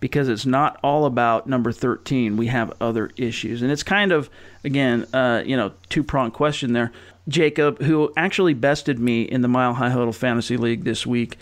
Because 0.00 0.28
it's 0.28 0.46
not 0.46 0.78
all 0.82 1.06
about 1.06 1.46
number 1.46 1.72
13. 1.72 2.36
We 2.36 2.48
have 2.48 2.72
other 2.80 3.10
issues. 3.16 3.62
And 3.62 3.70
it's 3.70 3.82
kind 3.82 4.12
of, 4.12 4.28
again, 4.64 5.06
uh, 5.12 5.42
you 5.44 5.56
know, 5.56 5.72
two 5.88 6.02
pronged 6.02 6.34
question 6.34 6.72
there. 6.72 6.92
Jacob, 7.28 7.82
who 7.82 8.12
actually 8.16 8.54
bested 8.54 8.98
me 8.98 9.22
in 9.22 9.40
the 9.40 9.48
Mile 9.48 9.74
High 9.74 9.90
Huddle 9.90 10.12
Fantasy 10.12 10.56
League 10.56 10.84
this 10.84 11.06
week. 11.06 11.38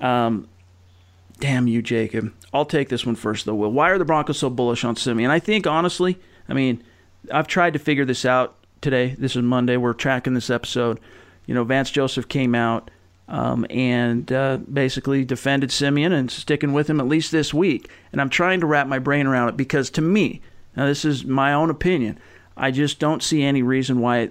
Um, 0.00 0.48
damn 1.38 1.66
you, 1.66 1.82
Jacob. 1.82 2.32
I'll 2.52 2.64
take 2.64 2.88
this 2.88 3.04
one 3.04 3.16
first, 3.16 3.44
though, 3.44 3.54
Will. 3.54 3.72
Why 3.72 3.90
are 3.90 3.98
the 3.98 4.04
Broncos 4.04 4.38
so 4.38 4.48
bullish 4.48 4.84
on 4.84 4.96
Siemian? 4.96 5.30
I 5.30 5.38
think, 5.38 5.66
honestly, 5.66 6.18
I 6.48 6.54
mean, 6.54 6.82
I've 7.32 7.46
tried 7.46 7.74
to 7.74 7.78
figure 7.78 8.04
this 8.04 8.24
out 8.24 8.54
today. 8.80 9.16
This 9.18 9.36
is 9.36 9.42
Monday. 9.42 9.76
We're 9.76 9.92
tracking 9.92 10.34
this 10.34 10.50
episode. 10.50 11.00
You 11.46 11.54
know, 11.54 11.64
Vance 11.64 11.90
Joseph 11.90 12.28
came 12.28 12.54
out 12.54 12.90
um, 13.28 13.66
and 13.68 14.32
uh, 14.32 14.56
basically 14.72 15.24
defended 15.24 15.70
Siemian 15.70 16.12
and 16.12 16.30
sticking 16.30 16.72
with 16.72 16.88
him 16.88 17.00
at 17.00 17.06
least 17.06 17.30
this 17.30 17.52
week. 17.52 17.90
And 18.10 18.20
I'm 18.20 18.30
trying 18.30 18.60
to 18.60 18.66
wrap 18.66 18.86
my 18.86 18.98
brain 18.98 19.26
around 19.26 19.50
it 19.50 19.56
because 19.56 19.90
to 19.90 20.00
me, 20.00 20.40
now 20.76 20.86
this 20.86 21.04
is 21.04 21.24
my 21.24 21.52
own 21.52 21.70
opinion, 21.70 22.18
I 22.56 22.70
just 22.70 22.98
don't 22.98 23.22
see 23.22 23.42
any 23.42 23.62
reason 23.62 24.00
why 24.00 24.30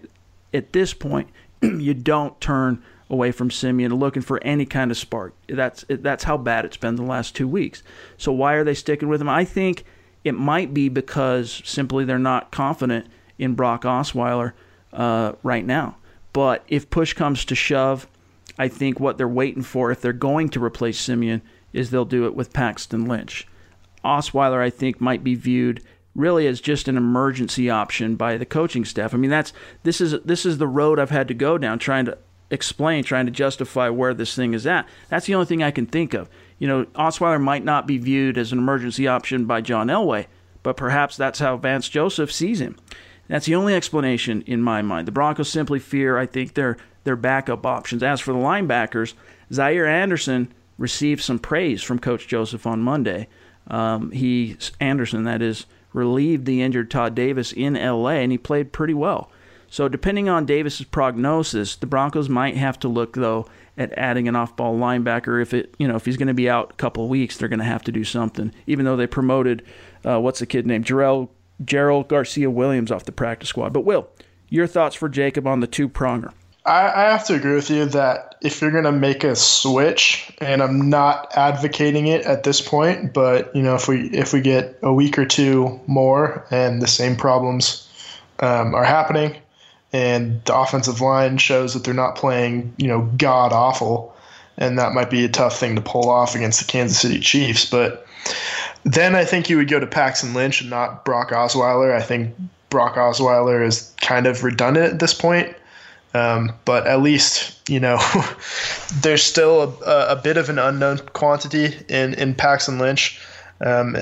at 0.54 0.74
this 0.74 0.94
point 0.94 1.30
you 1.62 1.94
don't 1.94 2.40
turn 2.42 2.84
away 3.10 3.32
from 3.32 3.50
Siemian 3.50 3.94
looking 3.96 4.22
for 4.22 4.44
any 4.44 4.66
kind 4.66 4.92
of 4.92 4.98
spark. 4.98 5.34
That's 5.48 5.86
that's 5.88 6.26
how 6.26 6.38
bad 6.38 6.66
it's 6.66 6.78
been 6.78 6.96
the 6.96 7.04
last 7.04 7.36
two 7.36 7.48
weeks. 7.48 7.84
So 8.18 8.32
why 8.32 8.54
are 8.54 8.64
they 8.64 8.74
sticking 8.74 9.08
with 9.08 9.22
him? 9.22 9.30
I 9.30 9.46
think 9.46 9.86
it 10.24 10.34
might 10.34 10.74
be 10.74 10.90
because 10.90 11.62
simply 11.64 12.04
they're 12.04 12.20
not 12.20 12.52
confident 12.52 13.08
in 13.38 13.54
Brock 13.54 13.84
Osweiler 13.84 14.54
uh, 14.92 15.34
right 15.44 15.66
now. 15.66 15.98
But 16.34 16.64
if 16.68 16.90
push 16.90 17.14
comes 17.14 17.46
to 17.46 17.56
shove, 17.56 18.08
I 18.58 18.68
think 18.68 19.00
what 19.00 19.18
they're 19.18 19.28
waiting 19.28 19.64
for, 19.64 19.92
if 19.92 20.02
they're 20.02 20.14
going 20.14 20.50
to 20.50 20.64
replace 20.64 21.00
Siemian, 21.00 21.42
is 21.74 21.90
they'll 21.90 22.06
do 22.06 22.26
it 22.26 22.36
with 22.36 22.54
Paxton 22.54 23.06
Lynch. 23.06 23.48
Osweiler, 24.04 24.62
I 24.62 24.70
think, 24.70 25.02
might 25.02 25.24
be 25.24 25.36
viewed 25.36 25.84
really 26.16 26.48
as 26.48 26.60
just 26.60 26.88
an 26.88 26.98
emergency 26.98 27.70
option 27.70 28.16
by 28.16 28.38
the 28.38 28.46
coaching 28.46 28.84
staff. 28.84 29.14
I 29.14 29.18
mean, 29.18 29.30
that's 29.30 29.54
this 29.84 30.02
is 30.02 30.20
this 30.24 30.46
is 30.46 30.58
the 30.58 30.68
road 30.68 31.00
I've 31.00 31.12
had 31.12 31.28
to 31.28 31.34
go 31.34 31.58
down 31.58 31.78
trying 31.80 32.06
to 32.06 32.18
explain, 32.50 33.04
trying 33.04 33.26
to 33.26 33.32
justify 33.32 33.90
where 33.90 34.14
this 34.14 34.36
thing 34.36 34.54
is 34.54 34.66
at. 34.66 34.88
That's 35.10 35.26
the 35.28 35.36
only 35.36 35.46
thing 35.46 35.62
I 35.62 35.72
can 35.72 35.86
think 35.86 36.14
of. 36.14 36.30
You 36.60 36.68
know, 36.68 36.86
Osweiler 36.96 37.42
might 37.42 37.64
not 37.64 37.86
be 37.86 37.98
viewed 37.98 38.38
as 38.38 38.52
an 38.52 38.58
emergency 38.58 39.08
option 39.08 39.46
by 39.46 39.62
John 39.62 39.88
Elway, 39.88 40.26
but 40.64 40.78
perhaps 40.78 41.16
that's 41.18 41.40
how 41.40 41.58
Vance 41.58 41.88
Joseph 41.88 42.32
sees 42.32 42.60
him. 42.60 42.78
That's 43.28 43.46
the 43.46 43.56
only 43.56 43.76
explanation 43.76 44.42
in 44.44 44.62
my 44.62 44.82
mind. 44.82 45.08
The 45.08 45.12
Broncos 45.12 45.50
simply 45.50 45.80
fear, 45.80 46.18
I 46.18 46.26
think, 46.26 46.54
their 46.54 46.78
their 47.08 47.16
backup 47.16 47.66
options. 47.66 48.04
As 48.04 48.20
for 48.20 48.34
the 48.34 48.40
linebackers, 48.40 49.14
Zaire 49.52 49.88
Anderson 49.88 50.54
received 50.78 51.24
some 51.24 51.40
praise 51.40 51.82
from 51.82 52.00
Coach 52.00 52.28
Joseph 52.28 52.68
on 52.68 52.82
Monday. 52.82 53.28
Um, 53.68 54.12
he 54.12 54.58
Anderson, 54.80 55.24
that 55.24 55.42
is, 55.42 55.66
relieved 55.94 56.46
the 56.46 56.62
injured 56.62 56.92
Todd 56.92 57.16
Davis 57.16 57.52
in 57.52 57.76
L.A. 57.76 58.16
and 58.16 58.32
he 58.32 58.38
played 58.38 58.72
pretty 58.72 58.94
well. 58.94 59.32
So 59.70 59.88
depending 59.90 60.30
on 60.30 60.46
Davis's 60.46 60.86
prognosis, 60.86 61.76
the 61.76 61.88
Broncos 61.88 62.30
might 62.30 62.56
have 62.56 62.80
to 62.80 62.88
look 62.88 63.14
though 63.14 63.48
at 63.78 63.98
adding 63.98 64.28
an 64.28 64.36
off-ball 64.36 64.78
linebacker. 64.78 65.42
If 65.42 65.54
it, 65.54 65.74
you 65.78 65.88
know, 65.88 65.96
if 65.96 66.06
he's 66.06 66.18
going 66.18 66.30
to 66.30 66.34
be 66.34 66.50
out 66.50 66.72
a 66.72 66.76
couple 66.76 67.08
weeks, 67.08 67.38
they're 67.38 67.50
going 67.50 67.60
to 67.60 67.66
have 67.66 67.84
to 67.84 67.92
do 67.92 68.04
something. 68.04 68.54
Even 68.66 68.86
though 68.86 68.96
they 68.96 69.08
promoted, 69.08 69.64
uh, 70.06 70.20
what's 70.20 70.40
the 70.40 70.46
kid 70.46 70.66
named 70.66 70.86
Jarrell 70.86 71.30
Gerald 71.64 72.08
Garcia 72.08 72.50
Williams 72.50 72.92
off 72.92 73.06
the 73.06 73.12
practice 73.12 73.50
squad. 73.50 73.74
But 73.74 73.82
Will, 73.82 74.08
your 74.50 74.68
thoughts 74.68 74.96
for 74.96 75.10
Jacob 75.10 75.48
on 75.48 75.60
the 75.60 75.68
two 75.68 75.90
pronger? 75.90 76.34
I, 76.68 77.06
I 77.06 77.12
have 77.12 77.26
to 77.28 77.34
agree 77.34 77.56
with 77.56 77.70
you 77.70 77.86
that 77.86 78.36
if 78.42 78.62
you're 78.62 78.72
going 78.72 78.84
to 78.84 78.92
make 78.92 79.24
a 79.24 79.36
switch, 79.36 80.32
and 80.40 80.62
I'm 80.62 80.90
not 80.90 81.32
advocating 81.36 82.08
it 82.08 82.26
at 82.26 82.44
this 82.44 82.62
point, 82.62 83.14
but 83.14 83.56
you 83.56 83.64
know, 83.64 83.74
if 83.74 83.88
we 83.88 84.10
if 84.10 84.34
we 84.34 84.42
get 84.42 84.78
a 84.84 84.94
week 84.94 85.18
or 85.18 85.26
two 85.26 85.80
more 85.88 86.46
and 86.52 86.82
the 86.82 86.88
same 86.88 87.16
problems 87.16 87.90
um, 88.42 88.76
are 88.76 88.84
happening, 88.84 89.38
and 89.94 90.44
the 90.44 90.56
offensive 90.56 91.00
line 91.00 91.38
shows 91.38 91.74
that 91.74 91.86
they're 91.86 91.94
not 91.94 92.16
playing, 92.16 92.74
you 92.78 92.88
know, 92.88 93.10
god 93.18 93.54
awful, 93.54 94.14
and 94.58 94.78
that 94.78 94.92
might 94.92 95.10
be 95.10 95.24
a 95.24 95.30
tough 95.30 95.58
thing 95.58 95.76
to 95.76 95.82
pull 95.82 96.10
off 96.10 96.36
against 96.36 96.60
the 96.60 96.66
Kansas 96.66 97.00
City 97.00 97.20
Chiefs. 97.20 97.66
But 97.66 98.06
then 98.84 99.16
I 99.16 99.24
think 99.24 99.50
you 99.50 99.56
would 99.56 99.70
go 99.70 99.80
to 99.80 99.88
Paxton 99.88 100.34
Lynch 100.34 100.60
and 100.60 100.70
not 100.70 101.06
Brock 101.06 101.30
Osweiler. 101.30 101.96
I 101.96 102.02
think 102.02 102.36
Brock 102.70 102.96
Osweiler 102.96 103.66
is 103.66 103.94
kind 104.02 104.28
of 104.28 104.44
redundant 104.44 104.94
at 104.94 105.00
this 105.00 105.14
point. 105.14 105.56
Um, 106.18 106.52
but 106.66 106.88
at 106.88 107.02
least 107.02 107.70
you 107.70 107.80
know 107.80 108.00
there's 109.02 109.24
still 109.24 109.78
a, 109.86 110.08
a, 110.10 110.16
bit 110.16 110.38
of 110.38 110.50
an 110.50 110.58
unknown 110.58 111.00
quantity 111.14 111.76
in 111.90 112.14
in 112.16 112.34
Paxton 112.34 112.80
Lynch. 112.80 113.20
Um, 113.62 113.98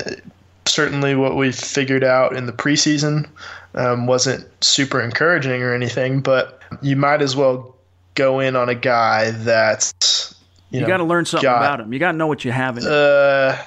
certainly, 0.64 1.14
what 1.14 1.36
we 1.36 1.52
figured 1.52 2.04
out 2.04 2.34
in 2.34 2.46
the 2.46 2.52
preseason 2.52 3.28
um, 3.74 4.06
wasn't 4.06 4.46
super 4.64 5.00
encouraging 5.00 5.62
or 5.62 5.74
anything, 5.74 6.20
but 6.20 6.60
you 6.80 6.96
might 6.96 7.22
as 7.22 7.36
well 7.36 7.76
go 8.14 8.40
in 8.40 8.56
on 8.56 8.68
a 8.68 8.74
guy 8.74 9.30
that's 9.30 10.34
you, 10.70 10.80
you 10.80 10.86
got 10.86 10.98
to 10.98 11.04
learn 11.04 11.24
something 11.24 11.46
got, 11.46 11.58
about 11.58 11.80
him. 11.80 11.92
You 11.92 11.98
got 11.98 12.12
to 12.12 12.18
know 12.18 12.26
what 12.26 12.44
you 12.44 12.52
have 12.52 12.78
in 12.78 12.86
uh, 12.86 13.62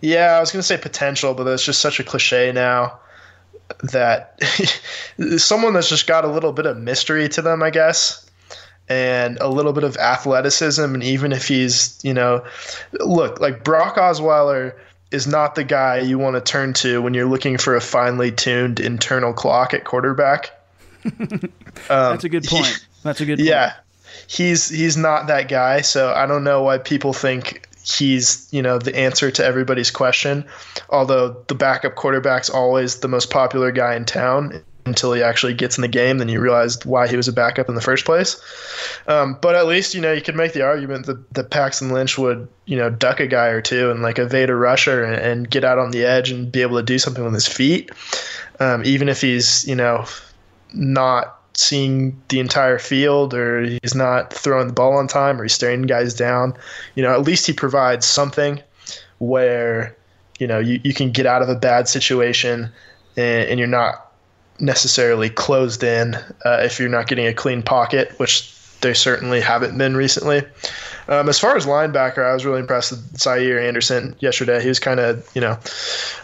yeah, 0.00 0.36
I 0.36 0.40
was 0.40 0.52
gonna 0.52 0.62
say 0.62 0.76
potential, 0.76 1.34
but 1.34 1.44
that's 1.44 1.64
just 1.64 1.80
such 1.80 1.98
a 2.00 2.04
cliche 2.04 2.52
now 2.52 2.98
that 3.82 4.42
someone 5.36 5.74
that's 5.74 5.88
just 5.88 6.06
got 6.06 6.24
a 6.24 6.28
little 6.28 6.52
bit 6.52 6.66
of 6.66 6.76
mystery 6.78 7.28
to 7.30 7.42
them, 7.42 7.62
I 7.62 7.70
guess, 7.70 8.28
and 8.88 9.38
a 9.40 9.48
little 9.48 9.72
bit 9.72 9.84
of 9.84 9.96
athleticism. 9.96 10.82
And 10.82 11.02
even 11.02 11.32
if 11.32 11.48
he's, 11.48 11.98
you 12.02 12.14
know, 12.14 12.44
look, 13.00 13.40
like 13.40 13.64
Brock 13.64 13.96
Osweiler 13.96 14.74
is 15.10 15.26
not 15.26 15.54
the 15.54 15.64
guy 15.64 15.98
you 15.98 16.18
want 16.18 16.36
to 16.36 16.40
turn 16.40 16.72
to 16.74 17.00
when 17.00 17.14
you're 17.14 17.28
looking 17.28 17.56
for 17.58 17.74
a 17.76 17.80
finely 17.80 18.30
tuned 18.30 18.80
internal 18.80 19.32
clock 19.32 19.72
at 19.72 19.84
quarterback. 19.84 20.50
um, 21.04 21.40
That's 21.88 22.24
a 22.24 22.28
good 22.28 22.44
point. 22.44 22.66
He, 22.66 22.74
That's 23.02 23.20
a 23.20 23.26
good 23.26 23.38
point. 23.38 23.48
Yeah. 23.48 23.74
He's 24.26 24.68
he's 24.68 24.96
not 24.96 25.28
that 25.28 25.48
guy, 25.48 25.80
so 25.80 26.12
I 26.12 26.26
don't 26.26 26.44
know 26.44 26.62
why 26.62 26.78
people 26.78 27.12
think 27.12 27.67
he's 27.96 28.48
you 28.50 28.62
know 28.62 28.78
the 28.78 28.96
answer 28.96 29.30
to 29.30 29.44
everybody's 29.44 29.90
question. 29.90 30.44
Although 30.90 31.44
the 31.48 31.54
backup 31.54 31.94
quarterback's 31.94 32.50
always 32.50 33.00
the 33.00 33.08
most 33.08 33.30
popular 33.30 33.70
guy 33.72 33.94
in 33.94 34.04
town 34.04 34.62
until 34.88 35.12
he 35.12 35.22
actually 35.22 35.54
gets 35.54 35.78
in 35.78 35.82
the 35.82 35.88
game. 35.88 36.18
Then 36.18 36.28
you 36.28 36.40
realize 36.40 36.84
why 36.84 37.06
he 37.06 37.16
was 37.16 37.28
a 37.28 37.32
backup 37.32 37.68
in 37.68 37.74
the 37.74 37.80
first 37.80 38.04
place. 38.04 38.40
Um, 39.06 39.38
but 39.40 39.54
at 39.54 39.66
least 39.66 39.94
you 39.94 40.00
know 40.00 40.12
you 40.12 40.22
could 40.22 40.36
make 40.36 40.52
the 40.52 40.62
argument 40.62 41.06
that, 41.06 41.34
that 41.34 41.50
Paxton 41.50 41.90
Lynch 41.90 42.18
would 42.18 42.48
you 42.66 42.76
know 42.76 42.90
duck 42.90 43.20
a 43.20 43.26
guy 43.26 43.48
or 43.48 43.60
two 43.60 43.90
and 43.90 44.02
like 44.02 44.18
evade 44.18 44.50
a 44.50 44.56
rusher 44.56 45.04
and, 45.04 45.14
and 45.14 45.50
get 45.50 45.64
out 45.64 45.78
on 45.78 45.90
the 45.92 46.04
edge 46.04 46.30
and 46.30 46.50
be 46.50 46.62
able 46.62 46.76
to 46.78 46.82
do 46.82 46.98
something 46.98 47.24
with 47.24 47.34
his 47.34 47.46
feet, 47.46 47.90
um, 48.58 48.82
even 48.84 49.08
if 49.08 49.20
he's 49.20 49.66
you 49.66 49.74
know 49.74 50.04
not 50.74 51.37
seeing 51.58 52.20
the 52.28 52.38
entire 52.38 52.78
field 52.78 53.34
or 53.34 53.62
he's 53.62 53.94
not 53.94 54.32
throwing 54.32 54.68
the 54.68 54.72
ball 54.72 54.96
on 54.96 55.08
time 55.08 55.40
or 55.40 55.44
he's 55.44 55.52
staring 55.52 55.82
guys 55.82 56.14
down. 56.14 56.54
You 56.94 57.02
know, 57.02 57.12
at 57.12 57.22
least 57.22 57.46
he 57.46 57.52
provides 57.52 58.06
something 58.06 58.62
where 59.18 59.96
you 60.38 60.46
know 60.46 60.60
you, 60.60 60.80
you 60.84 60.94
can 60.94 61.10
get 61.10 61.26
out 61.26 61.42
of 61.42 61.48
a 61.48 61.56
bad 61.56 61.88
situation 61.88 62.70
and, 63.16 63.48
and 63.48 63.58
you're 63.58 63.68
not 63.68 64.12
necessarily 64.60 65.30
closed 65.30 65.82
in 65.82 66.14
uh, 66.44 66.60
if 66.62 66.78
you're 66.78 66.88
not 66.88 67.08
getting 67.08 67.26
a 67.26 67.34
clean 67.34 67.62
pocket, 67.62 68.12
which 68.18 68.54
they 68.80 68.94
certainly 68.94 69.40
haven't 69.40 69.76
been 69.76 69.96
recently. 69.96 70.42
Um, 71.08 71.28
as 71.28 71.38
far 71.38 71.56
as 71.56 71.64
linebacker, 71.64 72.22
I 72.24 72.34
was 72.34 72.44
really 72.44 72.60
impressed 72.60 72.90
with 72.90 73.18
Zaire 73.18 73.58
Anderson 73.58 74.14
yesterday. 74.20 74.60
He 74.62 74.68
was 74.68 74.78
kind 74.78 75.00
of, 75.00 75.26
you 75.34 75.40
know, 75.40 75.58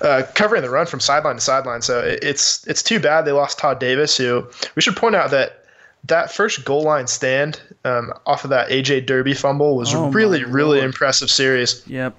uh, 0.02 0.24
covering 0.34 0.60
the 0.62 0.68
run 0.70 0.86
from 0.86 1.00
sideline 1.00 1.36
to 1.36 1.40
sideline. 1.40 1.80
So 1.82 2.00
it, 2.00 2.18
it's 2.22 2.66
it's 2.66 2.82
too 2.82 3.00
bad 3.00 3.22
they 3.22 3.32
lost 3.32 3.58
Todd 3.58 3.80
Davis, 3.80 4.16
who 4.16 4.46
we 4.74 4.82
should 4.82 4.94
point 4.96 5.16
out 5.16 5.30
that 5.30 5.64
that 6.04 6.30
first 6.30 6.66
goal 6.66 6.82
line 6.82 7.06
stand 7.06 7.60
um, 7.86 8.12
off 8.26 8.44
of 8.44 8.50
that 8.50 8.68
AJ 8.68 9.06
Derby 9.06 9.32
fumble 9.32 9.74
was 9.76 9.94
Oh, 9.94 10.10
really 10.10 10.44
really 10.44 10.76
Lord. 10.78 10.84
impressive 10.84 11.30
series. 11.30 11.82
Yep. 11.86 12.14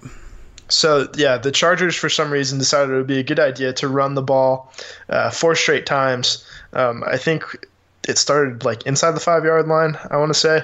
So 0.67 1.07
yeah, 1.15 1.38
the 1.38 1.51
Chargers 1.51 1.95
for 1.95 2.09
some 2.09 2.31
reason 2.33 2.57
decided 2.57 2.91
it 2.91 2.97
would 2.97 3.05
be 3.05 3.19
a 3.19 3.23
good 3.23 3.39
idea 3.39 3.73
to 3.73 3.88
run 3.88 4.15
the 4.15 4.23
ball 4.23 4.73
uh, 5.09 5.29
four 5.29 5.53
straight 5.53 5.86
times. 5.86 6.43
Um, 6.73 7.03
I 7.05 7.17
think 7.17 7.43
it 8.08 8.18
started 8.18 8.64
like 8.64 8.86
inside 8.86 9.12
the 9.12 9.20
five 9.20 9.43
yard 9.43 9.68
line. 9.68 9.97
I 10.10 10.18
want 10.18 10.30
to 10.34 10.39
say 10.39 10.62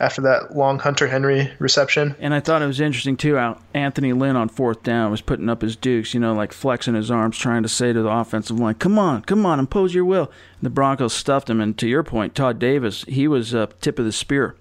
after 0.00 0.22
that 0.22 0.56
long 0.56 0.78
Hunter 0.78 1.06
Henry 1.06 1.50
reception. 1.58 2.16
And 2.18 2.34
I 2.34 2.40
thought 2.40 2.62
it 2.62 2.66
was 2.66 2.80
interesting 2.80 3.16
too 3.16 3.36
how 3.36 3.58
Anthony 3.74 4.12
Lynn 4.12 4.36
on 4.36 4.48
fourth 4.48 4.82
down 4.82 5.10
was 5.10 5.20
putting 5.20 5.48
up 5.48 5.62
his 5.62 5.76
dukes, 5.76 6.14
you 6.14 6.20
know, 6.20 6.34
like 6.34 6.52
flexing 6.52 6.94
his 6.94 7.10
arms, 7.10 7.38
trying 7.38 7.62
to 7.62 7.68
say 7.68 7.92
to 7.92 8.02
the 8.02 8.10
offensive 8.10 8.58
line, 8.58 8.74
"Come 8.74 8.98
on, 8.98 9.22
come 9.22 9.44
on, 9.44 9.58
impose 9.58 9.94
your 9.94 10.04
will." 10.04 10.24
And 10.24 10.62
the 10.62 10.70
Broncos 10.70 11.12
stuffed 11.12 11.50
him, 11.50 11.60
and 11.60 11.76
to 11.78 11.88
your 11.88 12.02
point, 12.02 12.34
Todd 12.34 12.58
Davis, 12.58 13.04
he 13.04 13.28
was 13.28 13.54
uh, 13.54 13.66
tip 13.80 13.98
of 13.98 14.04
the 14.04 14.12
spear. 14.12 14.56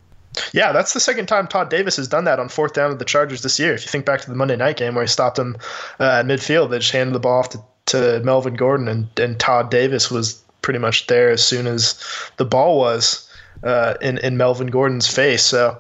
Yeah, 0.54 0.72
that's 0.72 0.94
the 0.94 1.00
second 1.00 1.28
time 1.28 1.48
Todd 1.48 1.70
Davis 1.70 1.96
has 1.98 2.08
done 2.08 2.26
that 2.26 2.40
on 2.40 2.50
fourth 2.50 2.74
down 2.74 2.90
with 2.90 3.00
the 3.00 3.06
Chargers 3.06 3.42
this 3.42 3.60
year. 3.60 3.74
If 3.74 3.86
you 3.86 3.90
think 3.90 4.06
back 4.06 4.22
to 4.22 4.30
the 4.30 4.36
Monday 4.36 4.56
night 4.56 4.78
game 4.78 4.94
where 4.94 5.04
he 5.04 5.08
stopped 5.08 5.40
him 5.40 5.58
uh, 6.00 6.20
at 6.20 6.26
midfield, 6.26 6.70
they 6.70 6.80
just 6.80 6.92
handed 6.92 7.16
the 7.16 7.20
ball 7.20 7.40
off 7.40 7.50
to, 7.50 7.64
to 7.88 8.20
Melvin 8.24 8.54
Gordon, 8.54 8.88
and, 8.88 9.08
and 9.18 9.40
Todd 9.40 9.72
Davis 9.72 10.12
was 10.12 10.44
pretty 10.62 10.80
much 10.80 11.08
there 11.08 11.30
as 11.30 11.44
soon 11.44 11.68
as 11.68 12.02
the 12.38 12.46
ball 12.46 12.78
was 12.78 13.30
uh, 13.64 13.96
in, 14.02 14.18
in 14.20 14.38
Melvin 14.38 14.68
Gordon's 14.68 15.08
face. 15.08 15.44
So 15.44 15.80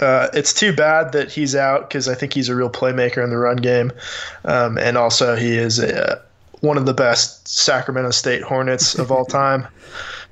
uh, 0.00 0.28
it's 0.32 0.52
too 0.52 0.74
bad 0.74 1.12
that 1.12 1.30
he's 1.30 1.54
out 1.54 1.88
because 1.88 2.08
I 2.08 2.14
think 2.14 2.32
he's 2.32 2.48
a 2.48 2.56
real 2.56 2.70
playmaker 2.70 3.22
in 3.22 3.30
the 3.30 3.36
run 3.36 3.56
game. 3.56 3.92
Um, 4.44 4.78
and 4.78 4.96
also, 4.96 5.36
he 5.36 5.56
is 5.56 5.78
a, 5.78 6.22
one 6.60 6.78
of 6.78 6.86
the 6.86 6.94
best 6.94 7.46
Sacramento 7.46 8.10
State 8.10 8.42
Hornets 8.42 8.94
of 8.94 9.12
all 9.12 9.24
time. 9.24 9.68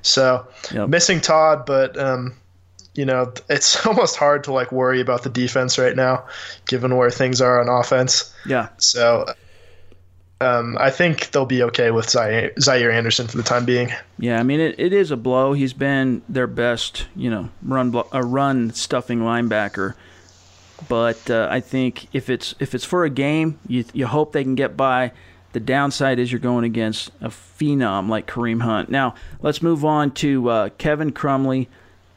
So 0.01 0.45
missing 0.87 1.21
Todd, 1.21 1.65
but 1.65 1.97
um, 1.97 2.35
you 2.95 3.05
know 3.05 3.33
it's 3.49 3.85
almost 3.85 4.17
hard 4.17 4.43
to 4.45 4.53
like 4.53 4.71
worry 4.71 4.99
about 4.99 5.23
the 5.23 5.29
defense 5.29 5.77
right 5.77 5.95
now, 5.95 6.25
given 6.67 6.95
where 6.97 7.09
things 7.09 7.41
are 7.41 7.61
on 7.61 7.69
offense. 7.69 8.33
Yeah. 8.45 8.69
So 8.77 9.25
um, 10.43 10.77
I 10.79 10.89
think 10.89 11.31
they'll 11.31 11.45
be 11.45 11.63
okay 11.63 11.91
with 11.91 12.09
Zaire, 12.09 12.91
Anderson 12.91 13.27
for 13.27 13.37
the 13.37 13.43
time 13.43 13.65
being. 13.65 13.91
Yeah, 14.17 14.39
I 14.39 14.43
mean 14.43 14.59
it, 14.59 14.75
it 14.77 14.93
is 14.93 15.11
a 15.11 15.17
blow. 15.17 15.53
He's 15.53 15.73
been 15.73 16.21
their 16.27 16.47
best, 16.47 17.07
you 17.15 17.29
know, 17.29 17.49
run 17.61 17.93
a 18.11 18.23
run 18.23 18.73
stuffing 18.73 19.19
linebacker. 19.19 19.95
But 20.89 21.29
uh, 21.29 21.47
I 21.49 21.61
think 21.61 22.07
if 22.13 22.29
it's 22.29 22.55
if 22.59 22.75
it's 22.75 22.85
for 22.85 23.05
a 23.05 23.09
game, 23.09 23.59
you 23.67 23.85
you 23.93 24.05
hope 24.07 24.33
they 24.33 24.43
can 24.43 24.55
get 24.55 24.75
by. 24.75 25.11
The 25.53 25.59
downside 25.59 26.17
is 26.17 26.31
you're 26.31 26.39
going 26.39 26.65
against 26.65 27.11
a 27.21 27.29
phenom 27.29 28.09
like 28.09 28.27
Kareem 28.27 28.63
Hunt. 28.63 28.89
Now 28.89 29.15
let's 29.41 29.61
move 29.61 29.85
on 29.85 30.11
to 30.15 30.49
uh, 30.49 30.69
Kevin 30.77 31.11
Crumley 31.11 31.67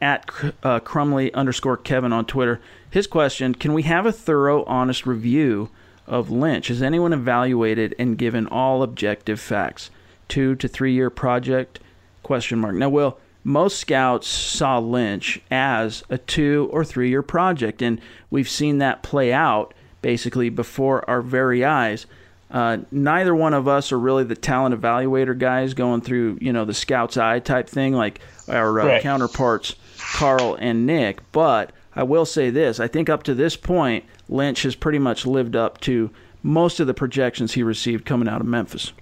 at 0.01 0.27
uh, 0.63 0.79
Crumley 0.79 1.33
underscore 1.33 1.77
Kevin 1.77 2.11
on 2.11 2.25
Twitter. 2.25 2.59
His 2.89 3.07
question: 3.07 3.55
Can 3.55 3.73
we 3.73 3.83
have 3.83 4.05
a 4.05 4.11
thorough, 4.11 4.63
honest 4.65 5.05
review 5.05 5.69
of 6.07 6.29
Lynch? 6.31 6.67
Has 6.69 6.81
anyone 6.81 7.13
evaluated 7.13 7.93
and 7.99 8.17
given 8.17 8.47
all 8.47 8.81
objective 8.83 9.39
facts? 9.39 9.89
Two 10.27 10.55
to 10.55 10.67
three 10.67 10.93
year 10.93 11.09
project? 11.09 11.79
Question 12.23 12.59
mark. 12.59 12.75
Now, 12.75 12.89
Will, 12.89 13.17
most 13.43 13.79
scouts 13.79 14.27
saw 14.27 14.79
Lynch 14.79 15.39
as 15.49 16.03
a 16.09 16.17
two 16.17 16.69
or 16.71 16.83
three 16.83 17.09
year 17.09 17.21
project, 17.21 17.81
and 17.81 18.01
we've 18.29 18.49
seen 18.49 18.79
that 18.79 19.03
play 19.03 19.31
out 19.31 19.73
basically 20.01 20.49
before 20.49 21.07
our 21.09 21.21
very 21.21 21.63
eyes. 21.63 22.05
Uh, 22.49 22.77
neither 22.91 23.35
one 23.35 23.53
of 23.53 23.67
us 23.67 23.91
are 23.91 23.99
really 23.99 24.23
the 24.23 24.35
talent 24.35 24.73
evaluator 24.79 25.37
guys 25.37 25.73
going 25.73 25.99
through, 25.99 26.37
you 26.39 26.53
know, 26.53 26.63
the 26.63 26.73
scout's 26.73 27.17
eye 27.17 27.39
type 27.39 27.67
thing 27.67 27.93
like 27.93 28.19
our 28.47 28.79
uh, 28.79 28.85
Right. 28.85 29.01
counterparts, 29.01 29.75
Carl 30.13 30.55
and 30.59 30.85
Nick. 30.85 31.19
But 31.33 31.71
I 31.95 32.03
will 32.03 32.25
say 32.25 32.49
this 32.49 32.79
I 32.79 32.87
think 32.87 33.09
up 33.09 33.23
to 33.23 33.33
this 33.33 33.55
point, 33.57 34.05
Lynch 34.29 34.63
has 34.63 34.75
pretty 34.75 34.99
much 34.99 35.25
lived 35.25 35.55
up 35.55 35.79
to 35.81 36.09
most 36.43 36.79
of 36.79 36.87
the 36.87 36.93
projections 36.93 37.53
he 37.53 37.63
received 37.63 38.05
coming 38.05 38.27
out 38.27 38.41
of 38.41 38.47
Memphis. 38.47 38.93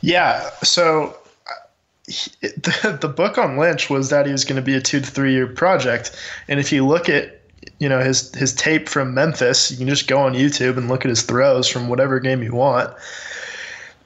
Yeah. 0.00 0.48
So 0.62 1.16
uh, 1.48 2.08
the, 2.40 2.98
the 3.00 3.08
book 3.08 3.38
on 3.38 3.58
Lynch 3.58 3.90
was 3.90 4.10
that 4.10 4.26
he 4.26 4.32
was 4.32 4.44
going 4.44 4.56
to 4.56 4.62
be 4.62 4.74
a 4.74 4.80
two 4.80 5.00
to 5.00 5.06
three 5.06 5.32
year 5.32 5.46
project, 5.46 6.16
and 6.48 6.60
if 6.60 6.72
you 6.72 6.86
look 6.86 7.08
at 7.08 7.40
you 7.78 7.88
know 7.88 8.00
his 8.00 8.34
his 8.34 8.54
tape 8.54 8.88
from 8.88 9.14
Memphis, 9.14 9.70
you 9.70 9.76
can 9.76 9.88
just 9.88 10.06
go 10.06 10.18
on 10.18 10.34
YouTube 10.34 10.76
and 10.76 10.88
look 10.88 11.04
at 11.04 11.08
his 11.08 11.22
throws 11.22 11.68
from 11.68 11.88
whatever 11.88 12.20
game 12.20 12.42
you 12.42 12.54
want. 12.54 12.94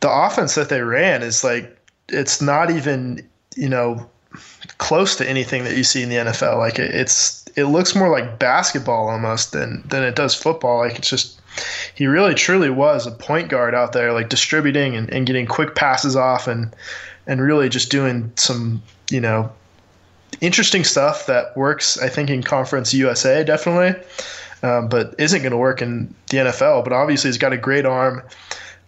The 0.01 0.11
offense 0.11 0.55
that 0.55 0.71
they 0.71 0.81
ran 0.81 1.23
is 1.23 1.45
like 1.45 1.77
it's 2.09 2.41
not 2.41 2.71
even 2.71 3.27
you 3.57 3.69
know 3.69 4.09
close 4.79 5.17
to 5.17 5.29
anything 5.29 5.65
that 5.65 5.77
you 5.77 5.85
see 5.85 6.03
in 6.03 6.09
the 6.09 6.17
NFL. 6.17 6.59
Like 6.59 6.79
it, 6.79 6.95
it's 6.95 7.45
it 7.57 7.65
looks 7.65 7.95
more 7.95 8.09
like 8.09 8.39
basketball 8.39 9.09
almost 9.09 9.53
than 9.53 9.83
than 9.89 10.03
it 10.03 10.15
does 10.15 10.35
football. 10.35 10.79
Like 10.79 10.99
it's 10.99 11.11
just 11.11 11.41
he 11.95 12.07
really 12.07 12.35
truly 12.35 12.71
was 12.71 13.07
a 13.07 13.11
point 13.11 13.49
guard 13.49 13.75
out 13.75 13.93
there, 13.93 14.13
like 14.13 14.29
distributing 14.29 14.97
and, 14.97 15.11
and 15.11 15.27
getting 15.27 15.47
quick 15.47 15.75
passes 15.75 16.17
off 16.17 16.47
and 16.47 16.75
and 17.27 17.41
really 17.41 17.69
just 17.69 17.91
doing 17.91 18.33
some 18.37 18.83
you 19.11 19.21
know 19.21 19.51
interesting 20.41 20.85
stuff 20.85 21.27
that 21.27 21.57
works. 21.57 21.99
I 21.99 22.09
think 22.09 22.31
in 22.31 22.43
Conference 22.43 22.95
USA 22.95 23.45
definitely, 23.45 24.01
um, 24.63 24.89
but 24.89 25.15
isn't 25.19 25.43
going 25.43 25.53
to 25.53 25.59
work 25.59 25.83
in 25.83 26.15
the 26.31 26.39
NFL. 26.39 26.85
But 26.85 26.93
obviously 26.93 27.29
he's 27.29 27.39
got 27.39 27.53
a 27.53 27.59
great 27.59 27.87
arm. 27.87 28.23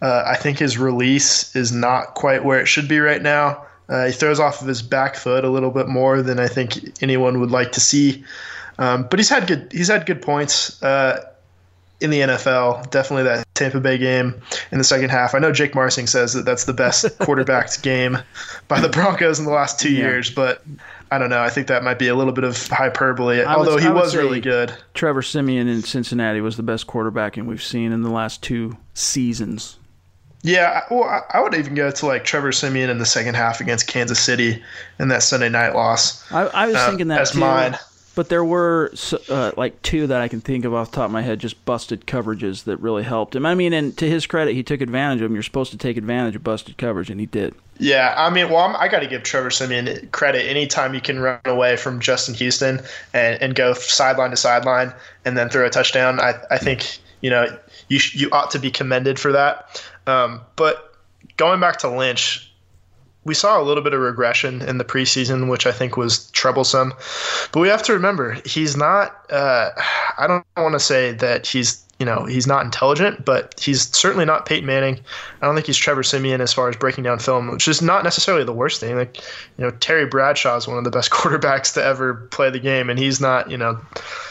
Uh, 0.01 0.23
I 0.25 0.35
think 0.35 0.59
his 0.59 0.77
release 0.77 1.55
is 1.55 1.71
not 1.71 2.15
quite 2.15 2.43
where 2.43 2.59
it 2.59 2.65
should 2.65 2.89
be 2.89 2.99
right 2.99 3.21
now. 3.21 3.65
Uh, 3.89 4.05
he 4.07 4.11
throws 4.11 4.39
off 4.39 4.61
of 4.61 4.67
his 4.67 4.81
back 4.81 5.15
foot 5.15 5.43
a 5.43 5.49
little 5.49 5.71
bit 5.71 5.87
more 5.87 6.21
than 6.21 6.39
I 6.39 6.47
think 6.47 7.01
anyone 7.03 7.39
would 7.41 7.51
like 7.51 7.71
to 7.73 7.79
see. 7.79 8.23
Um, 8.79 9.07
but 9.09 9.19
he's 9.19 9.29
had 9.29 9.45
good 9.47 9.69
he's 9.71 9.89
had 9.89 10.05
good 10.05 10.21
points 10.21 10.81
uh, 10.81 11.29
in 11.99 12.09
the 12.09 12.21
NFL. 12.21 12.89
Definitely 12.91 13.23
that 13.23 13.45
Tampa 13.53 13.79
Bay 13.79 13.97
game 13.97 14.33
in 14.71 14.77
the 14.77 14.83
second 14.83 15.09
half. 15.11 15.35
I 15.35 15.39
know 15.39 15.51
Jake 15.51 15.75
Marsing 15.75 16.07
says 16.07 16.33
that 16.33 16.43
that's 16.45 16.63
the 16.63 16.73
best 16.73 17.17
quarterbacked 17.19 17.83
game 17.83 18.17
by 18.67 18.79
the 18.79 18.89
Broncos 18.89 19.37
in 19.37 19.45
the 19.45 19.51
last 19.51 19.79
two 19.79 19.91
Yeah. 19.91 19.99
years, 20.05 20.29
but 20.31 20.63
I 21.11 21.19
don't 21.19 21.29
know. 21.29 21.41
I 21.43 21.49
think 21.49 21.67
that 21.67 21.83
might 21.83 21.99
be 21.99 22.07
a 22.07 22.15
little 22.15 22.33
bit 22.33 22.43
of 22.45 22.65
hyperbole. 22.67 23.37
Would- 23.37 23.45
although 23.47 23.77
he 23.77 23.89
was 23.89 24.15
really 24.15 24.41
good. 24.41 24.73
Trevor 24.95 25.21
Siemian 25.21 25.67
in 25.67 25.83
Cincinnati 25.83 26.41
was 26.41 26.57
the 26.57 26.63
best 26.63 26.87
quarterbacking 26.87 27.45
we've 27.45 27.61
seen 27.61 27.91
in 27.91 28.01
the 28.01 28.09
last 28.09 28.41
two 28.41 28.77
seasons. 28.95 29.77
Yeah, 30.43 30.81
well, 30.91 31.23
I- 31.33 31.41
would 31.41 31.55
even 31.55 31.73
go 31.73 31.89
to 31.89 32.05
like 32.05 32.25
Trevor 32.25 32.51
Siemian 32.51 32.89
in 32.89 32.97
the 32.99 33.05
second 33.05 33.35
half 33.35 33.61
against 33.61 33.87
Kansas 33.87 34.19
City 34.19 34.61
in 34.99 35.07
that 35.07 35.23
Sunday 35.23 35.49
night 35.49 35.73
loss. 35.73 36.29
I, 36.31 36.41
I 36.41 36.67
was 36.67 36.75
uh, 36.75 36.87
thinking 36.89 37.07
that 37.07 37.21
as 37.21 37.31
too, 37.31 37.39
mine. 37.39 37.77
but 38.13 38.27
there 38.27 38.43
were 38.43 38.93
uh, 39.29 39.51
like 39.55 39.81
two 39.83 40.05
that 40.07 40.19
I 40.19 40.27
can 40.27 40.41
think 40.41 40.65
of 40.65 40.73
off 40.73 40.91
the 40.91 40.97
top 40.97 41.05
of 41.05 41.11
my 41.11 41.21
head, 41.21 41.39
just 41.39 41.63
busted 41.63 42.05
coverages 42.05 42.65
that 42.65 42.77
really 42.77 43.03
helped 43.03 43.35
him. 43.35 43.45
I 43.45 43.55
mean, 43.55 43.71
and 43.71 43.97
to 43.97 44.09
his 44.09 44.27
credit, 44.27 44.53
he 44.53 44.63
took 44.63 44.81
advantage 44.81 45.21
of 45.21 45.29
them. 45.29 45.33
You're 45.33 45.43
supposed 45.43 45.71
to 45.71 45.77
take 45.77 45.95
advantage 45.95 46.35
of 46.35 46.43
busted 46.43 46.77
coverage, 46.77 47.09
and 47.09 47.21
he 47.21 47.25
did. 47.25 47.55
Yeah, 47.79 48.13
I 48.17 48.29
mean, 48.29 48.49
well, 48.49 48.59
I'm, 48.65 48.75
I 48.75 48.89
got 48.89 48.99
to 48.99 49.07
give 49.07 49.23
Trevor 49.23 49.49
Siemian 49.49 50.09
credit. 50.11 50.45
Anytime 50.47 50.93
you 50.93 51.01
can 51.01 51.19
run 51.19 51.39
away 51.45 51.77
from 51.77 52.01
Justin 52.01 52.35
Houston 52.35 52.81
and, 53.13 53.41
and 53.41 53.55
go 53.55 53.73
sideline 53.73 54.31
to 54.31 54.37
sideline 54.37 54.93
and 55.23 55.37
then 55.37 55.47
throw 55.49 55.65
a 55.65 55.69
touchdown, 55.69 56.19
I, 56.19 56.33
I 56.51 56.57
think 56.57 56.99
you 57.21 57.29
know 57.29 57.47
you 57.87 57.97
sh- 57.97 58.15
you 58.15 58.29
ought 58.31 58.51
to 58.51 58.59
be 58.59 58.69
commended 58.69 59.17
for 59.17 59.31
that. 59.31 59.81
Um, 60.07 60.41
but 60.55 60.95
going 61.37 61.59
back 61.59 61.77
to 61.79 61.89
Lynch, 61.89 62.51
we 63.25 63.33
saw 63.33 63.61
a 63.61 63.63
little 63.63 63.83
bit 63.83 63.93
of 63.93 64.01
regression 64.01 64.61
in 64.61 64.77
the 64.77 64.83
preseason, 64.83 65.49
which 65.49 65.65
I 65.65 65.71
think 65.71 65.95
was 65.95 66.29
troublesome. 66.31 66.93
But 67.51 67.61
we 67.61 67.69
have 67.69 67.83
to 67.83 67.93
remember 67.93 68.37
he's 68.45 68.75
not. 68.75 69.31
Uh, 69.31 69.71
I 70.17 70.27
don't 70.27 70.45
want 70.57 70.73
to 70.73 70.79
say 70.79 71.13
that 71.13 71.47
he's 71.47 71.83
you 72.03 72.05
know, 72.05 72.25
he's 72.25 72.45
not 72.45 72.65
intelligent, 72.65 73.23
but 73.23 73.57
he's 73.57 73.95
certainly 73.95 74.25
not 74.25 74.45
Peyton 74.45 74.65
Manning. 74.65 74.99
I 75.41 75.45
don't 75.45 75.55
think 75.55 75.67
he's 75.67 75.77
Trevor 75.77 76.03
Siemian 76.03 76.41
as 76.41 76.51
far 76.51 76.67
as 76.67 76.75
breaking 76.75 77.05
down 77.05 77.17
film, 77.17 77.49
which 77.49 77.65
is 77.65 77.81
not 77.81 78.03
necessarily 78.03 78.43
the 78.43 78.51
worst 78.51 78.81
thing. 78.81 78.97
Like, 78.97 79.19
you 79.57 79.63
know, 79.63 79.71
Terry 79.71 80.05
Bradshaw 80.05 80.57
is 80.57 80.67
one 80.67 80.77
of 80.77 80.83
the 80.83 80.91
best 80.91 81.11
quarterbacks 81.11 81.73
to 81.75 81.81
ever 81.81 82.15
play 82.29 82.49
the 82.49 82.59
game, 82.59 82.89
and 82.89 82.99
he's 82.99 83.21
not, 83.21 83.49
you 83.49 83.55
know, 83.55 83.79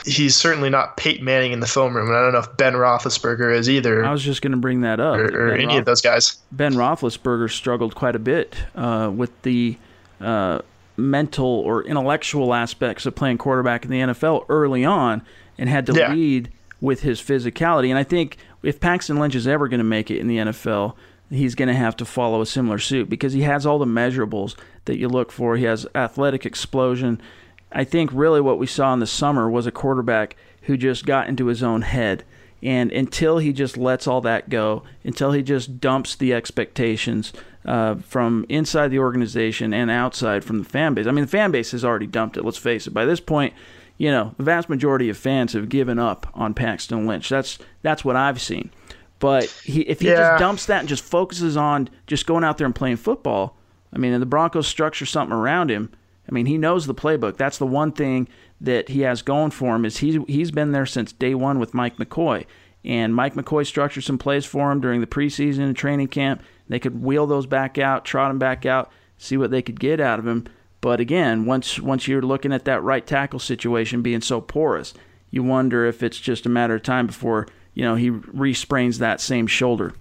he's 0.04 0.36
certainly 0.36 0.68
not 0.68 0.98
Peyton 0.98 1.24
Manning 1.24 1.52
in 1.52 1.60
the 1.60 1.66
film 1.66 1.96
room. 1.96 2.08
And 2.08 2.14
I 2.14 2.20
don't 2.20 2.34
know 2.34 2.40
if 2.40 2.56
Ben 2.58 2.74
Roethlisberger 2.74 3.56
is 3.56 3.70
either. 3.70 4.04
I 4.04 4.12
was 4.12 4.22
just 4.22 4.42
going 4.42 4.50
to 4.52 4.58
bring 4.58 4.82
that 4.82 5.00
up. 5.00 5.16
Or, 5.16 5.48
or 5.48 5.54
any 5.54 5.78
of 5.78 5.86
those 5.86 6.02
guys. 6.02 6.36
Ben 6.52 6.74
Roethlisberger 6.74 7.50
struggled 7.50 7.94
quite 7.94 8.14
a 8.14 8.20
bit 8.20 8.54
uh, 8.74 9.10
with 9.14 9.30
the. 9.42 9.78
Uh, 10.20 10.60
mental 10.94 11.46
or 11.46 11.82
intellectual 11.84 12.52
aspects 12.52 13.06
of 13.06 13.14
playing 13.14 13.38
quarterback 13.38 13.82
in 13.86 13.90
the 13.90 13.98
NFL 13.98 14.44
early 14.50 14.84
on 14.84 15.22
and 15.56 15.70
had 15.70 15.86
to 15.86 15.94
yeah. 15.94 16.12
lead 16.12 16.50
with 16.82 17.00
his 17.00 17.22
physicality. 17.22 17.88
And 17.88 17.96
I 17.96 18.02
think 18.02 18.36
if 18.62 18.80
Paxton 18.80 19.18
Lynch 19.18 19.36
is 19.36 19.46
ever 19.46 19.68
going 19.68 19.78
to 19.78 19.84
make 19.84 20.10
it 20.10 20.18
in 20.18 20.26
the 20.26 20.38
NFL, 20.38 20.94
he's 21.30 21.54
going 21.54 21.68
to 21.68 21.74
have 21.74 21.96
to 21.96 22.04
follow 22.04 22.42
a 22.42 22.46
similar 22.46 22.78
suit 22.78 23.08
because 23.08 23.32
he 23.32 23.42
has 23.42 23.64
all 23.64 23.78
the 23.78 23.86
measurables 23.86 24.56
that 24.84 24.98
you 24.98 25.08
look 25.08 25.30
for. 25.32 25.56
He 25.56 25.64
has 25.64 25.86
athletic 25.94 26.44
explosion. 26.44 27.22
I 27.70 27.84
think 27.84 28.10
really 28.12 28.40
what 28.40 28.58
we 28.58 28.66
saw 28.66 28.92
in 28.92 28.98
the 28.98 29.06
summer 29.06 29.48
was 29.48 29.66
a 29.66 29.70
quarterback 29.70 30.36
who 30.62 30.76
just 30.76 31.06
got 31.06 31.28
into 31.28 31.46
his 31.46 31.62
own 31.62 31.82
head. 31.82 32.24
And 32.64 32.92
until 32.92 33.38
he 33.38 33.52
just 33.52 33.76
lets 33.76 34.06
all 34.06 34.20
that 34.22 34.48
go, 34.48 34.82
until 35.04 35.32
he 35.32 35.42
just 35.42 35.80
dumps 35.80 36.16
the 36.16 36.34
expectations 36.34 37.32
uh, 37.64 37.94
from 37.96 38.44
inside 38.48 38.88
the 38.88 38.98
organization 38.98 39.72
and 39.72 39.90
outside 39.90 40.44
from 40.44 40.58
the 40.58 40.64
fan 40.64 40.94
base. 40.94 41.06
I 41.06 41.12
mean, 41.12 41.24
the 41.24 41.30
fan 41.30 41.52
base 41.52 41.70
has 41.70 41.84
already 41.84 42.08
dumped 42.08 42.36
it. 42.36 42.44
Let's 42.44 42.58
face 42.58 42.88
it. 42.88 42.94
By 42.94 43.04
this 43.04 43.20
point, 43.20 43.54
you 43.98 44.10
know, 44.10 44.34
the 44.36 44.44
vast 44.44 44.68
majority 44.68 45.08
of 45.08 45.16
fans 45.16 45.52
have 45.52 45.68
given 45.68 45.98
up 45.98 46.26
on 46.34 46.54
Paxton 46.54 47.06
Lynch. 47.06 47.28
That's 47.28 47.58
that's 47.82 48.04
what 48.04 48.16
I've 48.16 48.40
seen. 48.40 48.70
But 49.18 49.44
he, 49.64 49.82
if 49.82 50.00
he 50.00 50.08
yeah. 50.08 50.16
just 50.16 50.40
dumps 50.40 50.66
that 50.66 50.80
and 50.80 50.88
just 50.88 51.04
focuses 51.04 51.56
on 51.56 51.88
just 52.08 52.26
going 52.26 52.42
out 52.42 52.58
there 52.58 52.66
and 52.66 52.74
playing 52.74 52.96
football, 52.96 53.56
I 53.92 53.98
mean, 53.98 54.12
and 54.12 54.20
the 54.20 54.26
Broncos 54.26 54.66
structure 54.66 55.06
something 55.06 55.36
around 55.36 55.70
him. 55.70 55.92
I 56.28 56.32
mean, 56.32 56.46
he 56.46 56.58
knows 56.58 56.86
the 56.86 56.94
playbook. 56.94 57.36
That's 57.36 57.58
the 57.58 57.66
one 57.66 57.92
thing 57.92 58.28
that 58.60 58.88
he 58.88 59.02
has 59.02 59.22
going 59.22 59.50
for 59.50 59.76
him 59.76 59.84
is 59.84 59.98
he's 59.98 60.18
he's 60.26 60.50
been 60.50 60.72
there 60.72 60.86
since 60.86 61.12
day 61.12 61.34
one 61.34 61.58
with 61.58 61.74
Mike 61.74 61.98
McCoy, 61.98 62.46
and 62.84 63.14
Mike 63.14 63.34
McCoy 63.34 63.66
structured 63.66 64.04
some 64.04 64.18
plays 64.18 64.44
for 64.44 64.72
him 64.72 64.80
during 64.80 65.00
the 65.00 65.06
preseason 65.06 65.60
and 65.60 65.76
training 65.76 66.08
camp. 66.08 66.42
They 66.68 66.78
could 66.78 67.02
wheel 67.02 67.26
those 67.26 67.46
back 67.46 67.78
out, 67.78 68.04
trot 68.04 68.30
him 68.30 68.38
back 68.38 68.66
out, 68.66 68.90
see 69.18 69.36
what 69.36 69.50
they 69.50 69.62
could 69.62 69.78
get 69.78 70.00
out 70.00 70.18
of 70.18 70.26
him. 70.26 70.46
But 70.82 71.00
again, 71.00 71.46
once 71.46 71.78
once 71.78 72.06
you're 72.06 72.20
looking 72.20 72.52
at 72.52 72.66
that 72.66 72.82
right 72.82 73.06
tackle 73.06 73.38
situation 73.38 74.02
being 74.02 74.20
so 74.20 74.42
porous, 74.42 74.92
you 75.30 75.42
wonder 75.42 75.86
if 75.86 76.02
it's 76.02 76.18
just 76.18 76.44
a 76.44 76.50
matter 76.50 76.74
of 76.74 76.82
time 76.82 77.06
before 77.06 77.46
you 77.72 77.82
know 77.82 77.94
he 77.94 78.10
resprains 78.10 78.98
that 78.98 79.20
same 79.20 79.46
shoulder. 79.46 79.94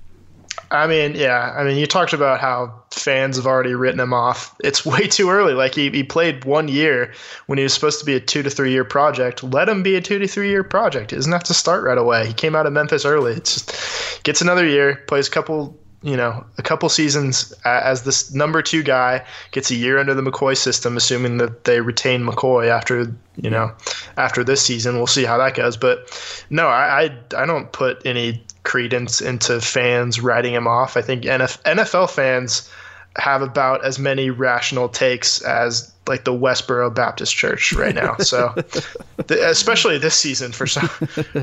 I 0.72 0.88
mean, 0.88 1.16
yeah. 1.16 1.54
I 1.56 1.64
mean, 1.64 1.78
you 1.78 1.86
talked 1.86 2.14
about 2.14 2.40
how 2.40 2.74
fans 2.92 3.36
have 3.38 3.46
already 3.46 3.76
written 3.76 4.00
him 4.00 4.14
off. 4.14 4.56
It's 4.64 4.86
way 4.86 5.08
too 5.08 5.30
early. 5.30 5.54
Like 5.54 5.76
he, 5.76 5.90
he 5.92 6.04
played 6.04 6.46
one 6.46 6.68
year 6.68 7.14
when 7.46 7.58
he 7.58 7.64
was 7.64 7.74
supposed 7.74 8.00
to 8.00 8.06
be 8.06 8.16
a 8.16 8.20
two 8.20 8.42
to 8.42 8.50
three 8.50 8.72
year 8.72 8.84
project. 8.84 9.44
Let 9.44 9.70
him 9.70 9.84
be 9.84 9.96
a 9.96 10.02
two 10.02 10.18
to 10.18 10.28
three 10.28 10.50
year 10.50 10.64
project. 10.64 11.12
He 11.12 11.16
doesn't 11.18 11.32
have 11.32 11.44
to 11.46 11.54
start 11.54 11.84
right 11.84 11.98
away. 11.98 12.26
He 12.26 12.34
came 12.34 12.56
out 12.56 12.66
of 12.66 12.74
Memphis 12.74 13.06
early. 13.06 13.34
It's 13.34 13.54
just 13.54 14.24
gets 14.24 14.42
another 14.42 14.66
year, 14.66 15.04
plays 15.08 15.28
a 15.28 15.32
couple 15.32 15.78
you 16.04 16.18
know, 16.18 16.44
a 16.58 16.64
couple 16.64 16.90
seasons 16.90 17.54
as 17.64 18.04
this 18.04 18.34
number 18.34 18.62
two 18.64 18.82
guy 18.82 19.24
gets 19.52 19.70
a 19.70 19.76
year 19.76 20.00
under 20.00 20.16
the 20.16 20.24
McCoy 20.24 20.58
system, 20.58 20.98
assuming 20.98 21.38
that 21.38 21.66
they 21.66 21.80
retain 21.80 22.24
McCoy 22.24 22.70
after 22.70 23.14
you 23.36 23.50
know 23.50 23.72
after 24.18 24.44
this 24.44 24.62
season. 24.62 24.98
We'll 24.98 25.08
see 25.08 25.26
how 25.26 25.38
that 25.38 25.54
goes. 25.54 25.78
But 25.78 26.10
no, 26.50 26.68
I 26.68 27.04
I, 27.04 27.44
I 27.44 27.46
don't 27.46 27.72
put 27.72 28.04
any 28.06 28.44
credence 28.64 29.22
into 29.22 29.62
fans 29.62 30.20
writing 30.20 30.54
him 30.54 30.68
off. 30.68 30.98
I 30.98 31.02
think 31.04 31.24
NFL 31.24 32.10
fans 32.10 32.70
have 33.18 33.42
about 33.42 33.84
as 33.86 34.00
many 34.00 34.30
rational 34.30 34.90
takes 34.90 35.42
as 35.42 35.92
like 36.08 36.24
the 36.24 36.34
Westboro 36.34 36.94
Baptist 36.94 37.36
Church 37.36 37.74
right 37.74 37.94
now. 37.94 38.16
So, 38.18 38.56
especially 39.30 40.00
this 40.00 40.16
season 40.16 40.52
for 40.52 40.66
some, 40.66 40.88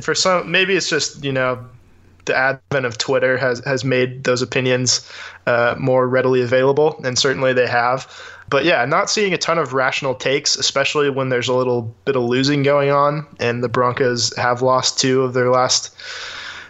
for 0.02 0.14
some, 0.14 0.50
maybe 0.50 0.74
it's 0.74 0.90
just 0.90 1.22
you 1.22 1.32
know 1.32 1.64
the 2.28 2.36
advent 2.36 2.86
of 2.86 2.96
Twitter 2.96 3.36
has 3.36 3.60
has 3.64 3.84
made 3.84 4.22
those 4.22 4.40
opinions 4.40 5.10
uh, 5.46 5.74
more 5.78 6.06
readily 6.06 6.40
available, 6.42 7.00
and 7.04 7.18
certainly 7.18 7.52
they 7.52 7.66
have. 7.66 8.06
But 8.48 8.64
yeah, 8.64 8.84
not 8.84 9.10
seeing 9.10 9.34
a 9.34 9.38
ton 9.38 9.58
of 9.58 9.72
rational 9.72 10.14
takes, 10.14 10.56
especially 10.56 11.10
when 11.10 11.28
there's 11.28 11.48
a 11.48 11.54
little 11.54 11.94
bit 12.04 12.16
of 12.16 12.22
losing 12.22 12.62
going 12.62 12.90
on, 12.90 13.26
and 13.40 13.62
the 13.62 13.68
Broncos 13.68 14.34
have 14.36 14.62
lost 14.62 14.98
two 14.98 15.22
of 15.22 15.34
their 15.34 15.50
last, 15.50 15.94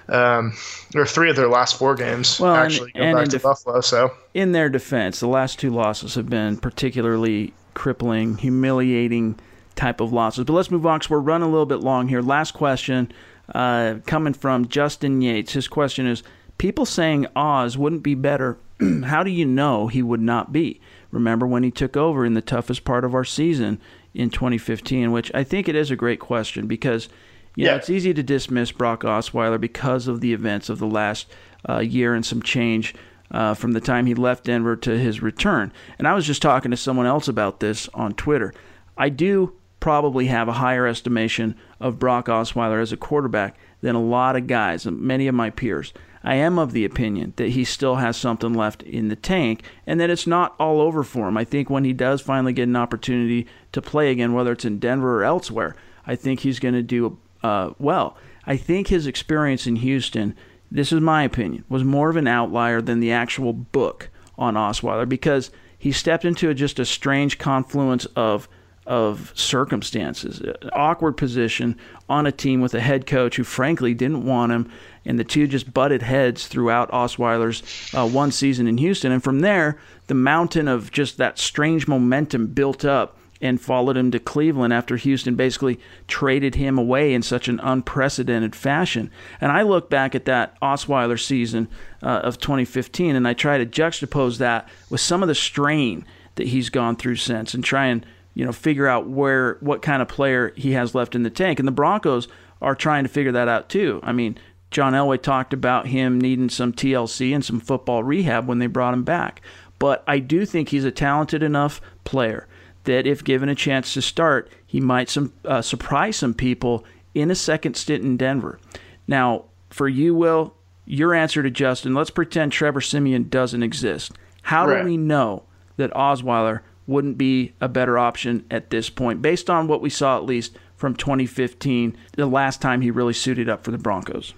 um, 0.08 0.54
or 0.96 1.06
three 1.06 1.30
of 1.30 1.36
their 1.36 1.48
last 1.48 1.78
four 1.78 1.94
games. 1.94 2.40
Well, 2.40 2.54
actually, 2.54 2.92
and, 2.94 3.04
and 3.04 3.16
back 3.16 3.24
to 3.26 3.30
def- 3.32 3.42
Buffalo. 3.42 3.80
So 3.80 4.12
in 4.34 4.52
their 4.52 4.68
defense, 4.68 5.20
the 5.20 5.28
last 5.28 5.60
two 5.60 5.70
losses 5.70 6.14
have 6.14 6.28
been 6.28 6.56
particularly 6.56 7.52
crippling, 7.74 8.38
humiliating 8.38 9.38
type 9.76 10.00
of 10.00 10.12
losses. 10.12 10.44
But 10.44 10.54
let's 10.54 10.70
move 10.70 10.84
on 10.84 10.98
because 10.98 11.10
we're 11.10 11.20
running 11.20 11.48
a 11.48 11.50
little 11.50 11.66
bit 11.66 11.80
long 11.80 12.08
here. 12.08 12.20
Last 12.20 12.52
question 12.52 13.12
uh, 13.54 13.96
coming 14.06 14.34
from 14.34 14.68
Justin 14.68 15.20
Yates. 15.20 15.52
His 15.52 15.68
question 15.68 16.06
is 16.06 16.22
People 16.58 16.84
saying 16.84 17.26
Oz 17.36 17.78
wouldn't 17.78 18.02
be 18.02 18.16
better. 18.16 18.58
How 19.04 19.22
do 19.22 19.30
you 19.30 19.44
know 19.44 19.86
he 19.86 20.02
would 20.02 20.20
not 20.20 20.52
be? 20.52 20.80
Remember 21.12 21.46
when 21.46 21.62
he 21.62 21.70
took 21.70 21.96
over 21.96 22.26
in 22.26 22.34
the 22.34 22.42
toughest 22.42 22.84
part 22.84 23.04
of 23.04 23.14
our 23.14 23.24
season 23.24 23.80
in 24.12 24.28
2015, 24.28 25.12
which 25.12 25.30
I 25.34 25.44
think 25.44 25.68
it 25.68 25.76
is 25.76 25.90
a 25.90 25.96
great 25.96 26.18
question 26.18 26.66
because 26.66 27.08
you 27.54 27.64
yeah. 27.64 27.70
know, 27.70 27.76
it's 27.76 27.90
easy 27.90 28.12
to 28.12 28.22
dismiss 28.22 28.72
Brock 28.72 29.02
Osweiler 29.02 29.60
because 29.60 30.08
of 30.08 30.20
the 30.20 30.32
events 30.32 30.68
of 30.68 30.78
the 30.78 30.86
last 30.86 31.28
uh, 31.68 31.78
year 31.78 32.14
and 32.14 32.26
some 32.26 32.42
change 32.42 32.94
uh, 33.30 33.54
from 33.54 33.72
the 33.72 33.80
time 33.80 34.06
he 34.06 34.14
left 34.14 34.44
Denver 34.44 34.76
to 34.76 34.98
his 34.98 35.22
return. 35.22 35.72
And 35.98 36.08
I 36.08 36.14
was 36.14 36.26
just 36.26 36.42
talking 36.42 36.70
to 36.72 36.76
someone 36.76 37.06
else 37.06 37.28
about 37.28 37.60
this 37.60 37.88
on 37.94 38.14
Twitter. 38.14 38.52
I 38.96 39.08
do 39.08 39.54
probably 39.80 40.26
have 40.26 40.48
a 40.48 40.52
higher 40.54 40.86
estimation 40.86 41.54
of 41.80 41.98
Brock 41.98 42.26
Osweiler 42.26 42.80
as 42.80 42.92
a 42.92 42.96
quarterback 42.96 43.56
than 43.80 43.94
a 43.94 44.02
lot 44.02 44.36
of 44.36 44.46
guys, 44.46 44.86
many 44.86 45.28
of 45.28 45.34
my 45.34 45.50
peers. 45.50 45.92
I 46.24 46.34
am 46.34 46.58
of 46.58 46.72
the 46.72 46.84
opinion 46.84 47.32
that 47.36 47.50
he 47.50 47.64
still 47.64 47.96
has 47.96 48.16
something 48.16 48.52
left 48.52 48.82
in 48.82 49.08
the 49.08 49.16
tank 49.16 49.62
and 49.86 50.00
that 50.00 50.10
it's 50.10 50.26
not 50.26 50.54
all 50.58 50.80
over 50.80 51.04
for 51.04 51.28
him. 51.28 51.36
I 51.36 51.44
think 51.44 51.70
when 51.70 51.84
he 51.84 51.92
does 51.92 52.20
finally 52.20 52.52
get 52.52 52.68
an 52.68 52.76
opportunity 52.76 53.46
to 53.72 53.80
play 53.80 54.10
again, 54.10 54.32
whether 54.32 54.52
it's 54.52 54.64
in 54.64 54.78
Denver 54.78 55.20
or 55.20 55.24
elsewhere, 55.24 55.76
I 56.06 56.16
think 56.16 56.40
he's 56.40 56.58
going 56.58 56.74
to 56.74 56.82
do 56.82 57.18
uh, 57.42 57.70
well. 57.78 58.16
I 58.46 58.56
think 58.56 58.88
his 58.88 59.06
experience 59.06 59.66
in 59.66 59.76
Houston, 59.76 60.34
this 60.70 60.92
is 60.92 61.00
my 61.00 61.22
opinion, 61.22 61.64
was 61.68 61.84
more 61.84 62.10
of 62.10 62.16
an 62.16 62.26
outlier 62.26 62.80
than 62.80 63.00
the 63.00 63.12
actual 63.12 63.52
book 63.52 64.08
on 64.36 64.54
Osweiler 64.54 65.08
because 65.08 65.50
he 65.78 65.92
stepped 65.92 66.24
into 66.24 66.52
just 66.54 66.78
a 66.78 66.84
strange 66.84 67.38
confluence 67.38 68.06
of 68.16 68.48
of 68.88 69.32
circumstances. 69.34 70.42
Awkward 70.72 71.16
position 71.16 71.76
on 72.08 72.26
a 72.26 72.32
team 72.32 72.62
with 72.62 72.74
a 72.74 72.80
head 72.80 73.06
coach 73.06 73.36
who, 73.36 73.44
frankly, 73.44 73.92
didn't 73.92 74.24
want 74.24 74.50
him, 74.50 74.70
and 75.04 75.18
the 75.18 75.24
two 75.24 75.46
just 75.46 75.72
butted 75.72 76.02
heads 76.02 76.48
throughout 76.48 76.90
Osweiler's 76.90 77.62
uh, 77.94 78.08
one 78.08 78.32
season 78.32 78.66
in 78.66 78.78
Houston. 78.78 79.12
And 79.12 79.22
from 79.22 79.40
there, 79.40 79.78
the 80.06 80.14
mountain 80.14 80.68
of 80.68 80.90
just 80.90 81.18
that 81.18 81.38
strange 81.38 81.86
momentum 81.86 82.46
built 82.48 82.84
up 82.84 83.18
and 83.40 83.60
followed 83.60 83.96
him 83.96 84.10
to 84.10 84.18
Cleveland 84.18 84.72
after 84.72 84.96
Houston 84.96 85.36
basically 85.36 85.78
traded 86.08 86.56
him 86.56 86.78
away 86.78 87.12
in 87.12 87.22
such 87.22 87.46
an 87.46 87.60
unprecedented 87.60 88.56
fashion. 88.56 89.10
And 89.40 89.52
I 89.52 89.62
look 89.62 89.88
back 89.90 90.14
at 90.14 90.24
that 90.24 90.58
Osweiler 90.60 91.22
season 91.22 91.68
uh, 92.02 92.20
of 92.24 92.38
2015 92.38 93.14
and 93.14 93.28
I 93.28 93.34
try 93.34 93.58
to 93.58 93.66
juxtapose 93.66 94.38
that 94.38 94.68
with 94.90 95.00
some 95.00 95.22
of 95.22 95.28
the 95.28 95.36
strain 95.36 96.04
that 96.34 96.48
he's 96.48 96.70
gone 96.70 96.96
through 96.96 97.16
since 97.16 97.54
and 97.54 97.62
try 97.62 97.86
and 97.86 98.04
you 98.38 98.44
know, 98.44 98.52
figure 98.52 98.86
out 98.86 99.08
where 99.08 99.56
what 99.58 99.82
kind 99.82 100.00
of 100.00 100.06
player 100.06 100.52
he 100.54 100.70
has 100.70 100.94
left 100.94 101.16
in 101.16 101.24
the 101.24 101.30
tank. 101.30 101.58
And 101.58 101.66
the 101.66 101.72
Broncos 101.72 102.28
are 102.62 102.76
trying 102.76 103.02
to 103.02 103.10
figure 103.10 103.32
that 103.32 103.48
out 103.48 103.68
too. 103.68 103.98
I 104.04 104.12
mean, 104.12 104.38
John 104.70 104.92
Elway 104.92 105.20
talked 105.20 105.52
about 105.52 105.88
him 105.88 106.20
needing 106.20 106.48
some 106.48 106.72
TLC 106.72 107.34
and 107.34 107.44
some 107.44 107.58
football 107.58 108.04
rehab 108.04 108.46
when 108.46 108.60
they 108.60 108.68
brought 108.68 108.94
him 108.94 109.02
back. 109.02 109.42
But 109.80 110.04
I 110.06 110.20
do 110.20 110.46
think 110.46 110.68
he's 110.68 110.84
a 110.84 110.92
talented 110.92 111.42
enough 111.42 111.80
player 112.04 112.46
that 112.84 113.08
if 113.08 113.24
given 113.24 113.48
a 113.48 113.56
chance 113.56 113.92
to 113.94 114.02
start, 114.02 114.48
he 114.64 114.80
might 114.80 115.10
some 115.10 115.32
uh, 115.44 115.60
surprise 115.60 116.14
some 116.14 116.32
people 116.32 116.84
in 117.16 117.32
a 117.32 117.34
second 117.34 117.74
stint 117.74 118.04
in 118.04 118.16
Denver. 118.16 118.60
Now, 119.08 119.46
for 119.68 119.88
you, 119.88 120.14
Will, 120.14 120.54
your 120.86 121.12
answer 121.12 121.42
to 121.42 121.50
Justin, 121.50 121.92
let's 121.92 122.10
pretend 122.10 122.52
Trevor 122.52 122.82
Siemian 122.82 123.30
doesn't 123.30 123.64
exist. 123.64 124.12
How 124.42 124.68
right. 124.68 124.82
do 124.82 124.88
we 124.88 124.96
know 124.96 125.42
that 125.76 125.92
Osweiler 125.94 126.60
wouldn't 126.88 127.18
be 127.18 127.52
a 127.60 127.68
better 127.68 127.98
option 127.98 128.44
at 128.50 128.70
this 128.70 128.90
point, 128.90 129.22
based 129.22 129.48
on 129.48 129.68
what 129.68 129.80
we 129.80 129.90
saw 129.90 130.16
at 130.16 130.24
least 130.24 130.58
from 130.76 130.96
2015, 130.96 131.96
the 132.16 132.26
last 132.26 132.60
time 132.60 132.80
he 132.80 132.90
really 132.90 133.12
suited 133.12 133.48
up 133.48 133.62
for 133.62 133.70
the 133.70 133.78
Broncos. 133.78 134.32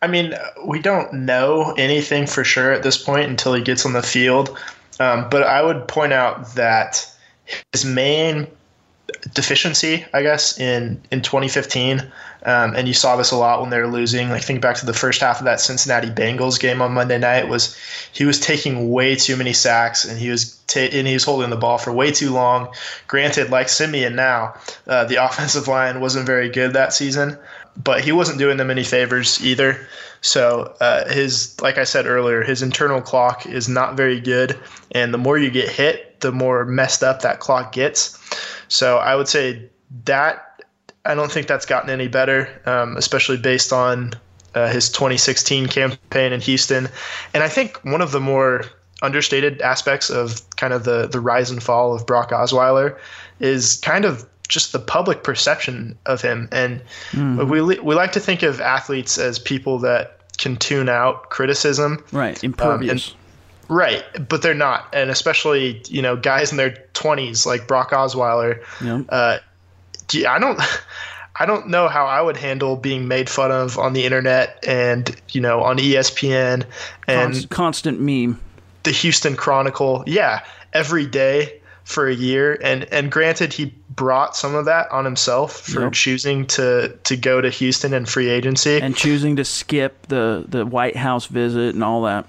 I 0.00 0.06
mean, 0.06 0.34
we 0.66 0.80
don't 0.80 1.12
know 1.12 1.74
anything 1.76 2.26
for 2.26 2.44
sure 2.44 2.72
at 2.72 2.82
this 2.82 2.96
point 2.96 3.28
until 3.28 3.54
he 3.54 3.62
gets 3.62 3.84
on 3.84 3.92
the 3.92 4.02
field. 4.02 4.58
Um, 5.00 5.28
but 5.28 5.42
I 5.42 5.62
would 5.62 5.86
point 5.86 6.12
out 6.12 6.54
that 6.54 7.08
his 7.72 7.84
main 7.84 8.46
deficiency, 9.34 10.04
I 10.12 10.22
guess, 10.22 10.58
in 10.58 11.00
in 11.10 11.22
2015. 11.22 12.00
Um, 12.44 12.74
and 12.76 12.86
you 12.86 12.94
saw 12.94 13.16
this 13.16 13.32
a 13.32 13.36
lot 13.36 13.60
when 13.60 13.70
they 13.70 13.78
were 13.78 13.88
losing. 13.88 14.30
Like 14.30 14.42
think 14.42 14.60
back 14.60 14.76
to 14.76 14.86
the 14.86 14.94
first 14.94 15.20
half 15.20 15.40
of 15.40 15.44
that 15.44 15.60
Cincinnati 15.60 16.08
Bengals 16.08 16.60
game 16.60 16.80
on 16.80 16.92
Monday 16.92 17.18
night. 17.18 17.48
Was 17.48 17.76
he 18.12 18.24
was 18.24 18.38
taking 18.38 18.90
way 18.90 19.16
too 19.16 19.36
many 19.36 19.52
sacks 19.52 20.04
and 20.04 20.18
he 20.18 20.30
was 20.30 20.56
ta- 20.66 20.88
and 20.92 21.06
he 21.06 21.14
was 21.14 21.24
holding 21.24 21.50
the 21.50 21.56
ball 21.56 21.78
for 21.78 21.92
way 21.92 22.12
too 22.12 22.30
long. 22.30 22.68
Granted, 23.06 23.50
like 23.50 23.68
Siemian 23.68 24.14
now, 24.14 24.54
uh, 24.86 25.04
the 25.04 25.16
offensive 25.24 25.68
line 25.68 26.00
wasn't 26.00 26.26
very 26.26 26.48
good 26.48 26.72
that 26.74 26.92
season, 26.92 27.36
but 27.82 28.02
he 28.02 28.12
wasn't 28.12 28.38
doing 28.38 28.56
them 28.56 28.70
any 28.70 28.84
favors 28.84 29.44
either. 29.44 29.86
So 30.20 30.74
uh, 30.80 31.08
his, 31.08 31.60
like 31.60 31.78
I 31.78 31.84
said 31.84 32.06
earlier, 32.06 32.42
his 32.42 32.60
internal 32.60 33.00
clock 33.00 33.46
is 33.46 33.68
not 33.68 33.96
very 33.96 34.20
good, 34.20 34.58
and 34.90 35.14
the 35.14 35.18
more 35.18 35.38
you 35.38 35.50
get 35.50 35.68
hit, 35.68 36.20
the 36.20 36.32
more 36.32 36.64
messed 36.64 37.04
up 37.04 37.22
that 37.22 37.38
clock 37.38 37.72
gets. 37.72 38.18
So 38.68 38.98
I 38.98 39.14
would 39.16 39.28
say 39.28 39.68
that 40.04 40.62
I 41.04 41.14
don't 41.14 41.32
think 41.32 41.46
that's 41.46 41.66
gotten 41.66 41.90
any 41.90 42.08
better, 42.08 42.48
um, 42.66 42.96
especially 42.96 43.38
based 43.38 43.72
on 43.72 44.12
uh, 44.54 44.68
his 44.68 44.90
2016 44.90 45.68
campaign 45.68 46.32
in 46.32 46.40
Houston. 46.40 46.88
And 47.34 47.42
I 47.42 47.48
think 47.48 47.78
one 47.84 48.00
of 48.00 48.12
the 48.12 48.20
more 48.20 48.64
understated 49.00 49.60
aspects 49.60 50.10
of 50.10 50.42
kind 50.56 50.72
of 50.72 50.84
the 50.84 51.06
the 51.06 51.20
rise 51.20 51.50
and 51.50 51.62
fall 51.62 51.94
of 51.94 52.06
Brock 52.06 52.30
Osweiler 52.30 52.98
is 53.40 53.76
kind 53.78 54.04
of 54.04 54.28
just 54.48 54.72
the 54.72 54.78
public 54.78 55.22
perception 55.22 55.96
of 56.06 56.20
him. 56.20 56.48
And 56.50 56.82
mm. 57.12 57.48
we 57.48 57.60
we 57.60 57.94
like 57.94 58.12
to 58.12 58.20
think 58.20 58.42
of 58.42 58.60
athletes 58.60 59.18
as 59.18 59.38
people 59.38 59.78
that 59.80 60.36
can 60.38 60.56
tune 60.56 60.88
out 60.88 61.30
criticism, 61.30 62.04
right? 62.12 62.42
Impervious. 62.42 63.10
Um, 63.10 63.14
and, 63.14 63.27
Right, 63.68 64.04
but 64.28 64.42
they're 64.42 64.54
not, 64.54 64.88
and 64.92 65.10
especially 65.10 65.82
you 65.88 66.00
know 66.00 66.16
guys 66.16 66.50
in 66.50 66.56
their 66.56 66.70
twenties 66.94 67.44
like 67.44 67.66
Brock 67.66 67.90
Osweiler. 67.90 68.62
Yep. 68.82 69.06
Uh, 69.08 69.38
I 70.26 70.38
don't, 70.38 70.60
I 71.40 71.46
don't 71.46 71.68
know 71.68 71.88
how 71.88 72.06
I 72.06 72.22
would 72.22 72.36
handle 72.36 72.76
being 72.76 73.08
made 73.08 73.28
fun 73.28 73.52
of 73.52 73.78
on 73.78 73.92
the 73.92 74.04
internet 74.04 74.62
and 74.66 75.14
you 75.30 75.40
know 75.40 75.62
on 75.62 75.78
ESPN 75.78 76.64
and 77.06 77.32
Const- 77.32 77.50
constant 77.50 78.00
meme, 78.00 78.40
the 78.84 78.90
Houston 78.90 79.36
Chronicle. 79.36 80.02
Yeah, 80.06 80.42
every 80.72 81.06
day 81.06 81.60
for 81.84 82.06
a 82.06 82.14
year 82.14 82.58
and 82.62 82.84
and 82.92 83.10
granted 83.10 83.50
he 83.50 83.72
brought 83.88 84.36
some 84.36 84.54
of 84.54 84.66
that 84.66 84.90
on 84.92 85.06
himself 85.06 85.60
for 85.60 85.84
yep. 85.84 85.92
choosing 85.94 86.46
to 86.46 86.94
to 87.04 87.16
go 87.16 87.40
to 87.40 87.48
Houston 87.48 87.94
and 87.94 88.06
free 88.06 88.28
agency 88.28 88.78
and 88.78 88.94
choosing 88.94 89.36
to 89.36 89.44
skip 89.44 90.06
the 90.08 90.44
the 90.46 90.66
White 90.66 90.96
House 90.96 91.26
visit 91.26 91.74
and 91.74 91.82
all 91.82 92.02
that. 92.02 92.26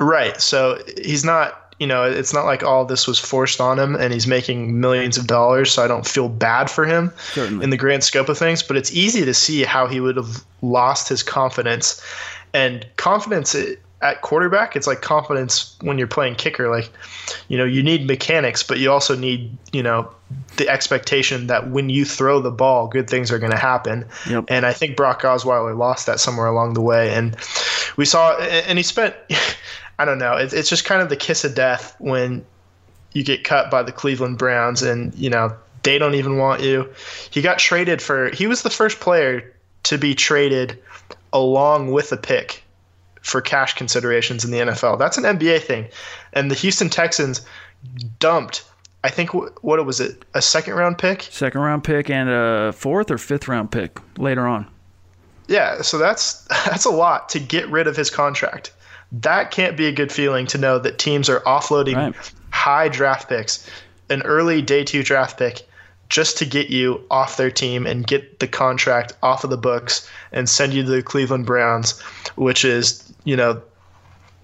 Right. 0.00 0.40
So 0.40 0.82
he's 0.96 1.24
not, 1.24 1.74
you 1.78 1.86
know, 1.86 2.04
it's 2.04 2.32
not 2.32 2.46
like 2.46 2.62
all 2.62 2.84
this 2.84 3.06
was 3.06 3.18
forced 3.18 3.60
on 3.60 3.78
him 3.78 3.94
and 3.94 4.12
he's 4.12 4.26
making 4.26 4.80
millions 4.80 5.16
of 5.16 5.26
dollars, 5.26 5.72
so 5.72 5.84
I 5.84 5.88
don't 5.88 6.06
feel 6.06 6.28
bad 6.28 6.70
for 6.70 6.84
him 6.84 7.12
Certainly. 7.32 7.62
in 7.62 7.70
the 7.70 7.76
grand 7.76 8.02
scope 8.02 8.28
of 8.28 8.38
things, 8.38 8.62
but 8.62 8.76
it's 8.76 8.92
easy 8.92 9.24
to 9.24 9.34
see 9.34 9.62
how 9.62 9.86
he 9.86 10.00
would 10.00 10.16
have 10.16 10.44
lost 10.62 11.08
his 11.08 11.22
confidence. 11.22 12.02
And 12.52 12.86
confidence 12.96 13.54
at 14.02 14.22
quarterback, 14.22 14.76
it's 14.76 14.86
like 14.86 15.02
confidence 15.02 15.76
when 15.82 15.98
you're 15.98 16.06
playing 16.06 16.34
kicker. 16.34 16.70
Like, 16.70 16.90
you 17.48 17.58
know, 17.58 17.64
you 17.64 17.82
need 17.82 18.06
mechanics, 18.06 18.62
but 18.62 18.78
you 18.78 18.90
also 18.90 19.14
need, 19.14 19.56
you 19.72 19.82
know, 19.82 20.10
the 20.56 20.68
expectation 20.68 21.46
that 21.48 21.70
when 21.70 21.90
you 21.90 22.04
throw 22.04 22.40
the 22.40 22.50
ball, 22.50 22.88
good 22.88 23.10
things 23.10 23.30
are 23.30 23.38
going 23.38 23.52
to 23.52 23.58
happen. 23.58 24.06
Yep. 24.28 24.46
And 24.48 24.64
I 24.64 24.72
think 24.72 24.96
Brock 24.96 25.22
Osweiler 25.22 25.76
lost 25.76 26.06
that 26.06 26.18
somewhere 26.18 26.46
along 26.46 26.74
the 26.74 26.80
way. 26.80 27.12
And 27.14 27.36
we 27.96 28.06
saw, 28.06 28.36
and 28.38 28.78
he 28.78 28.82
spent, 28.82 29.14
I 30.00 30.04
don't 30.04 30.18
know, 30.18 30.36
it's 30.36 30.68
just 30.68 30.84
kind 30.84 31.02
of 31.02 31.08
the 31.08 31.16
kiss 31.16 31.44
of 31.44 31.54
death 31.54 31.94
when 31.98 32.44
you 33.12 33.22
get 33.22 33.44
cut 33.44 33.70
by 33.70 33.82
the 33.82 33.92
Cleveland 33.92 34.38
Browns 34.38 34.82
and, 34.82 35.14
you 35.14 35.28
know, 35.28 35.54
they 35.82 35.98
don't 35.98 36.14
even 36.14 36.36
want 36.36 36.62
you. 36.62 36.88
He 37.30 37.42
got 37.42 37.58
traded 37.58 38.00
for, 38.00 38.30
he 38.30 38.46
was 38.46 38.62
the 38.62 38.70
first 38.70 39.00
player 39.00 39.54
to 39.84 39.98
be 39.98 40.14
traded 40.14 40.78
along 41.32 41.92
with 41.92 42.12
a 42.12 42.16
pick 42.16 42.62
for 43.22 43.40
cash 43.40 43.74
considerations 43.74 44.44
in 44.44 44.50
the 44.50 44.58
NFL. 44.58 44.98
That's 44.98 45.18
an 45.18 45.24
NBA 45.24 45.62
thing. 45.62 45.88
And 46.32 46.50
the 46.50 46.54
Houston 46.54 46.88
Texans 46.88 47.42
dumped 48.18 48.64
I 49.02 49.08
think 49.08 49.30
what 49.32 49.78
it 49.78 49.86
was 49.86 49.98
it 50.00 50.24
a 50.34 50.42
second 50.42 50.74
round 50.74 50.98
pick, 50.98 51.22
second 51.22 51.62
round 51.62 51.84
pick, 51.84 52.10
and 52.10 52.28
a 52.28 52.72
fourth 52.72 53.10
or 53.10 53.16
fifth 53.16 53.48
round 53.48 53.70
pick 53.70 53.98
later 54.18 54.46
on. 54.46 54.66
Yeah, 55.48 55.80
so 55.80 55.96
that's 55.96 56.42
that's 56.66 56.84
a 56.84 56.90
lot 56.90 57.28
to 57.30 57.40
get 57.40 57.66
rid 57.70 57.86
of 57.86 57.96
his 57.96 58.10
contract. 58.10 58.72
That 59.12 59.50
can't 59.50 59.76
be 59.76 59.86
a 59.86 59.92
good 59.92 60.12
feeling 60.12 60.46
to 60.48 60.58
know 60.58 60.78
that 60.78 60.98
teams 60.98 61.28
are 61.28 61.40
offloading 61.40 61.96
right. 61.96 62.32
high 62.50 62.88
draft 62.88 63.28
picks, 63.28 63.68
an 64.08 64.22
early 64.22 64.62
day 64.62 64.84
two 64.84 65.02
draft 65.02 65.38
pick, 65.38 65.62
just 66.08 66.38
to 66.38 66.44
get 66.44 66.70
you 66.70 67.04
off 67.10 67.36
their 67.36 67.50
team 67.50 67.86
and 67.86 68.06
get 68.06 68.38
the 68.40 68.48
contract 68.48 69.12
off 69.22 69.44
of 69.44 69.50
the 69.50 69.56
books 69.56 70.08
and 70.32 70.48
send 70.48 70.72
you 70.72 70.84
to 70.84 70.90
the 70.90 71.02
Cleveland 71.02 71.46
Browns, 71.46 72.00
which 72.36 72.64
is 72.64 73.10
you 73.24 73.36
know, 73.36 73.62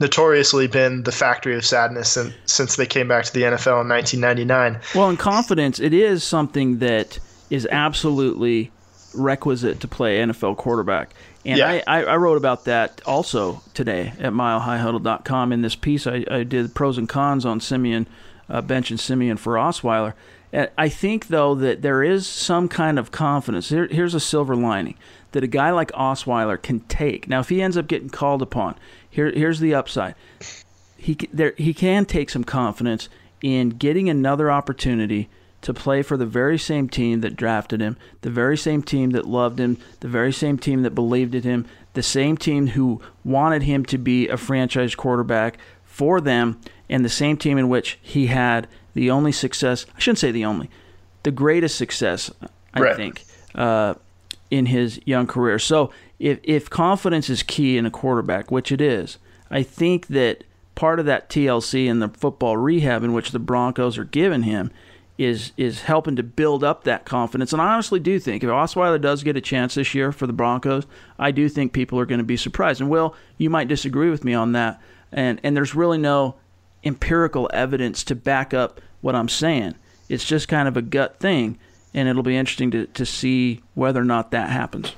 notoriously 0.01 0.67
been 0.67 1.03
the 1.05 1.13
factory 1.13 1.57
of 1.57 1.65
sadness 1.65 2.11
since, 2.11 2.35
since 2.47 2.77
they 2.77 2.87
came 2.87 3.09
back 3.09 3.25
to 3.25 3.33
the 3.33 3.43
NFL 3.43 3.83
in 3.83 3.89
1999. 3.89 4.81
Well, 4.95 5.11
in 5.11 5.17
confidence, 5.17 5.81
it 5.81 5.95
is 5.95 6.23
something 6.23 6.79
that 6.79 7.19
is 7.51 7.67
absolutely 7.71 8.71
requisite 9.15 9.81
to 9.81 9.89
play 9.89 10.19
NFL 10.19 10.57
quarterback. 10.57 11.15
And 11.47 11.59
yeah. 11.59 11.83
I, 11.87 12.03
I, 12.03 12.17
wrote 12.17 12.37
about 12.37 12.65
that 12.65 13.01
also 13.07 13.63
today 13.73 14.13
at 14.19 14.33
milehighhuddle.com 14.33 15.53
in 15.53 15.63
this 15.63 15.77
piece. 15.77 16.05
I, 16.05 16.25
I 16.29 16.43
did 16.43 16.75
pros 16.75 16.99
and 16.99 17.09
cons 17.09 17.47
on 17.47 17.61
Siemian, 17.61 18.09
uh, 18.49 18.61
bench 18.63 18.91
and 18.91 18.99
Siemian 18.99 19.37
for 19.37 19.55
Osweiler. 19.55 20.15
And 20.53 20.71
I 20.77 20.89
think, 20.89 21.29
though, 21.29 21.55
that 21.55 21.83
there 21.83 22.03
is 22.03 22.27
some 22.27 22.69
kind 22.69 22.99
of 22.99 23.13
confidence. 23.13 23.69
Here, 23.69 23.87
here's 23.87 24.15
a 24.15 24.21
silver 24.21 24.57
lining 24.57 24.97
that 25.31 25.45
a 25.45 25.49
guy 25.49 25.71
like 25.71 25.93
Osweiler 25.93 26.61
can 26.61 26.81
take. 26.81 27.29
Now, 27.29 27.41
if 27.41 27.49
he 27.49 27.63
ends 27.63 27.77
up 27.77 27.87
getting 27.87 28.11
called 28.11 28.43
upon, 28.43 28.75
here, 29.09 29.31
here's 29.31 29.61
the 29.61 29.75
upside. 29.75 30.17
He 30.97 31.17
there, 31.33 31.55
he 31.57 31.73
can 31.73 32.07
take 32.07 32.29
some 32.29 32.43
confidence 32.43 33.09
in 33.41 33.71
getting 33.71 34.11
another 34.11 34.51
opportunity 34.51 35.29
to 35.67 35.75
play 35.75 36.01
for 36.01 36.17
the 36.17 36.25
very 36.25 36.57
same 36.57 36.89
team 36.89 37.23
that 37.23 37.35
drafted 37.35 37.81
him, 37.81 37.97
the 38.21 38.31
very 38.31 38.57
same 38.57 38.85
team 38.85 39.11
that 39.11 39.27
loved 39.27 39.59
him, 39.59 39.77
the 39.99 40.07
very 40.07 40.33
same 40.33 40.57
team 40.57 40.83
that 40.83 40.95
believed 40.95 41.35
in 41.35 41.43
him, 41.43 41.67
the 41.95 42.05
same 42.05 42.37
team 42.37 42.69
who 42.69 43.01
wanted 43.25 43.65
him 43.65 43.85
to 43.85 43.99
be 43.99 44.29
a 44.29 44.37
franchise 44.37 44.95
quarterback 44.95 45.59
for 45.85 46.21
them, 46.21 46.61
and 46.89 47.05
the 47.05 47.09
same 47.09 47.37
team 47.37 47.59
in 47.59 47.69
which 47.69 47.99
he 48.01 48.29
had 48.29 48.69
the 48.95 49.11
only 49.11 49.33
success. 49.33 49.87
I 49.97 49.99
shouldn't 49.99 50.21
say 50.21 50.31
the 50.31 50.45
only, 50.45 50.71
the 51.25 51.33
greatest 51.33 51.77
success, 51.77 52.31
I 52.73 52.81
right. 52.81 52.95
think, 52.95 53.25
uh, 53.57 53.95
in 54.53 54.67
his 54.67 55.01
young 55.05 55.27
career. 55.27 55.59
So 55.59 55.91
if 56.21 56.39
if 56.45 56.71
confidence 56.71 57.29
is 57.29 57.43
key 57.43 57.77
in 57.77 57.87
a 57.87 57.91
quarterback, 57.91 58.53
which 58.53 58.71
it 58.71 58.81
is, 58.81 59.19
I 59.51 59.65
think 59.65 60.07
that 60.07 60.45
part 60.77 61.01
of 61.01 61.07
that 61.07 61.29
TLC 61.29 61.91
and 61.91 62.01
the 62.01 62.11
football 62.11 62.57
rehab 62.57 63.03
in 63.03 63.13
which 63.13 63.33
the 63.33 63.41
Broncos 63.41 63.99
are 63.99 64.05
giving 64.05 64.45
him 64.45 64.71
is 65.19 65.53
is 65.57 65.83
helping 65.83 66.17
to 66.17 66.23
build 66.23 66.63
up 66.63 66.85
that 66.85 67.05
confidence. 67.05 67.53
And 67.53 67.63
I 67.63 67.73
honestly 67.73 68.01
do 68.01 68.19
think 68.19 68.43
if 68.43 68.51
Osweiler 68.51 69.01
does 69.01 69.23
get 69.23 69.37
a 69.37 69.41
chance 69.41 69.75
this 69.75 69.95
year 69.95 70.13
for 70.13 70.27
the 70.27 70.33
Broncos, 70.33 70.87
I 71.19 71.31
do 71.31 71.49
think 71.49 71.73
people 71.73 71.99
are 71.99 72.07
going 72.07 72.19
to 72.19 72.25
be 72.25 72.37
surprised. 72.37 72.81
And 72.81 72.91
Will, 72.91 73.15
you 73.39 73.51
might 73.51 73.69
disagree 73.69 74.11
with 74.11 74.25
me 74.25 74.35
on 74.35 74.53
that. 74.53 74.81
And 75.13 75.41
and 75.43 75.57
there's 75.57 75.75
really 75.75 75.99
no 75.99 76.37
empirical 76.85 77.51
evidence 77.53 78.05
to 78.05 78.15
back 78.15 78.53
up 78.53 78.81
what 79.01 79.15
I'm 79.15 79.29
saying. 79.29 79.75
It's 80.09 80.25
just 80.25 80.49
kind 80.49 80.69
of 80.69 80.77
a 80.77 80.83
gut 80.83 81.19
thing 81.19 81.59
and 81.97 82.09
it'll 82.09 82.23
be 82.23 82.37
interesting 82.37 82.71
to, 82.71 82.87
to 82.89 83.07
see 83.07 83.63
whether 83.75 84.01
or 84.01 84.05
not 84.05 84.31
that 84.31 84.51
happens. 84.51 84.95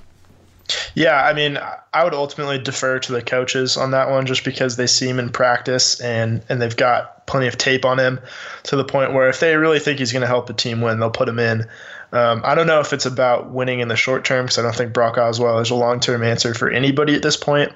Yeah, 0.95 1.23
I 1.23 1.33
mean, 1.33 1.59
I 1.95 2.05
would 2.05 2.15
ultimately 2.15 2.59
defer 2.59 2.99
to 2.99 3.13
the 3.13 3.23
coaches 3.23 3.77
on 3.77 3.93
that 3.93 4.11
one 4.11 4.27
just 4.27 4.45
because 4.45 4.77
they 4.77 4.87
see 4.87 5.09
him 5.09 5.19
in 5.19 5.31
practice 5.31 6.01
and, 6.01 6.45
and 6.49 6.61
they've 6.61 6.77
got 6.77 7.27
plenty 7.27 7.47
of 7.47 7.57
tape 7.57 7.85
on 7.85 7.99
him 7.99 8.21
to 8.65 8.77
the 8.77 8.85
point 8.85 9.13
where 9.13 9.29
if 9.29 9.41
they 9.41 9.57
really 9.57 9.79
think 9.79 9.99
he's 9.99 10.13
going 10.13 10.23
to 10.23 10.27
help 10.27 10.47
the 10.47 10.53
team 10.53 10.81
win, 10.81 11.01
they'll 11.01 11.11
put 11.11 11.29
him 11.29 11.39
in. 11.39 11.67
Um, 12.11 12.41
I 12.43 12.55
don't 12.55 12.67
know 12.67 12.81
if 12.81 12.93
it's 12.93 13.05
about 13.05 13.51
winning 13.51 13.81
in 13.81 13.89
the 13.89 13.97
short 13.97 14.25
term 14.25 14.47
because 14.47 14.59
I 14.59 14.63
don't 14.63 14.75
think 14.75 14.95
Brock 14.95 15.17
Osweiler 15.17 15.61
is 15.61 15.71
a 15.71 15.75
long 15.75 16.01
term 16.01 16.23
answer 16.23 16.55
for 16.55 16.71
anybody 16.71 17.15
at 17.15 17.23
this 17.23 17.37
point. 17.37 17.73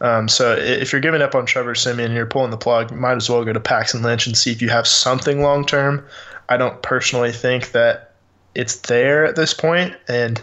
Um, 0.00 0.28
so 0.28 0.52
if 0.52 0.92
you're 0.92 1.00
giving 1.00 1.22
up 1.22 1.34
on 1.34 1.46
Trevor 1.46 1.76
Siemian 1.76 2.06
and 2.06 2.14
you're 2.14 2.26
pulling 2.26 2.50
the 2.50 2.56
plug, 2.56 2.90
might 2.92 3.16
as 3.16 3.30
well 3.30 3.44
go 3.44 3.52
to 3.52 3.60
Paxton 3.60 4.02
Lynch 4.02 4.26
and 4.26 4.36
see 4.36 4.50
if 4.50 4.60
you 4.60 4.68
have 4.68 4.86
something 4.86 5.42
long 5.42 5.64
term. 5.64 6.04
I 6.48 6.56
don't 6.56 6.82
personally 6.82 7.30
think 7.30 7.70
that 7.72 8.14
it's 8.54 8.76
there 8.76 9.24
at 9.24 9.36
this 9.36 9.54
point, 9.54 9.94
and 10.08 10.42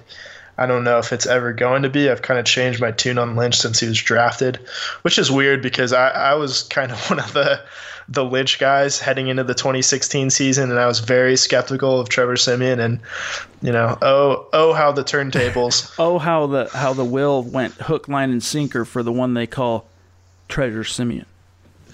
I 0.57 0.65
don't 0.65 0.83
know 0.83 0.99
if 0.99 1.11
it's 1.11 1.25
ever 1.25 1.53
going 1.53 1.83
to 1.83 1.89
be. 1.89 2.09
I've 2.09 2.21
kind 2.21 2.39
of 2.39 2.45
changed 2.45 2.79
my 2.79 2.91
tune 2.91 3.17
on 3.17 3.35
Lynch 3.35 3.57
since 3.57 3.79
he 3.79 3.87
was 3.87 4.01
drafted, 4.01 4.57
which 5.01 5.17
is 5.17 5.31
weird 5.31 5.61
because 5.61 5.93
I, 5.93 6.09
I 6.09 6.33
was 6.35 6.63
kind 6.63 6.91
of 6.91 6.99
one 7.09 7.19
of 7.19 7.33
the 7.33 7.61
the 8.07 8.23
Lynch 8.23 8.59
guys 8.59 8.99
heading 8.99 9.29
into 9.29 9.43
the 9.43 9.55
2016 9.55 10.29
season, 10.29 10.69
and 10.69 10.79
I 10.79 10.85
was 10.85 10.99
very 10.99 11.35
skeptical 11.35 11.99
of 11.99 12.07
Trevor 12.07 12.37
Siemian. 12.37 12.79
And 12.79 12.99
you 13.61 13.71
know, 13.71 13.97
oh 14.01 14.47
oh 14.53 14.73
how 14.73 14.91
the 14.91 15.03
turntables. 15.03 15.93
oh 15.99 16.19
how 16.19 16.47
the 16.47 16.69
how 16.73 16.93
the 16.93 17.05
will 17.05 17.43
went 17.43 17.73
hook, 17.73 18.07
line, 18.07 18.31
and 18.31 18.43
sinker 18.43 18.85
for 18.85 19.03
the 19.03 19.11
one 19.11 19.33
they 19.33 19.47
call 19.47 19.87
Treasure 20.47 20.83
Siemian. 20.83 21.25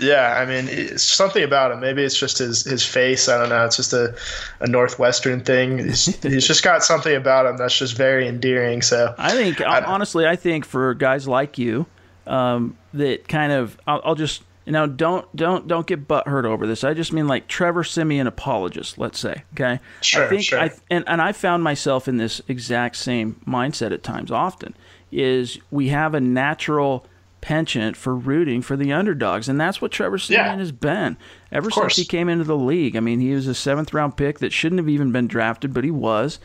Yeah, 0.01 0.37
I 0.39 0.45
mean, 0.45 0.67
it's 0.67 1.03
something 1.03 1.43
about 1.43 1.71
him. 1.71 1.79
Maybe 1.79 2.03
it's 2.03 2.17
just 2.17 2.39
his 2.39 2.63
his 2.63 2.83
face. 2.83 3.29
I 3.29 3.37
don't 3.37 3.49
know. 3.49 3.63
It's 3.65 3.75
just 3.75 3.93
a, 3.93 4.15
a 4.59 4.67
northwestern 4.67 5.41
thing. 5.41 5.77
He's, 5.77 6.05
he's 6.23 6.47
just 6.47 6.63
got 6.63 6.83
something 6.83 7.15
about 7.15 7.45
him 7.45 7.57
that's 7.57 7.77
just 7.77 7.95
very 7.95 8.27
endearing. 8.27 8.81
So 8.81 9.13
I 9.17 9.31
think 9.31 9.61
I- 9.61 9.81
honestly, 9.81 10.25
I 10.25 10.35
think 10.35 10.65
for 10.65 10.95
guys 10.95 11.27
like 11.27 11.59
you, 11.59 11.85
um, 12.25 12.75
that 12.93 13.27
kind 13.27 13.51
of 13.51 13.77
I'll, 13.85 14.01
I'll 14.03 14.15
just 14.15 14.41
you 14.65 14.71
know 14.71 14.87
don't 14.87 15.33
don't 15.35 15.67
don't 15.67 15.85
get 15.85 16.07
butthurt 16.07 16.45
over 16.45 16.65
this. 16.65 16.83
I 16.83 16.95
just 16.95 17.13
mean 17.13 17.27
like 17.27 17.47
Trevor 17.47 17.83
Siemian 17.83 18.25
apologist. 18.25 18.97
Let's 18.97 19.19
say 19.19 19.43
okay. 19.53 19.79
Sure, 20.01 20.25
I 20.25 20.29
think 20.29 20.43
sure. 20.43 20.59
I 20.59 20.71
and 20.89 21.03
and 21.07 21.21
I 21.21 21.31
found 21.31 21.63
myself 21.63 22.07
in 22.07 22.17
this 22.17 22.41
exact 22.47 22.95
same 22.95 23.39
mindset 23.47 23.91
at 23.91 24.01
times. 24.01 24.31
Often 24.31 24.75
is 25.11 25.59
we 25.71 25.89
have 25.89 26.13
a 26.15 26.21
natural 26.21 27.05
penchant 27.41 27.97
for 27.97 28.15
rooting 28.15 28.61
for 28.61 28.77
the 28.77 28.93
underdogs, 28.93 29.49
and 29.49 29.59
that's 29.59 29.81
what 29.81 29.91
Trevor 29.91 30.17
Siemian 30.17 30.45
Yeah. 30.45 30.57
has 30.57 30.71
been 30.71 31.17
ever 31.51 31.69
since 31.71 31.95
he 31.95 32.05
came 32.05 32.29
into 32.29 32.43
the 32.43 32.57
league. 32.57 32.95
I 32.95 32.99
mean, 32.99 33.19
he 33.19 33.33
was 33.33 33.47
a 33.47 33.55
seventh 33.55 33.93
round 33.93 34.15
pick 34.15 34.39
that 34.39 34.53
shouldn't 34.53 34.79
have 34.79 34.89
even 34.89 35.11
been 35.11 35.27
drafted, 35.27 35.73
but 35.73 35.83
he 35.83 35.91
was. 35.91 36.39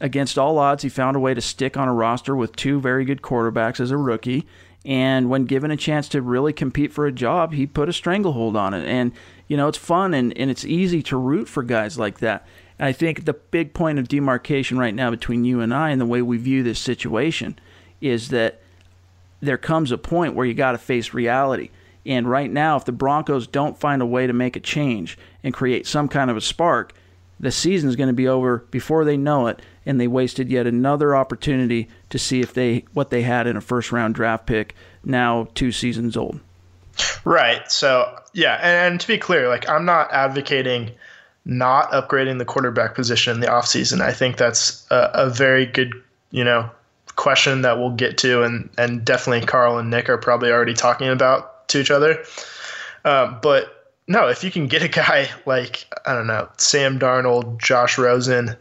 Against 0.00 0.38
all 0.38 0.58
odds, 0.58 0.82
he 0.82 0.88
found 0.88 1.16
a 1.16 1.20
way 1.20 1.34
to 1.34 1.40
stick 1.40 1.76
on 1.76 1.86
a 1.86 1.92
roster 1.94 2.34
with 2.34 2.56
two 2.56 2.80
very 2.80 3.04
good 3.04 3.22
quarterbacks 3.22 3.80
as 3.80 3.90
a 3.90 3.96
rookie. 3.96 4.46
And 4.84 5.28
when 5.28 5.44
given 5.44 5.70
a 5.70 5.76
chance 5.76 6.08
to 6.08 6.22
really 6.22 6.54
compete 6.54 6.90
for 6.90 7.06
a 7.06 7.12
job, 7.12 7.52
he 7.52 7.66
put 7.66 7.90
a 7.90 7.92
stranglehold 7.92 8.56
on 8.56 8.72
it. 8.72 8.86
And, 8.88 9.12
you 9.46 9.58
know, 9.58 9.68
it's 9.68 9.76
fun 9.76 10.14
and, 10.14 10.34
and 10.38 10.50
it's 10.50 10.64
easy 10.64 11.02
to 11.02 11.18
root 11.18 11.48
for 11.48 11.62
guys 11.62 11.98
like 11.98 12.20
that. 12.20 12.46
And 12.78 12.88
I 12.88 12.92
think 12.92 13.26
the 13.26 13.34
big 13.34 13.74
point 13.74 13.98
of 13.98 14.08
demarcation 14.08 14.78
right 14.78 14.94
now 14.94 15.10
between 15.10 15.44
you 15.44 15.60
and 15.60 15.74
I 15.74 15.90
and 15.90 16.00
the 16.00 16.06
way 16.06 16.22
we 16.22 16.38
view 16.38 16.62
this 16.62 16.78
situation 16.78 17.58
is 18.00 18.30
that 18.30 18.59
there 19.40 19.58
comes 19.58 19.92
a 19.92 19.98
point 19.98 20.34
where 20.34 20.46
you 20.46 20.54
got 20.54 20.72
to 20.72 20.78
face 20.78 21.14
reality. 21.14 21.70
And 22.06 22.28
right 22.28 22.50
now, 22.50 22.76
if 22.76 22.84
the 22.84 22.92
Broncos 22.92 23.46
don't 23.46 23.78
find 23.78 24.00
a 24.00 24.06
way 24.06 24.26
to 24.26 24.32
make 24.32 24.56
a 24.56 24.60
change 24.60 25.18
and 25.42 25.52
create 25.52 25.86
some 25.86 26.08
kind 26.08 26.30
of 26.30 26.36
a 26.36 26.40
spark, 26.40 26.94
the 27.38 27.50
season's 27.50 27.96
going 27.96 28.08
to 28.08 28.14
be 28.14 28.28
over 28.28 28.58
before 28.70 29.04
they 29.04 29.16
know 29.16 29.46
it, 29.46 29.60
and 29.86 29.98
they 29.98 30.08
wasted 30.08 30.50
yet 30.50 30.66
another 30.66 31.16
opportunity 31.16 31.88
to 32.10 32.18
see 32.18 32.40
if 32.40 32.52
they 32.52 32.84
what 32.92 33.10
they 33.10 33.22
had 33.22 33.46
in 33.46 33.56
a 33.56 33.60
first 33.60 33.92
round 33.92 34.14
draft 34.14 34.46
pick 34.46 34.74
now 35.04 35.48
two 35.54 35.72
seasons 35.72 36.16
old. 36.16 36.40
Right. 37.24 37.70
So 37.70 38.18
yeah, 38.34 38.56
and, 38.56 38.92
and 38.92 39.00
to 39.00 39.06
be 39.06 39.18
clear, 39.18 39.48
like 39.48 39.68
I'm 39.68 39.84
not 39.84 40.12
advocating 40.12 40.90
not 41.46 41.90
upgrading 41.92 42.38
the 42.38 42.44
quarterback 42.44 42.94
position 42.94 43.34
in 43.34 43.40
the 43.40 43.46
offseason. 43.46 44.02
I 44.02 44.12
think 44.12 44.36
that's 44.36 44.86
a, 44.90 45.10
a 45.14 45.30
very 45.30 45.64
good, 45.64 45.92
you 46.30 46.44
know, 46.44 46.70
question 47.20 47.62
that 47.62 47.78
we'll 47.78 47.90
get 47.90 48.18
to, 48.18 48.42
and 48.42 48.70
and 48.78 49.04
definitely 49.04 49.46
Carl 49.46 49.78
and 49.78 49.90
Nick 49.90 50.08
are 50.08 50.18
probably 50.18 50.50
already 50.50 50.74
talking 50.74 51.08
about 51.08 51.68
to 51.68 51.80
each 51.80 51.90
other. 51.90 52.24
Uh, 53.04 53.38
but 53.40 53.92
no, 54.08 54.28
if 54.28 54.42
you 54.42 54.50
can 54.50 54.66
get 54.66 54.82
a 54.82 54.88
guy 54.88 55.28
like 55.46 55.86
I 56.06 56.14
don't 56.14 56.26
know 56.26 56.48
Sam 56.56 56.98
Darnold, 56.98 57.58
Josh 57.58 57.98
Rosen, 57.98 58.56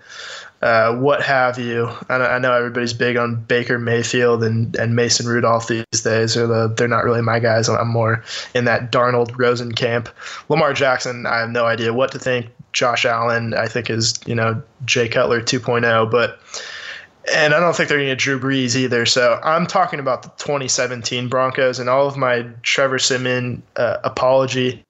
uh, 0.62 0.93
what 0.97 1.24
have 1.24 1.57
you. 1.57 1.89
I 2.10 2.18
know, 2.18 2.26
I 2.26 2.39
know 2.39 2.51
everybody's 2.51 2.91
big 2.91 3.16
on 3.16 3.36
Baker 3.36 3.80
Mayfield 3.80 4.43
and, 4.43 4.76
and 4.76 4.93
Mason 4.93 5.26
Rudolph 5.26 5.68
these 5.68 5.86
days. 6.03 6.36
Or 6.36 6.45
the, 6.45 6.68
they're 6.68 6.89
not 6.89 7.05
really 7.05 7.22
my 7.22 7.39
guys. 7.39 7.70
I'm 7.70 7.88
more 7.88 8.26
in 8.53 8.66
that 8.66 8.91
Darnold 8.91 9.39
Rosen 9.39 9.72
camp. 9.72 10.10
Lamar 10.49 10.74
Jackson, 10.74 11.26
I 11.26 11.39
have 11.39 11.49
no 11.49 11.66
idea 11.66 11.93
what 11.93 12.12
to 12.12 12.20
think. 12.20 12.47
Josh 12.74 13.05
Allen, 13.05 13.53
I 13.53 13.68
think 13.68 13.89
is 13.89 14.16
you 14.26 14.36
know 14.36 14.62
Jay 14.86 15.07
Cutler 15.07 15.41
2.0, 15.41 16.12
but 16.12 16.39
and 17.34 17.53
I 17.53 17.59
don't 17.59 17.75
think 17.75 17.89
they're 17.89 17.97
going 17.97 18.09
to 18.09 18.15
get 18.15 18.19
Drew 18.19 18.39
Brees 18.39 18.75
either. 18.75 19.05
So 19.05 19.39
I'm 19.43 19.67
talking 19.67 19.99
about 19.99 20.23
the 20.23 20.30
2017 20.38 21.27
Broncos, 21.27 21.80
and 21.80 21.89
all 21.89 22.07
of 22.07 22.17
my 22.17 22.45
Trevor 22.63 22.99
Siemian 22.99 23.61
uh, 23.75 23.97
apology 24.03 24.84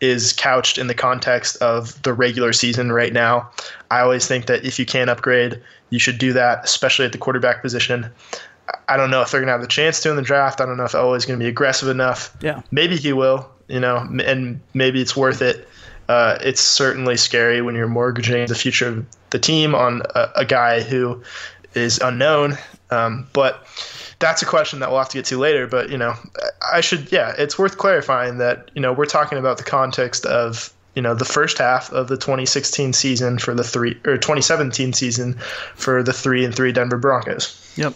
is 0.00 0.32
couched 0.32 0.78
in 0.78 0.86
the 0.86 0.94
context 0.94 1.56
of 1.56 2.00
the 2.02 2.12
regular 2.12 2.52
season 2.52 2.92
right 2.92 3.12
now. 3.12 3.50
I 3.90 4.00
always 4.00 4.26
think 4.26 4.46
that 4.46 4.64
if 4.64 4.78
you 4.78 4.86
can 4.86 5.08
upgrade, 5.08 5.60
you 5.90 5.98
should 5.98 6.18
do 6.18 6.32
that, 6.32 6.64
especially 6.64 7.04
at 7.04 7.12
the 7.12 7.18
quarterback 7.18 7.62
position. 7.62 8.10
I 8.88 8.96
don't 8.96 9.10
know 9.10 9.20
if 9.20 9.30
they're 9.30 9.40
going 9.40 9.48
to 9.48 9.52
have 9.52 9.60
the 9.60 9.66
chance 9.66 10.00
to 10.00 10.10
in 10.10 10.16
the 10.16 10.22
draft. 10.22 10.60
I 10.60 10.66
don't 10.66 10.76
know 10.76 10.84
if 10.84 10.92
Elway 10.92 11.16
is 11.16 11.26
going 11.26 11.38
to 11.38 11.42
be 11.42 11.48
aggressive 11.48 11.88
enough. 11.88 12.34
Yeah. 12.40 12.62
Maybe 12.70 12.96
he 12.96 13.12
will, 13.12 13.48
you 13.68 13.80
know, 13.80 14.06
and 14.24 14.60
maybe 14.72 15.02
it's 15.02 15.16
worth 15.16 15.42
it. 15.42 15.68
Uh, 16.08 16.38
it's 16.40 16.60
certainly 16.60 17.16
scary 17.16 17.62
when 17.62 17.74
you're 17.74 17.88
mortgaging 17.88 18.46
the 18.46 18.54
future 18.54 18.88
of 18.88 19.06
the 19.30 19.38
team 19.38 19.74
on 19.74 20.02
a, 20.14 20.28
a 20.36 20.44
guy 20.44 20.80
who 20.80 21.22
is 21.74 21.98
unknown. 21.98 22.58
Um, 22.90 23.26
but 23.32 23.66
that's 24.18 24.42
a 24.42 24.46
question 24.46 24.80
that 24.80 24.90
we'll 24.90 24.98
have 24.98 25.08
to 25.10 25.18
get 25.18 25.24
to 25.26 25.38
later. 25.38 25.66
But 25.66 25.90
you 25.90 25.98
know, 25.98 26.14
I 26.72 26.80
should 26.80 27.10
yeah, 27.10 27.34
it's 27.38 27.58
worth 27.58 27.78
clarifying 27.78 28.38
that 28.38 28.70
you 28.74 28.80
know 28.82 28.92
we're 28.92 29.06
talking 29.06 29.38
about 29.38 29.58
the 29.58 29.64
context 29.64 30.26
of 30.26 30.72
you 30.94 31.02
know 31.02 31.14
the 31.14 31.24
first 31.24 31.58
half 31.58 31.90
of 31.92 32.08
the 32.08 32.16
2016 32.16 32.92
season 32.92 33.38
for 33.38 33.54
the 33.54 33.64
three 33.64 33.98
or 34.04 34.16
2017 34.16 34.92
season 34.92 35.34
for 35.74 36.02
the 36.02 36.12
three 36.12 36.44
and 36.44 36.54
three 36.54 36.72
Denver 36.72 36.98
Broncos. 36.98 37.74
Yep. 37.76 37.94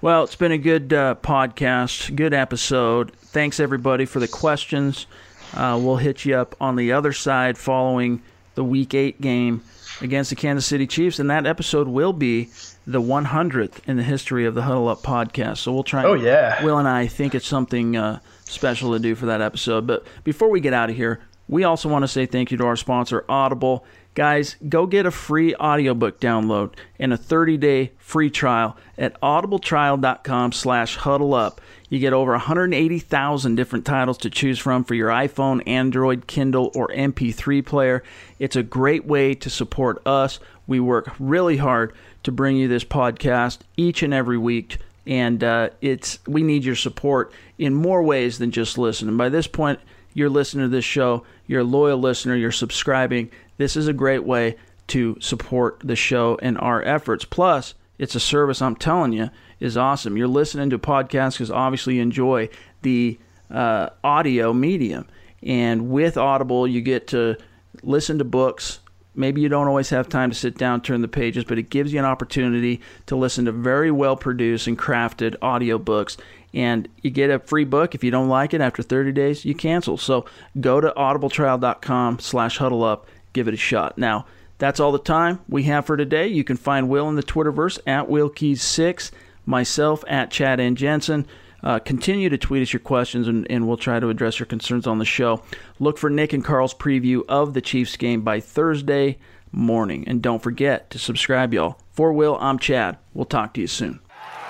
Well, 0.00 0.24
it's 0.24 0.36
been 0.36 0.52
a 0.52 0.58
good 0.58 0.92
uh, 0.92 1.14
podcast, 1.22 2.14
good 2.14 2.34
episode. 2.34 3.12
Thanks 3.16 3.58
everybody 3.58 4.04
for 4.04 4.20
the 4.20 4.28
questions. 4.28 5.06
Uh, 5.54 5.80
we'll 5.82 5.96
hit 5.96 6.24
you 6.24 6.36
up 6.36 6.54
on 6.60 6.76
the 6.76 6.92
other 6.92 7.12
side 7.12 7.56
following 7.56 8.22
the 8.54 8.64
Week 8.64 8.92
Eight 8.92 9.20
game 9.20 9.62
against 10.00 10.30
the 10.30 10.36
Kansas 10.36 10.66
City 10.66 10.86
Chiefs, 10.86 11.18
and 11.18 11.30
that 11.30 11.46
episode 11.46 11.88
will 11.88 12.12
be 12.12 12.50
the 12.86 13.00
100th 13.00 13.86
in 13.86 13.96
the 13.96 14.02
history 14.02 14.44
of 14.44 14.54
the 14.54 14.62
Huddle 14.62 14.88
Up 14.88 15.02
podcast. 15.02 15.58
So 15.58 15.72
we'll 15.72 15.84
try. 15.84 16.04
Oh, 16.04 16.14
yeah. 16.14 16.62
Will 16.62 16.78
and 16.78 16.88
I 16.88 17.06
think 17.06 17.34
it's 17.34 17.46
something 17.46 17.96
uh, 17.96 18.20
special 18.44 18.92
to 18.92 18.98
do 18.98 19.14
for 19.14 19.26
that 19.26 19.40
episode. 19.40 19.86
But 19.86 20.06
before 20.22 20.50
we 20.50 20.60
get 20.60 20.72
out 20.72 20.90
of 20.90 20.96
here, 20.96 21.20
we 21.48 21.64
also 21.64 21.88
want 21.88 22.02
to 22.02 22.08
say 22.08 22.26
thank 22.26 22.50
you 22.50 22.58
to 22.58 22.66
our 22.66 22.76
sponsor, 22.76 23.24
Audible. 23.28 23.84
Guys, 24.14 24.54
go 24.68 24.86
get 24.86 25.06
a 25.06 25.10
free 25.10 25.56
audiobook 25.56 26.20
download 26.20 26.74
and 27.00 27.12
a 27.12 27.18
30-day 27.18 27.92
free 27.98 28.30
trial 28.30 28.76
at 28.96 29.20
audibletrial.com 29.20 30.52
slash 30.52 30.96
huddle 30.96 31.34
up. 31.34 31.60
You 31.88 31.98
get 31.98 32.12
over 32.12 32.30
180,000 32.32 33.54
different 33.56 33.84
titles 33.84 34.18
to 34.18 34.30
choose 34.30 34.58
from 34.58 34.84
for 34.84 34.94
your 34.94 35.10
iPhone, 35.10 35.66
Android, 35.66 36.26
Kindle, 36.28 36.70
or 36.74 36.88
MP3 36.88 37.64
player. 37.66 38.04
It's 38.38 38.56
a 38.56 38.62
great 38.62 39.04
way 39.04 39.34
to 39.34 39.50
support 39.50 40.00
us. 40.06 40.38
We 40.66 40.80
work 40.80 41.12
really 41.18 41.56
hard 41.56 41.92
to 42.24 42.32
bring 42.32 42.56
you 42.56 42.68
this 42.68 42.84
podcast 42.84 43.60
each 43.76 44.02
and 44.02 44.12
every 44.12 44.38
week, 44.38 44.78
and 45.06 45.42
uh, 45.42 45.70
it's 45.80 46.18
we 46.26 46.42
need 46.42 46.64
your 46.64 46.76
support 46.76 47.32
in 47.58 47.74
more 47.74 48.02
ways 48.02 48.38
than 48.38 48.50
just 48.50 48.76
listening. 48.76 49.16
By 49.16 49.28
this 49.28 49.46
point, 49.46 49.78
you're 50.12 50.30
listening 50.30 50.64
to 50.66 50.68
this 50.68 50.84
show, 50.84 51.24
you're 51.46 51.60
a 51.60 51.64
loyal 51.64 51.98
listener, 51.98 52.34
you're 52.34 52.52
subscribing. 52.52 53.30
This 53.56 53.76
is 53.76 53.88
a 53.88 53.92
great 53.92 54.24
way 54.24 54.56
to 54.88 55.16
support 55.20 55.80
the 55.84 55.96
show 55.96 56.38
and 56.42 56.58
our 56.58 56.82
efforts. 56.82 57.24
Plus, 57.24 57.74
it's 57.98 58.14
a 58.14 58.20
service 58.20 58.60
I'm 58.60 58.76
telling 58.76 59.12
you 59.12 59.30
is 59.60 59.76
awesome. 59.76 60.16
You're 60.16 60.28
listening 60.28 60.70
to 60.70 60.78
podcasts 60.78 61.32
because 61.32 61.50
obviously 61.50 61.96
you 61.96 62.02
enjoy 62.02 62.48
the 62.82 63.18
uh, 63.50 63.90
audio 64.02 64.52
medium. 64.52 65.06
And 65.42 65.90
with 65.90 66.16
Audible, 66.16 66.66
you 66.66 66.80
get 66.80 67.08
to 67.08 67.36
listen 67.82 68.18
to 68.18 68.24
books. 68.24 68.80
Maybe 69.14 69.40
you 69.40 69.48
don't 69.48 69.68
always 69.68 69.90
have 69.90 70.08
time 70.08 70.30
to 70.30 70.36
sit 70.36 70.58
down, 70.58 70.80
turn 70.80 71.02
the 71.02 71.08
pages, 71.08 71.44
but 71.44 71.58
it 71.58 71.70
gives 71.70 71.92
you 71.92 71.98
an 71.98 72.04
opportunity 72.04 72.80
to 73.06 73.16
listen 73.16 73.44
to 73.44 73.52
very 73.52 73.90
well 73.90 74.16
produced 74.16 74.66
and 74.66 74.78
crafted 74.78 75.36
audiobooks. 75.38 76.16
And 76.52 76.88
you 77.02 77.10
get 77.10 77.30
a 77.30 77.38
free 77.38 77.64
book. 77.64 77.94
If 77.94 78.04
you 78.04 78.10
don't 78.10 78.28
like 78.28 78.54
it 78.54 78.60
after 78.60 78.82
30 78.82 79.12
days, 79.12 79.44
you 79.44 79.54
cancel. 79.54 79.96
So 79.96 80.24
go 80.60 80.80
to 80.80 80.92
audibletrial.com 80.96 82.20
slash 82.20 82.58
huddle 82.58 82.84
up. 82.84 83.06
Give 83.32 83.48
it 83.48 83.54
a 83.54 83.58
shot. 83.58 83.98
Now, 83.98 84.26
that's 84.58 84.78
all 84.78 84.92
the 84.92 84.98
time 84.98 85.40
we 85.48 85.64
have 85.64 85.86
for 85.86 85.96
today. 85.96 86.28
You 86.28 86.44
can 86.44 86.56
find 86.56 86.88
Will 86.88 87.08
in 87.08 87.16
the 87.16 87.22
Twitterverse 87.22 87.80
at 87.86 88.08
WillKeys6, 88.08 89.10
myself 89.46 90.04
at 90.06 90.30
Chad 90.30 90.60
and 90.60 90.76
Jensen. 90.76 91.26
Uh, 91.64 91.78
continue 91.78 92.28
to 92.28 92.36
tweet 92.36 92.62
us 92.62 92.72
your 92.72 92.80
questions, 92.80 93.26
and, 93.26 93.50
and 93.50 93.66
we'll 93.66 93.78
try 93.78 93.98
to 93.98 94.10
address 94.10 94.38
your 94.38 94.46
concerns 94.46 94.86
on 94.86 94.98
the 94.98 95.04
show. 95.04 95.42
Look 95.80 95.96
for 95.96 96.10
Nick 96.10 96.34
and 96.34 96.44
Carl's 96.44 96.74
preview 96.74 97.22
of 97.26 97.54
the 97.54 97.62
Chiefs 97.62 97.96
game 97.96 98.20
by 98.20 98.38
Thursday 98.38 99.18
morning. 99.50 100.04
And 100.06 100.20
don't 100.20 100.42
forget 100.42 100.90
to 100.90 100.98
subscribe, 100.98 101.54
y'all. 101.54 101.78
For 101.90 102.12
Will, 102.12 102.36
I'm 102.38 102.58
Chad. 102.58 102.98
We'll 103.14 103.24
talk 103.24 103.54
to 103.54 103.62
you 103.62 103.66
soon. 103.66 104.00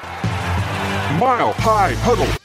Mile 0.02 1.52
High 1.52 1.94
Huddle. 1.98 2.43